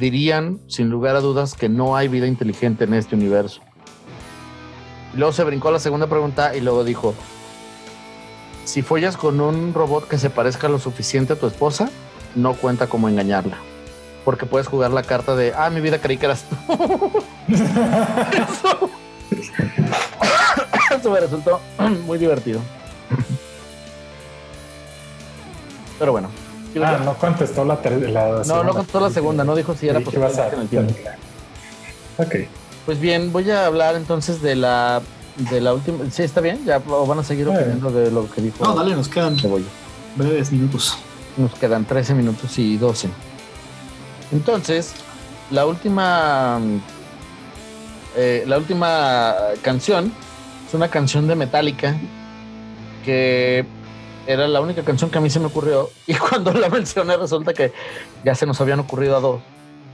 dirían 0.01 0.59
sin 0.68 0.90
lugar 0.90 1.14
a 1.16 1.20
dudas 1.20 1.55
que 1.55 1.68
no 1.68 1.96
hay 1.96 2.09
vida 2.09 2.26
inteligente 2.26 2.84
en 2.84 2.94
este 2.94 3.14
universo. 3.14 3.61
Luego 5.14 5.32
se 5.32 5.44
brincó 5.44 5.70
la 5.70 5.78
segunda 5.78 6.07
pregunta 6.09 6.57
y 6.57 6.61
luego 6.61 6.82
dijo, 6.84 7.14
si 8.64 8.82
follas 8.82 9.16
con 9.16 9.40
un 9.40 9.72
robot 9.72 10.07
que 10.09 10.18
se 10.18 10.28
parezca 10.30 10.68
lo 10.68 10.78
suficiente 10.78 11.32
a 11.32 11.36
tu 11.36 11.46
esposa, 11.46 11.88
no 12.35 12.55
cuenta 12.55 12.87
como 12.87 13.09
engañarla. 13.09 13.57
Porque 14.24 14.47
puedes 14.47 14.66
jugar 14.68 14.91
la 14.91 15.03
carta 15.03 15.35
de, 15.37 15.55
ah, 15.57 15.70
mi 15.70 15.81
vida 15.81 15.99
creí 16.01 16.16
que 16.18 16.26
eras 16.26 16.45
tú. 16.49 16.57
Eso, 17.49 18.91
eso 20.99 21.11
me 21.11 21.20
resultó 21.20 21.61
muy 22.07 22.18
divertido. 22.18 22.61
Pero 25.99 26.12
bueno. 26.12 26.29
Ah, 26.83 27.01
no 27.05 27.14
contestó 27.14 27.64
la, 27.64 27.74
la 27.83 27.91
no, 27.91 28.45
segunda. 28.45 28.62
no 28.64 28.72
contestó 28.72 29.01
la 29.01 29.11
segunda, 29.11 29.43
no 29.45 29.57
dijo 29.57 29.74
si 29.74 29.89
era 29.89 30.01
posible 30.01 30.26
a- 30.26 30.49
en 30.53 30.61
el 30.61 30.68
tiempo. 30.68 30.95
Ok. 32.18 32.35
Pues 32.87 33.01
bien, 33.01 33.33
voy 33.33 33.51
a 33.51 33.66
hablar 33.66 33.97
entonces 33.97 34.41
de 34.43 34.55
la 34.55 35.01
de 35.51 35.61
la 35.61 35.72
última. 35.74 36.05
Sí, 36.11 36.22
está 36.22 36.41
bien, 36.41 36.64
ya 36.64 36.79
van 36.79 37.18
a 37.18 37.24
seguir 37.24 37.49
Eh. 37.49 37.51
opinando 37.51 37.91
de 37.91 38.11
lo 38.11 38.31
que 38.31 38.43
dijo 38.43 38.62
no 38.64 38.74
dale 38.74 38.95
nos 38.95 39.09
quedan 39.09 39.39
Cebolla. 39.39 39.64
breves 40.16 40.51
minutos 40.53 40.99
Nos 41.39 41.55
quedan 41.55 41.84
13 41.84 42.14
minutos 42.14 42.59
y 42.59 42.76
12. 42.76 43.09
Entonces, 44.32 44.93
la 45.51 45.64
última. 45.66 46.59
eh, 48.16 48.45
la 48.47 48.59
última 48.59 49.34
canción 49.62 50.12
es 50.66 50.74
una 50.74 50.89
canción 50.89 51.26
de 51.28 51.34
Metallica 51.36 51.97
que 53.05 53.64
era 54.26 54.47
la 54.49 54.61
única 54.61 54.82
canción 54.82 55.09
que 55.11 55.16
a 55.16 55.20
mí 55.20 55.30
se 55.30 55.41
me 55.41 55.47
ocurrió. 55.47 55.89
Y 56.07 56.14
cuando 56.14 56.53
la 56.53 56.68
mencioné, 56.68 57.16
resulta 57.16 57.55
que 57.55 57.72
ya 58.24 58.34
se 58.34 58.45
nos 58.45 58.61
habían 58.61 58.80
ocurrido 58.80 59.16
a 59.16 59.20
dos. 59.20 59.41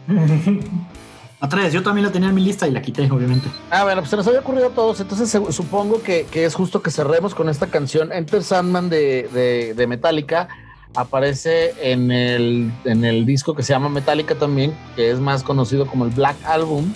a 1.41 1.49
tres 1.49 1.73
yo 1.73 1.83
también 1.83 2.07
la 2.07 2.13
tenía 2.13 2.31
en 2.31 2.35
mi 2.35 2.43
lista 2.43 2.67
y 2.67 2.71
la 2.71 2.81
quité 2.83 3.11
obviamente 3.11 3.49
Ah, 3.71 3.85
bueno, 3.85 4.01
pues 4.01 4.11
se 4.11 4.17
nos 4.17 4.27
había 4.27 4.41
ocurrido 4.41 4.69
a 4.69 4.71
todos. 4.71 4.99
Entonces 5.01 5.31
supongo 5.55 6.03
que, 6.03 6.25
que 6.31 6.47
es 6.47 6.55
justo 6.55 6.83
que 6.83 6.91
cerremos 6.91 7.35
con 7.35 7.49
esta 7.51 7.67
canción. 7.69 8.13
Enter 8.13 8.43
Sandman 8.43 8.89
de, 8.89 9.29
de- 9.33 9.75
de 9.75 9.87
Metallica 9.87 10.49
aparece 10.95 11.75
en 11.81 12.11
el, 12.11 12.73
en 12.85 13.05
el 13.05 13.27
disco 13.27 13.55
que 13.55 13.63
se 13.63 13.73
llama 13.73 13.89
Metallica 13.89 14.35
también, 14.35 14.75
que 14.97 15.11
es 15.11 15.19
más 15.19 15.43
conocido 15.43 15.87
como 15.87 16.05
el 16.05 16.11
Black 16.11 16.37
Album. 16.45 16.93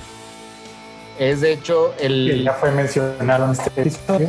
Es 1.19 1.41
de 1.41 1.53
hecho 1.53 1.95
Que 1.99 2.07
el. 2.07 2.45
ya 2.45 2.53
fue 2.53 2.71
mencionado 2.71 3.47
en 3.47 3.51
este 3.53 3.81
episodio. 3.81 4.29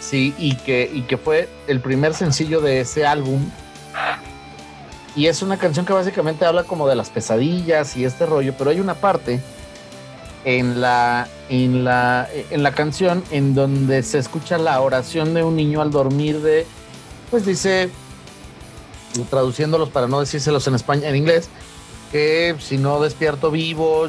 Sí, 0.00 0.34
y 0.38 0.56
que, 0.56 0.90
y 0.92 1.02
que 1.02 1.16
fue 1.16 1.48
el 1.66 1.80
primer 1.80 2.14
sencillo 2.14 2.60
de 2.60 2.80
ese 2.80 3.06
álbum. 3.06 3.48
Y 5.14 5.26
es 5.26 5.42
una 5.42 5.56
canción 5.56 5.84
que 5.84 5.92
básicamente 5.92 6.44
habla 6.44 6.64
como 6.64 6.88
de 6.88 6.94
las 6.94 7.10
pesadillas 7.10 7.96
y 7.96 8.04
este 8.04 8.24
rollo, 8.24 8.54
pero 8.56 8.70
hay 8.70 8.80
una 8.80 8.94
parte 8.94 9.40
en 10.44 10.80
la, 10.80 11.28
en 11.48 11.84
la, 11.84 12.28
en 12.50 12.62
la 12.62 12.72
canción 12.72 13.24
en 13.30 13.54
donde 13.54 14.02
se 14.02 14.18
escucha 14.18 14.58
la 14.58 14.80
oración 14.80 15.34
de 15.34 15.42
un 15.42 15.56
niño 15.56 15.82
al 15.82 15.90
dormir 15.90 16.40
de, 16.40 16.66
pues 17.30 17.44
dice, 17.44 17.90
traduciéndolos 19.30 19.88
para 19.90 20.06
no 20.08 20.20
decírselos 20.20 20.66
en 20.66 20.74
español, 20.74 21.04
en 21.06 21.16
inglés, 21.16 21.48
que 22.12 22.54
si 22.58 22.78
no 22.78 23.00
despierto 23.00 23.50
vivo, 23.50 24.08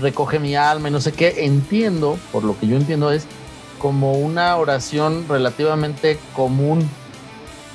recoge 0.00 0.38
mi 0.38 0.54
alma 0.56 0.88
y 0.88 0.92
no 0.92 1.00
sé 1.00 1.12
qué, 1.12 1.44
entiendo, 1.44 2.18
por 2.32 2.44
lo 2.44 2.58
que 2.58 2.66
yo 2.66 2.76
entiendo 2.76 3.10
es 3.12 3.26
como 3.78 4.12
una 4.14 4.56
oración 4.56 5.26
relativamente 5.28 6.18
común 6.34 6.88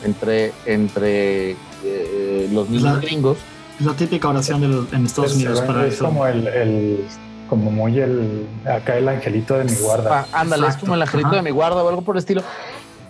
entre, 0.03 0.51
entre 0.65 1.51
eh, 1.85 2.49
los 2.51 2.69
niños 2.69 2.83
La- 2.95 2.99
gringos. 2.99 3.37
es 3.79 3.85
la 3.85 3.93
típica 3.95 4.27
oración 4.29 4.61
de 4.61 4.67
los, 4.67 4.91
en 4.93 5.05
Estados 5.05 5.31
Es, 5.31 5.37
Unidos 5.37 5.61
para 5.61 5.85
es 5.87 5.93
eso 5.95 6.05
como 6.05 6.25
el, 6.27 6.47
el- 6.47 7.05
como 7.49 7.69
muy 7.71 7.99
el 7.99 8.47
acá 8.65 8.97
el 8.97 9.07
angelito 9.07 9.55
de 9.57 9.65
mi 9.65 9.73
guarda. 9.75 10.25
Ah, 10.33 10.39
ándale, 10.41 10.63
es 10.63 10.67
Exacto. 10.69 10.85
como 10.87 10.95
el 10.95 11.01
angelito 11.03 11.27
Ajá. 11.27 11.35
de 11.37 11.41
mi 11.43 11.51
guarda 11.51 11.83
o 11.83 11.87
algo 11.89 12.01
por 12.01 12.15
el 12.15 12.19
estilo. 12.19 12.41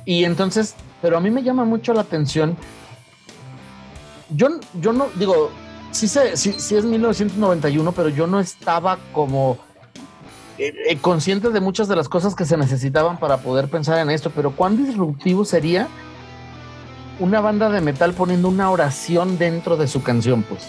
Y 0.05 0.25
entonces, 0.25 0.75
pero 1.01 1.17
a 1.17 1.21
mí 1.21 1.29
me 1.31 1.43
llama 1.43 1.63
mucho 1.63 1.93
la 1.93 2.01
atención. 2.01 2.57
Yo, 4.36 4.47
yo 4.81 4.93
no, 4.93 5.07
digo, 5.15 5.51
sí, 5.91 6.07
sé, 6.07 6.36
sí, 6.38 6.53
sí 6.57 6.75
es 6.75 6.86
1991, 6.86 7.91
pero 7.91 8.09
yo 8.09 8.25
no 8.27 8.39
estaba 8.39 8.97
como 9.13 9.57
eh, 10.57 10.73
eh, 10.89 10.97
consciente 10.97 11.49
de 11.49 11.59
muchas 11.59 11.88
de 11.88 11.95
las 11.95 12.09
cosas 12.09 12.36
que 12.36 12.45
se 12.45 12.57
necesitaban 12.57 13.17
para 13.19 13.38
poder 13.38 13.67
pensar 13.69 13.99
en 13.99 14.09
esto. 14.09 14.31
Pero 14.31 14.51
cuán 14.51 14.77
disruptivo 14.84 15.45
sería 15.45 15.88
una 17.19 17.41
banda 17.41 17.69
de 17.69 17.79
metal 17.81 18.13
poniendo 18.13 18.47
una 18.49 18.69
oración 18.71 19.38
dentro 19.38 19.77
de 19.77 19.88
su 19.88 20.01
canción, 20.01 20.43
pues. 20.43 20.63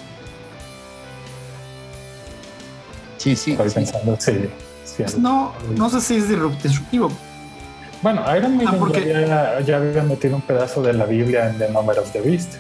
Sí, 3.17 3.37
sí. 3.37 3.53
Estoy 3.53 3.69
sí. 3.71 3.75
pensando, 3.77 4.17
sí. 4.21 4.33
sí. 4.85 5.03
Pues 5.03 5.19
no 5.19 5.53
no 5.77 5.89
sé 5.89 6.01
si 6.01 6.17
es 6.17 6.29
disrup- 6.29 6.61
disruptivo 6.61 7.11
Bueno, 8.03 8.21
Iron 8.37 8.57
Maiden 8.57 8.75
Ah, 8.75 8.77
porque- 8.79 9.07
ya, 9.09 9.17
había, 9.19 9.61
ya 9.63 9.77
había 9.79 10.03
metido 10.03 10.37
un 10.37 10.43
pedazo 10.43 10.83
de 10.83 10.93
la 10.93 11.07
Biblia 11.07 11.49
en 11.49 11.57
The 11.59 11.71
Number 11.71 11.99
of 11.99 12.11
the 12.13 12.21
Beast. 12.21 12.55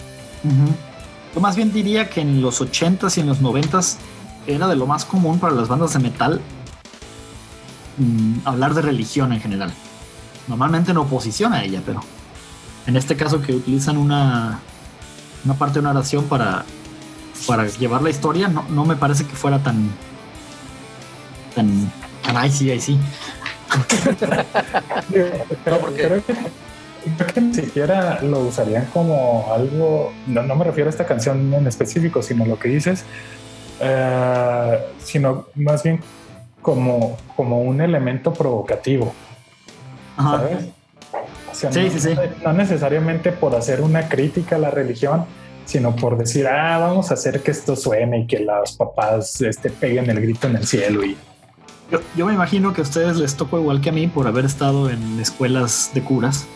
Yo 1.35 1.41
más 1.41 1.57
bien 1.57 1.73
diría 1.73 2.09
que 2.09 2.21
en 2.21 2.41
los 2.41 2.61
80s 2.61 3.17
y 3.17 3.21
en 3.21 3.27
los 3.27 3.41
90s 3.41 3.97
era 4.47 4.69
de 4.69 4.77
lo 4.77 4.87
más 4.87 5.05
común 5.05 5.41
para 5.41 5.53
las 5.53 5.69
bandas 5.69 5.95
de 5.95 5.99
metal 5.99 6.41
mm, 7.99 8.47
hablar 8.47 8.75
de 8.75 8.83
religión 8.83 9.33
en 9.33 9.41
general. 9.41 9.73
Normalmente 10.47 10.93
en 10.93 10.99
oposición 10.99 11.53
a 11.53 11.65
ella, 11.65 11.83
pero 11.85 12.01
en 12.87 12.97
este 12.97 13.17
caso 13.17 13.41
que 13.41 13.55
utilizan 13.55 13.97
una, 13.97 14.61
una 15.45 15.55
parte 15.55 15.75
de 15.75 15.81
una 15.81 15.91
oración 15.91 16.25
para, 16.25 16.65
para 17.47 17.67
llevar 17.67 18.03
la 18.03 18.11
historia, 18.11 18.49
no, 18.49 18.65
no 18.69 18.85
me 18.85 18.95
parece 18.95 19.27
que 19.27 19.35
fuera 19.35 19.59
tan, 19.59 19.91
tan, 21.55 21.91
tan 22.23 22.37
ay 22.37 22.51
sí, 22.51 22.71
ay 22.71 22.81
sí. 22.81 22.99
Pero 25.65 25.81
creo, 25.95 26.25
que, 26.25 26.35
creo 27.17 27.33
que 27.35 27.41
ni 27.41 27.55
siquiera 27.55 28.21
lo 28.23 28.41
usarían 28.41 28.87
como 28.93 29.47
algo, 29.53 30.13
no, 30.27 30.43
no 30.43 30.57
me 30.57 30.65
refiero 30.65 30.89
a 30.89 30.91
esta 30.91 31.07
canción 31.07 31.53
en 31.53 31.67
específico, 31.67 32.23
sino 32.23 32.45
lo 32.47 32.59
que 32.59 32.69
dices, 32.69 33.05
eh, 33.81 34.79
sino 34.99 35.47
más 35.55 35.83
bien 35.83 36.01
como, 36.63 37.17
como 37.37 37.61
un 37.63 37.81
elemento 37.81 38.33
provocativo, 38.33 39.13
Ajá. 40.17 40.39
¿sabes? 40.39 40.65
O 41.51 41.55
sea, 41.55 41.73
Sí, 41.73 41.85
no, 41.85 41.91
sí, 41.91 42.01
sí. 42.01 42.15
no 42.45 42.53
necesariamente 42.53 43.31
por 43.33 43.55
hacer 43.55 43.81
una 43.81 44.09
crítica 44.09 44.57
a 44.57 44.59
la 44.59 44.71
religión, 44.71 45.25
sino 45.67 45.95
por 45.95 46.19
decir, 46.19 46.47
ah, 46.47 46.79
vamos 46.79 47.11
a 47.11 47.15
hacer 47.15 47.41
que 47.43 47.51
esto 47.51 47.77
suene 47.77 48.21
y 48.21 48.27
que 48.27 48.41
los 48.41 48.73
papás 48.73 49.41
este, 49.41 49.71
peguen 49.71 50.11
el 50.11 50.21
grito 50.21 50.47
en 50.47 50.57
el 50.57 50.67
cielo 50.67 51.05
y 51.05 51.17
Yo, 51.91 52.01
yo 52.17 52.27
me 52.27 52.35
imagino 52.35 52.73
que 52.73 52.81
a 52.81 52.85
ustedes 52.85 53.17
les 53.17 53.35
tocó 53.37 53.59
igual 53.59 53.81
que 53.81 53.91
a 53.91 53.93
mí 53.93 54.07
por 54.07 54.27
haber 54.27 54.45
estado 54.45 54.91
en 54.91 55.21
escuelas 55.21 55.91
de 55.95 56.03
curas, 56.03 56.47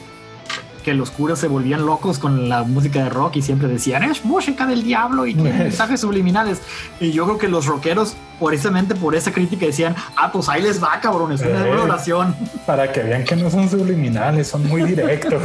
que 0.88 0.94
los 0.94 1.10
curas 1.10 1.38
se 1.38 1.48
volvían 1.48 1.84
locos 1.84 2.18
con 2.18 2.48
la 2.48 2.62
música 2.62 3.02
de 3.04 3.10
rock 3.10 3.36
y 3.36 3.42
siempre 3.42 3.68
decían 3.68 4.04
es 4.04 4.24
música 4.24 4.64
del 4.66 4.82
diablo 4.82 5.26
y 5.26 5.34
tiene 5.34 5.52
mensajes 5.64 6.00
subliminales. 6.00 6.62
Y 6.98 7.12
yo 7.12 7.26
creo 7.26 7.36
que 7.36 7.46
los 7.46 7.66
rockeros, 7.66 8.14
precisamente 8.42 8.94
por 8.94 9.14
esa 9.14 9.30
crítica, 9.30 9.66
decían, 9.66 9.94
ah, 10.16 10.32
pues 10.32 10.48
ahí 10.48 10.62
les 10.62 10.82
va, 10.82 10.98
cabrones, 10.98 11.42
una 11.42 11.66
Eh. 11.66 11.76
oración. 11.76 12.34
para 12.64 12.90
que 12.90 13.02
vean 13.02 13.24
que 13.24 13.36
no 13.36 13.50
son 13.50 13.68
subliminales, 13.68 14.48
son 14.48 14.66
muy 14.66 14.82
directos. 14.84 15.42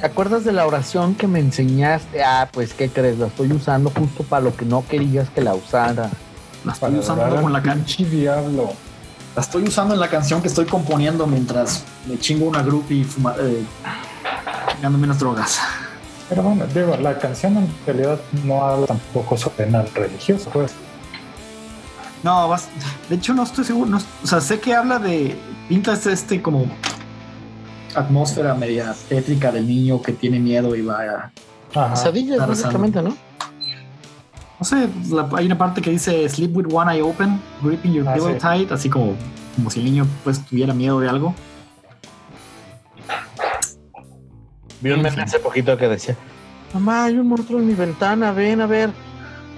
¿Te 0.00 0.06
acuerdas 0.06 0.44
de 0.44 0.52
la 0.52 0.66
oración 0.66 1.14
que 1.14 1.26
me 1.26 1.38
enseñaste? 1.40 2.24
Ah, 2.24 2.48
pues, 2.50 2.72
¿qué 2.72 2.88
crees? 2.88 3.18
La 3.18 3.26
estoy 3.26 3.52
usando 3.52 3.90
justo 3.90 4.22
para 4.22 4.42
lo 4.42 4.56
que 4.56 4.64
no 4.64 4.86
querías 4.88 5.28
que 5.28 5.42
la 5.42 5.54
usara. 5.54 6.08
La 6.64 6.72
estoy 6.72 6.90
para 6.92 7.00
usando 7.02 7.42
con 7.42 7.52
la 7.52 7.60
cancha. 7.62 8.04
diablo. 8.04 8.72
La 9.36 9.42
estoy 9.42 9.64
usando 9.64 9.94
en 9.94 10.00
la 10.00 10.08
canción 10.08 10.40
que 10.40 10.48
estoy 10.48 10.64
componiendo 10.64 11.26
mientras 11.26 11.82
me 12.06 12.18
chingo 12.18 12.46
una 12.46 12.62
groupie 12.62 12.98
y 12.98 13.04
fuma, 13.04 13.34
eh, 13.40 13.64
unas 14.82 15.18
drogas. 15.18 15.58
Pero 16.28 16.42
bueno, 16.42 16.64
digo, 16.72 16.96
la 16.96 17.18
canción 17.18 17.56
en 17.56 17.68
realidad 17.86 18.18
no 18.44 18.64
habla 18.64 18.86
tampoco 18.86 19.36
sobre 19.36 19.66
nada 19.66 19.86
religioso, 19.94 20.50
pues. 20.50 20.72
No, 22.22 22.48
vas- 22.48 22.68
de 23.10 23.16
hecho 23.16 23.34
no 23.34 23.42
estoy 23.42 23.64
seguro. 23.64 23.90
no- 23.90 23.98
o 24.22 24.26
sea, 24.26 24.40
sé 24.40 24.60
que 24.60 24.74
habla 24.74 24.98
de. 24.98 25.36
Pinta 25.68 25.92
este, 25.94 26.12
este 26.12 26.40
como 26.42 26.66
atmósfera 27.94 28.54
media 28.54 28.94
tétrica 29.08 29.50
del 29.52 29.66
niño 29.66 30.00
que 30.02 30.12
tiene 30.12 30.38
miedo 30.38 30.74
y 30.76 30.82
va 30.82 31.00
a. 31.02 31.32
Ajá. 31.74 31.90
Pesadillas, 31.94 32.34
está 32.36 32.46
básicamente, 32.46 33.02
¿no? 33.02 33.16
No 34.58 34.64
sé, 34.64 34.88
la- 35.10 35.28
hay 35.36 35.46
una 35.46 35.58
parte 35.58 35.82
que 35.82 35.90
dice 35.90 36.28
sleep 36.28 36.56
with 36.56 36.66
one 36.72 36.92
eye 36.94 37.02
open, 37.02 37.40
gripping 37.62 37.92
your 37.92 38.08
Ah, 38.08 38.14
pillow 38.14 38.32
sí. 38.32 38.38
tight, 38.38 38.72
así 38.72 38.88
como, 38.88 39.14
como 39.56 39.68
si 39.70 39.80
el 39.80 39.86
niño 39.86 40.06
pues 40.22 40.44
tuviera 40.44 40.72
miedo 40.72 41.00
de 41.00 41.08
algo. 41.08 41.34
Vi 44.80 44.90
un 44.90 45.02
meme 45.02 45.22
hace 45.22 45.38
poquito 45.38 45.76
que 45.76 45.88
decía, 45.88 46.16
mamá, 46.72 47.04
hay 47.04 47.18
un 47.18 47.26
monstruo 47.28 47.58
en 47.58 47.66
mi 47.66 47.74
ventana, 47.74 48.32
ven 48.32 48.60
a 48.60 48.66
ver. 48.66 48.90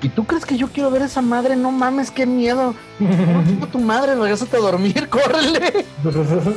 ¿Y 0.02 0.08
tú 0.10 0.24
crees 0.24 0.44
que 0.44 0.56
yo 0.56 0.68
quiero 0.68 0.90
ver 0.90 1.02
esa 1.02 1.22
madre? 1.22 1.56
No 1.56 1.72
mames, 1.72 2.10
qué 2.10 2.26
miedo. 2.26 2.74
No, 3.00 3.66
tu 3.66 3.78
madre, 3.78 4.14
regresate 4.14 4.56
a 4.56 4.60
dormir, 4.60 5.08
córrele. 5.10 5.84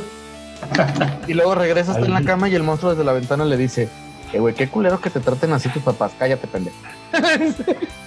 Y 1.26 1.32
luego 1.32 1.54
regresas 1.54 1.96
en 1.96 2.12
la 2.12 2.22
cama 2.22 2.48
y 2.48 2.54
el 2.54 2.62
monstruo 2.62 2.90
desde 2.92 3.02
la 3.02 3.12
ventana 3.14 3.44
le 3.46 3.56
dice, 3.56 3.88
eh, 4.32 4.38
güey, 4.38 4.54
qué 4.54 4.68
culero 4.68 5.00
que 5.00 5.08
te 5.08 5.18
traten 5.18 5.52
así 5.54 5.68
tus 5.70 5.82
papás, 5.82 6.12
cállate, 6.18 6.46
pendejo. 6.46 6.76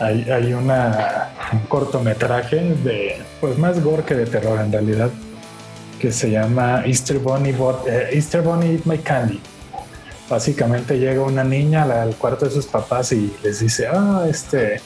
hay, 0.00 0.28
hay 0.30 0.52
una, 0.54 1.28
un 1.52 1.60
cortometraje 1.60 2.56
de, 2.82 3.18
pues 3.40 3.56
más 3.58 3.82
gore 3.82 4.02
que 4.04 4.14
de 4.14 4.26
terror 4.26 4.58
en 4.60 4.72
realidad, 4.72 5.10
que 6.00 6.10
se 6.12 6.30
llama 6.30 6.82
Easter 6.86 7.18
Bunny, 7.18 7.52
Bought- 7.52 7.86
eh, 7.86 8.08
Easter 8.12 8.40
Bunny 8.42 8.70
Eat 8.72 8.84
My 8.86 8.98
Candy. 8.98 9.40
Básicamente 10.28 10.98
llega 10.98 11.22
una 11.22 11.42
niña 11.44 11.82
al, 11.82 11.90
al 11.92 12.14
cuarto 12.16 12.44
de 12.46 12.50
sus 12.52 12.66
papás 12.66 13.12
y 13.12 13.34
les 13.42 13.60
dice, 13.60 13.86
ah, 13.88 14.24
este, 14.28 14.80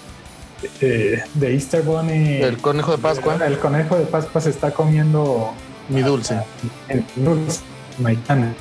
eh, 0.81 1.23
de 1.35 1.53
Easter 1.53 1.83
Bunny, 1.83 2.41
El 2.43 2.59
conejo 2.59 2.93
de 2.93 2.99
Pascua, 2.99 3.37
el 3.47 3.59
conejo 3.59 3.97
de 3.97 4.07
Pascua 4.07 4.41
se 4.41 4.51
está 4.51 4.71
comiendo 4.71 5.53
mi 5.91 6.01
dulce. 6.03 6.39
el 6.89 7.05
dulce, 7.17 7.61
my 7.99 8.17
candy. 8.17 8.55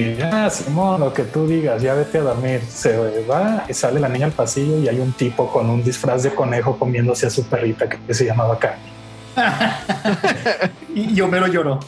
Y 0.00 0.16
ya, 0.16 0.48
Simón, 0.48 1.00
lo 1.00 1.12
que 1.12 1.24
tú 1.24 1.46
digas, 1.46 1.82
ya 1.82 1.94
vete 1.94 2.18
a 2.18 2.22
dormir. 2.22 2.62
Se 2.68 2.96
va 3.24 3.64
y 3.68 3.74
sale 3.74 4.00
la 4.00 4.08
niña 4.08 4.26
al 4.26 4.32
pasillo 4.32 4.78
y 4.78 4.88
hay 4.88 4.98
un 4.98 5.12
tipo 5.12 5.50
con 5.52 5.68
un 5.68 5.82
disfraz 5.82 6.22
de 6.22 6.34
conejo 6.34 6.78
comiéndose 6.78 7.26
a 7.26 7.30
su 7.30 7.44
perrita 7.44 7.88
que 7.88 8.14
se 8.14 8.24
llamaba 8.24 8.58
Candy. 8.58 8.90
Y, 10.92 11.16
y 11.16 11.20
Homero 11.20 11.46
lloró. 11.46 11.78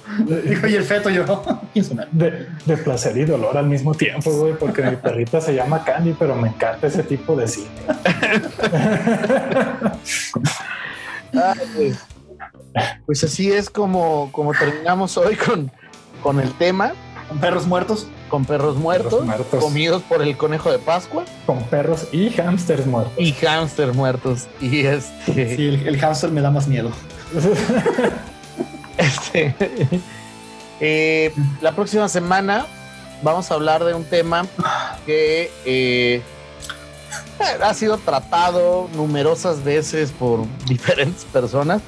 Dijo, 0.44 0.68
y 0.68 0.76
el 0.76 0.84
feto 0.84 1.10
lloró. 1.10 1.42
De, 2.12 2.46
de 2.66 2.76
placer 2.76 3.16
y 3.16 3.24
dolor 3.24 3.56
al 3.56 3.66
mismo 3.66 3.94
tiempo, 3.94 4.30
güey, 4.30 4.52
porque 4.54 4.82
mi 4.82 4.94
perrita 4.96 5.40
se 5.40 5.54
llama 5.54 5.82
Candy, 5.82 6.14
pero 6.16 6.36
me 6.36 6.48
encanta 6.48 6.86
ese 6.86 7.02
tipo 7.02 7.34
de 7.34 7.48
cine. 7.48 7.68
Ay, 11.32 11.94
Pues 13.06 13.24
así 13.24 13.50
es 13.50 13.70
como, 13.70 14.30
como 14.32 14.52
terminamos 14.52 15.16
hoy 15.16 15.34
con, 15.34 15.70
con 16.22 16.38
el 16.38 16.52
tema, 16.52 16.92
¿Con 17.32 17.40
perros 17.40 17.66
muertos? 17.66 18.06
con 18.28 18.44
perros 18.46 18.76
muertos, 18.76 19.10
Perros 19.12 19.26
muertos. 19.26 19.60
comidos 19.64 20.02
por 20.02 20.22
el 20.22 20.36
conejo 20.36 20.70
de 20.70 20.78
Pascua 20.78 21.24
Con 21.46 21.62
perros 21.64 22.08
y 22.12 22.30
hámsters 22.30 22.86
muertos. 22.86 23.12
y 23.18 23.32
hámster 23.32 23.92
muertos. 23.94 24.48
Y 24.60 24.80
este, 24.86 25.56
Sí, 25.56 25.66
el, 25.68 25.86
el 25.88 25.98
hámster 25.98 26.30
me 26.30 26.40
da 26.42 26.50
más 26.50 26.66
miedo. 26.68 26.90
este 28.98 29.54
eh, 30.80 31.32
la 31.60 31.72
próxima 31.72 32.08
semana 32.08 32.66
vamos 33.22 33.50
a 33.50 33.54
hablar 33.54 33.84
de 33.84 33.94
un 33.94 34.04
tema 34.04 34.46
que 35.06 35.50
eh, 35.64 36.22
ha 37.62 37.74
sido 37.74 37.98
tratado 37.98 38.88
numerosas 38.94 39.62
veces 39.64 40.10
por 40.12 40.40
diferentes 40.66 41.24
personas, 41.26 41.82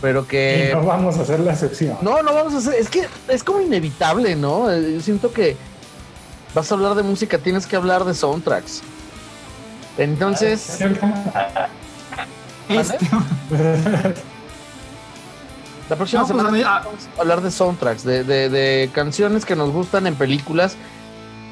pero 0.00 0.22
y 0.22 0.26
que 0.26 0.70
no 0.74 0.84
vamos 0.84 1.16
a 1.18 1.22
hacer 1.22 1.40
la 1.40 1.52
excepción. 1.52 1.96
No, 2.02 2.22
no 2.22 2.34
vamos 2.34 2.54
a 2.54 2.58
hacer. 2.58 2.74
Es 2.74 2.88
que 2.90 3.06
es 3.28 3.42
como 3.44 3.60
inevitable, 3.60 4.36
¿no? 4.36 4.70
Eh, 4.70 4.94
Yo 4.94 5.00
siento 5.00 5.32
que 5.32 5.56
vas 6.54 6.70
a 6.70 6.74
hablar 6.74 6.94
de 6.94 7.02
música, 7.02 7.38
tienes 7.38 7.66
que 7.66 7.76
hablar 7.76 8.04
de 8.04 8.14
soundtracks. 8.14 8.82
Entonces, 9.98 10.80
Este, 12.68 12.98
la 15.88 15.96
próxima 15.96 16.22
No, 16.22 16.26
pues, 16.28 16.36
semana 16.42 16.68
a 16.68 16.76
ah. 16.78 16.82
vamos 16.84 17.08
a 17.16 17.20
hablar 17.20 17.40
de 17.42 17.50
soundtracks, 17.50 18.02
de, 18.04 18.24
de- 18.24 18.48
de 18.48 18.90
canciones 18.92 19.44
que 19.44 19.54
nos 19.54 19.70
gustan 19.70 20.06
en 20.06 20.16
películas 20.16 20.76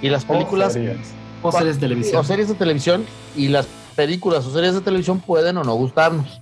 y 0.02 0.08
las 0.08 0.24
películas 0.24 0.72
Series. 0.72 0.98
o 1.42 1.52
series 1.52 1.78
de 1.78 1.86
o 1.86 1.88
televisión. 1.88 2.24
series 2.24 2.48
de 2.48 2.54
televisión 2.54 3.06
y 3.36 3.48
las 3.48 3.66
películas 3.94 4.44
o 4.44 4.52
series 4.52 4.74
de 4.74 4.80
televisión 4.80 5.20
pueden 5.20 5.56
o 5.58 5.64
no 5.64 5.74
gustarnos, 5.74 6.40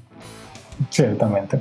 Ciertamente. 0.91 1.61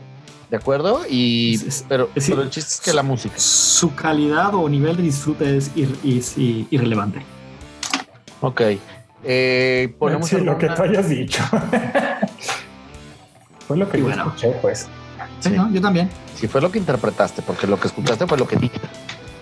¿De 0.52 0.58
acuerdo? 0.58 1.02
Y 1.10 1.58
pero, 1.88 2.10
el 2.14 2.49
chiste 2.52 2.74
es 2.76 2.82
que 2.82 2.93
la 2.93 3.02
música. 3.04 3.34
Su 3.39 3.95
calidad 3.95 4.54
o 4.54 4.68
nivel 4.70 4.97
de 4.97 5.04
disfrute 5.04 5.58
es, 5.58 5.74
ir- 5.76 5.97
es 6.04 6.38
i- 6.38 6.68
irrelevante. 6.70 7.24
Ok. 8.41 8.62
Eh, 9.24 9.95
ponemos 9.97 10.28
Sí, 10.30 10.38
lo 10.41 10.58
que 10.58 10.68
tú 10.68 10.84
hayas 10.84 11.08
dicho. 11.10 11.41
Fue 13.68 13.78
lo 13.78 13.89
que 13.89 13.99
yo 13.99 14.06
bueno. 14.06 14.24
escuché, 14.28 14.49
pues. 14.62 14.88
Sí, 15.39 15.49
Sí. 15.49 15.56
¿no? 15.56 15.72
Yo 15.72 15.82
también. 15.82 16.10
Si 16.36 16.47
fue 16.47 16.62
lo 16.62 16.72
que 16.72 16.80
interpretaste, 16.80 17.41
porque 17.41 17.68
lo 17.68 17.80
que 17.80 17.88
escuchaste 17.88 18.28
fue 18.28 18.38
lo 18.38 18.47
que 18.47 18.56
dije. 18.58 18.80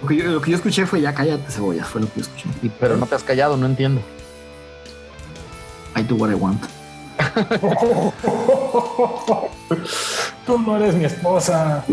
Lo 0.02 0.08
que, 0.08 0.16
yo, 0.18 0.26
lo 0.26 0.42
que 0.42 0.52
yo 0.52 0.58
escuché 0.58 0.86
fue 0.86 1.02
ya 1.02 1.14
cállate, 1.14 1.50
cebolla. 1.52 1.84
Fue 1.86 2.02
lo 2.02 2.08
que 2.08 2.14
yo 2.18 2.22
escuché. 2.22 2.46
Y- 2.62 2.70
pero 2.70 2.98
no 2.98 3.06
te 3.08 3.16
has 3.16 3.24
callado, 3.24 3.58
no 3.58 3.66
entiendo. 3.66 4.02
I 5.98 6.04
do 6.04 6.16
what 6.16 6.30
I 6.30 6.36
want. 6.36 6.62
Tú 10.46 10.58
no 10.60 10.78
eres 10.78 10.96
mi 10.96 11.06
esposa. 11.06 11.84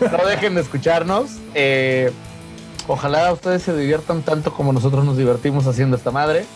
No 0.00 0.26
dejen 0.26 0.54
de 0.54 0.60
escucharnos. 0.62 1.30
Eh, 1.54 2.10
ojalá 2.86 3.32
ustedes 3.32 3.62
se 3.62 3.76
diviertan 3.76 4.22
tanto 4.22 4.52
como 4.52 4.72
nosotros 4.72 5.04
nos 5.04 5.16
divertimos 5.16 5.66
haciendo 5.66 5.96
esta 5.96 6.10
madre. 6.10 6.46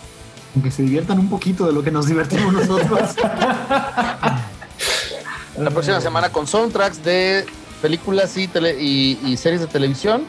Aunque 0.55 0.71
se 0.71 0.83
diviertan 0.83 1.19
un 1.19 1.29
poquito 1.31 1.67
de 1.67 1.73
lo 1.73 1.83
que 1.83 1.91
nos 1.91 2.07
divertimos 2.07 2.53
nosotros. 2.53 3.15
La 5.59 5.71
próxima 5.71 6.01
semana 6.01 6.31
con 6.31 6.47
soundtracks 6.47 7.03
de 7.05 7.47
películas 7.81 8.37
y, 8.37 8.49
tele- 8.49 8.77
y- 8.81 9.19
y 9.25 9.37
series 9.37 9.61
de 9.61 9.67
televisión. 9.67 10.25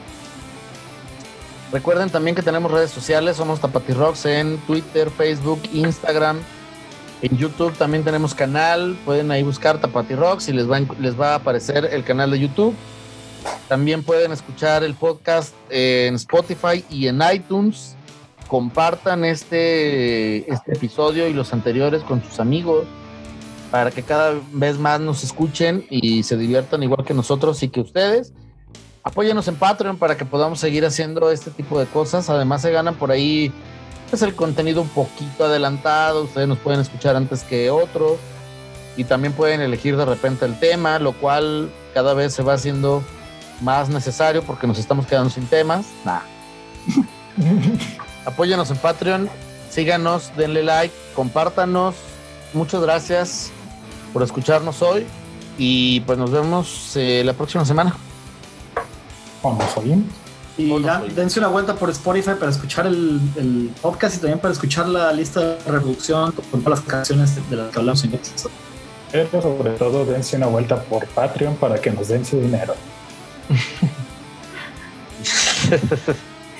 Recuerden 1.73 2.11
también 2.11 2.35
que 2.35 2.43
tenemos 2.43 2.71
redes 2.71 2.91
sociales, 2.91 3.35
somos 3.35 3.59
Tapati 3.59 3.93
Rocks 3.93 4.27
en 4.27 4.57
Twitter, 4.67 5.09
Facebook, 5.09 5.59
Instagram. 5.73 6.39
En 7.23 7.35
YouTube 7.35 7.73
también 7.73 8.03
tenemos 8.03 8.35
canal, 8.35 8.95
pueden 9.05 9.31
ahí 9.31 9.41
buscar 9.41 9.81
Tapati 9.81 10.13
Rocks 10.13 10.49
y 10.49 10.53
les 10.53 10.69
va, 10.69 10.79
les 10.99 11.19
va 11.19 11.31
a 11.31 11.35
aparecer 11.35 11.89
el 11.91 12.03
canal 12.03 12.29
de 12.29 12.39
YouTube. 12.39 12.75
También 13.67 14.03
pueden 14.03 14.31
escuchar 14.31 14.83
el 14.83 14.93
podcast 14.93 15.55
en 15.71 16.13
Spotify 16.13 16.85
y 16.91 17.07
en 17.07 17.19
iTunes 17.33 17.95
compartan 18.47 19.25
este, 19.25 20.47
este 20.53 20.73
episodio 20.73 21.27
y 21.27 21.33
los 21.33 21.53
anteriores 21.53 22.03
con 22.03 22.23
sus 22.23 22.39
amigos 22.39 22.85
para 23.71 23.89
que 23.89 24.03
cada 24.03 24.35
vez 24.51 24.77
más 24.77 24.99
nos 24.99 25.23
escuchen 25.23 25.87
y 25.89 26.21
se 26.21 26.37
diviertan 26.37 26.83
igual 26.83 27.03
que 27.03 27.15
nosotros 27.15 27.63
y 27.63 27.69
que 27.69 27.81
ustedes. 27.81 28.31
Apóyenos 29.03 29.49
en 29.49 29.55
Patreon 29.55 29.97
para 29.97 30.15
que 30.15 30.23
podamos 30.23 30.59
seguir 30.59 30.85
haciendo 30.85 31.29
este 31.29 31.51
tipo 31.51 31.77
de 31.77 31.85
cosas. 31.85 32.29
Además 32.29 32.61
se 32.61 32.71
ganan 32.71 32.95
por 32.95 33.11
ahí 33.11 33.51
pues, 34.09 34.21
el 34.21 34.33
contenido 34.33 34.81
un 34.81 34.87
poquito 34.87 35.45
adelantado. 35.45 36.23
Ustedes 36.23 36.47
nos 36.47 36.57
pueden 36.59 36.79
escuchar 36.79 37.17
antes 37.17 37.43
que 37.43 37.69
otros 37.69 38.17
y 38.95 39.03
también 39.03 39.33
pueden 39.33 39.59
elegir 39.59 39.97
de 39.97 40.05
repente 40.05 40.45
el 40.45 40.57
tema, 40.57 40.99
lo 40.99 41.11
cual 41.13 41.69
cada 41.93 42.13
vez 42.13 42.33
se 42.33 42.43
va 42.43 42.53
haciendo 42.53 43.03
más 43.59 43.89
necesario 43.89 44.41
porque 44.43 44.67
nos 44.67 44.79
estamos 44.79 45.05
quedando 45.05 45.29
sin 45.29 45.47
temas. 45.47 45.85
Nah. 46.05 46.21
Apóyenos 48.25 48.71
en 48.71 48.77
Patreon, 48.77 49.29
síganos, 49.69 50.31
denle 50.37 50.63
like, 50.63 50.95
compártanos. 51.13 51.95
Muchas 52.53 52.81
gracias 52.81 53.51
por 54.13 54.23
escucharnos 54.23 54.81
hoy 54.81 55.05
y 55.57 55.99
pues 56.01 56.17
nos 56.17 56.31
vemos 56.31 56.95
eh, 56.95 57.21
la 57.25 57.33
próxima 57.33 57.65
semana. 57.65 57.93
O 59.43 59.53
nos 59.53 59.77
oímos. 59.77 60.07
Y 60.57 60.81
ya 60.81 61.01
dense 61.15 61.39
una 61.39 61.49
vuelta 61.49 61.75
por 61.75 61.89
Spotify 61.89 62.31
para 62.39 62.51
escuchar 62.51 62.87
el, 62.87 63.19
el 63.35 63.71
podcast 63.81 64.15
y 64.15 64.19
también 64.19 64.39
para 64.39 64.53
escuchar 64.53 64.87
la 64.87 65.11
lista 65.11 65.39
de 65.39 65.57
reproducción 65.71 66.31
con 66.31 66.61
todas 66.63 66.79
las 66.79 66.87
canciones 66.87 67.49
de, 67.49 67.55
las 67.55 67.71
que 67.71 67.79
hablamos 67.79 68.03
en 68.03 68.13
este 68.13 68.49
Pero 69.11 69.41
sobre 69.41 69.71
todo 69.71 70.05
dense 70.05 70.37
una 70.37 70.47
vuelta 70.47 70.81
por 70.83 71.07
Patreon 71.07 71.55
para 71.55 71.79
que 71.79 71.91
nos 71.91 72.07
den 72.07 72.25
su 72.25 72.39
dinero. 72.39 72.73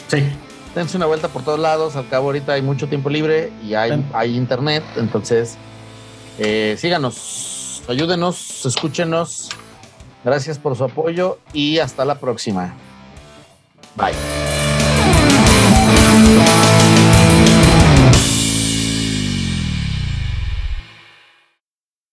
Sí, 0.08 0.24
Dense 0.76 0.98
una 0.98 1.06
vuelta 1.06 1.28
por 1.28 1.44
todos 1.44 1.60
lados, 1.60 1.96
al 1.96 2.10
cabo 2.10 2.28
ahorita 2.28 2.54
hay 2.54 2.64
mucho 2.64 2.88
tiempo 2.88 3.10
libre 3.10 3.52
y 3.64 3.76
hay, 3.76 4.04
hay 4.12 4.36
internet, 4.36 4.84
entonces 4.96 5.56
eh, 6.40 6.76
síganos, 6.80 7.84
ayúdenos, 7.88 8.66
escúchenos. 8.66 9.50
Gracias 10.24 10.58
por 10.58 10.76
su 10.76 10.84
apoyo 10.84 11.40
y 11.52 11.80
hasta 11.80 12.06
la 12.06 12.16
próxima. 12.20 12.74
Bye. 13.96 14.14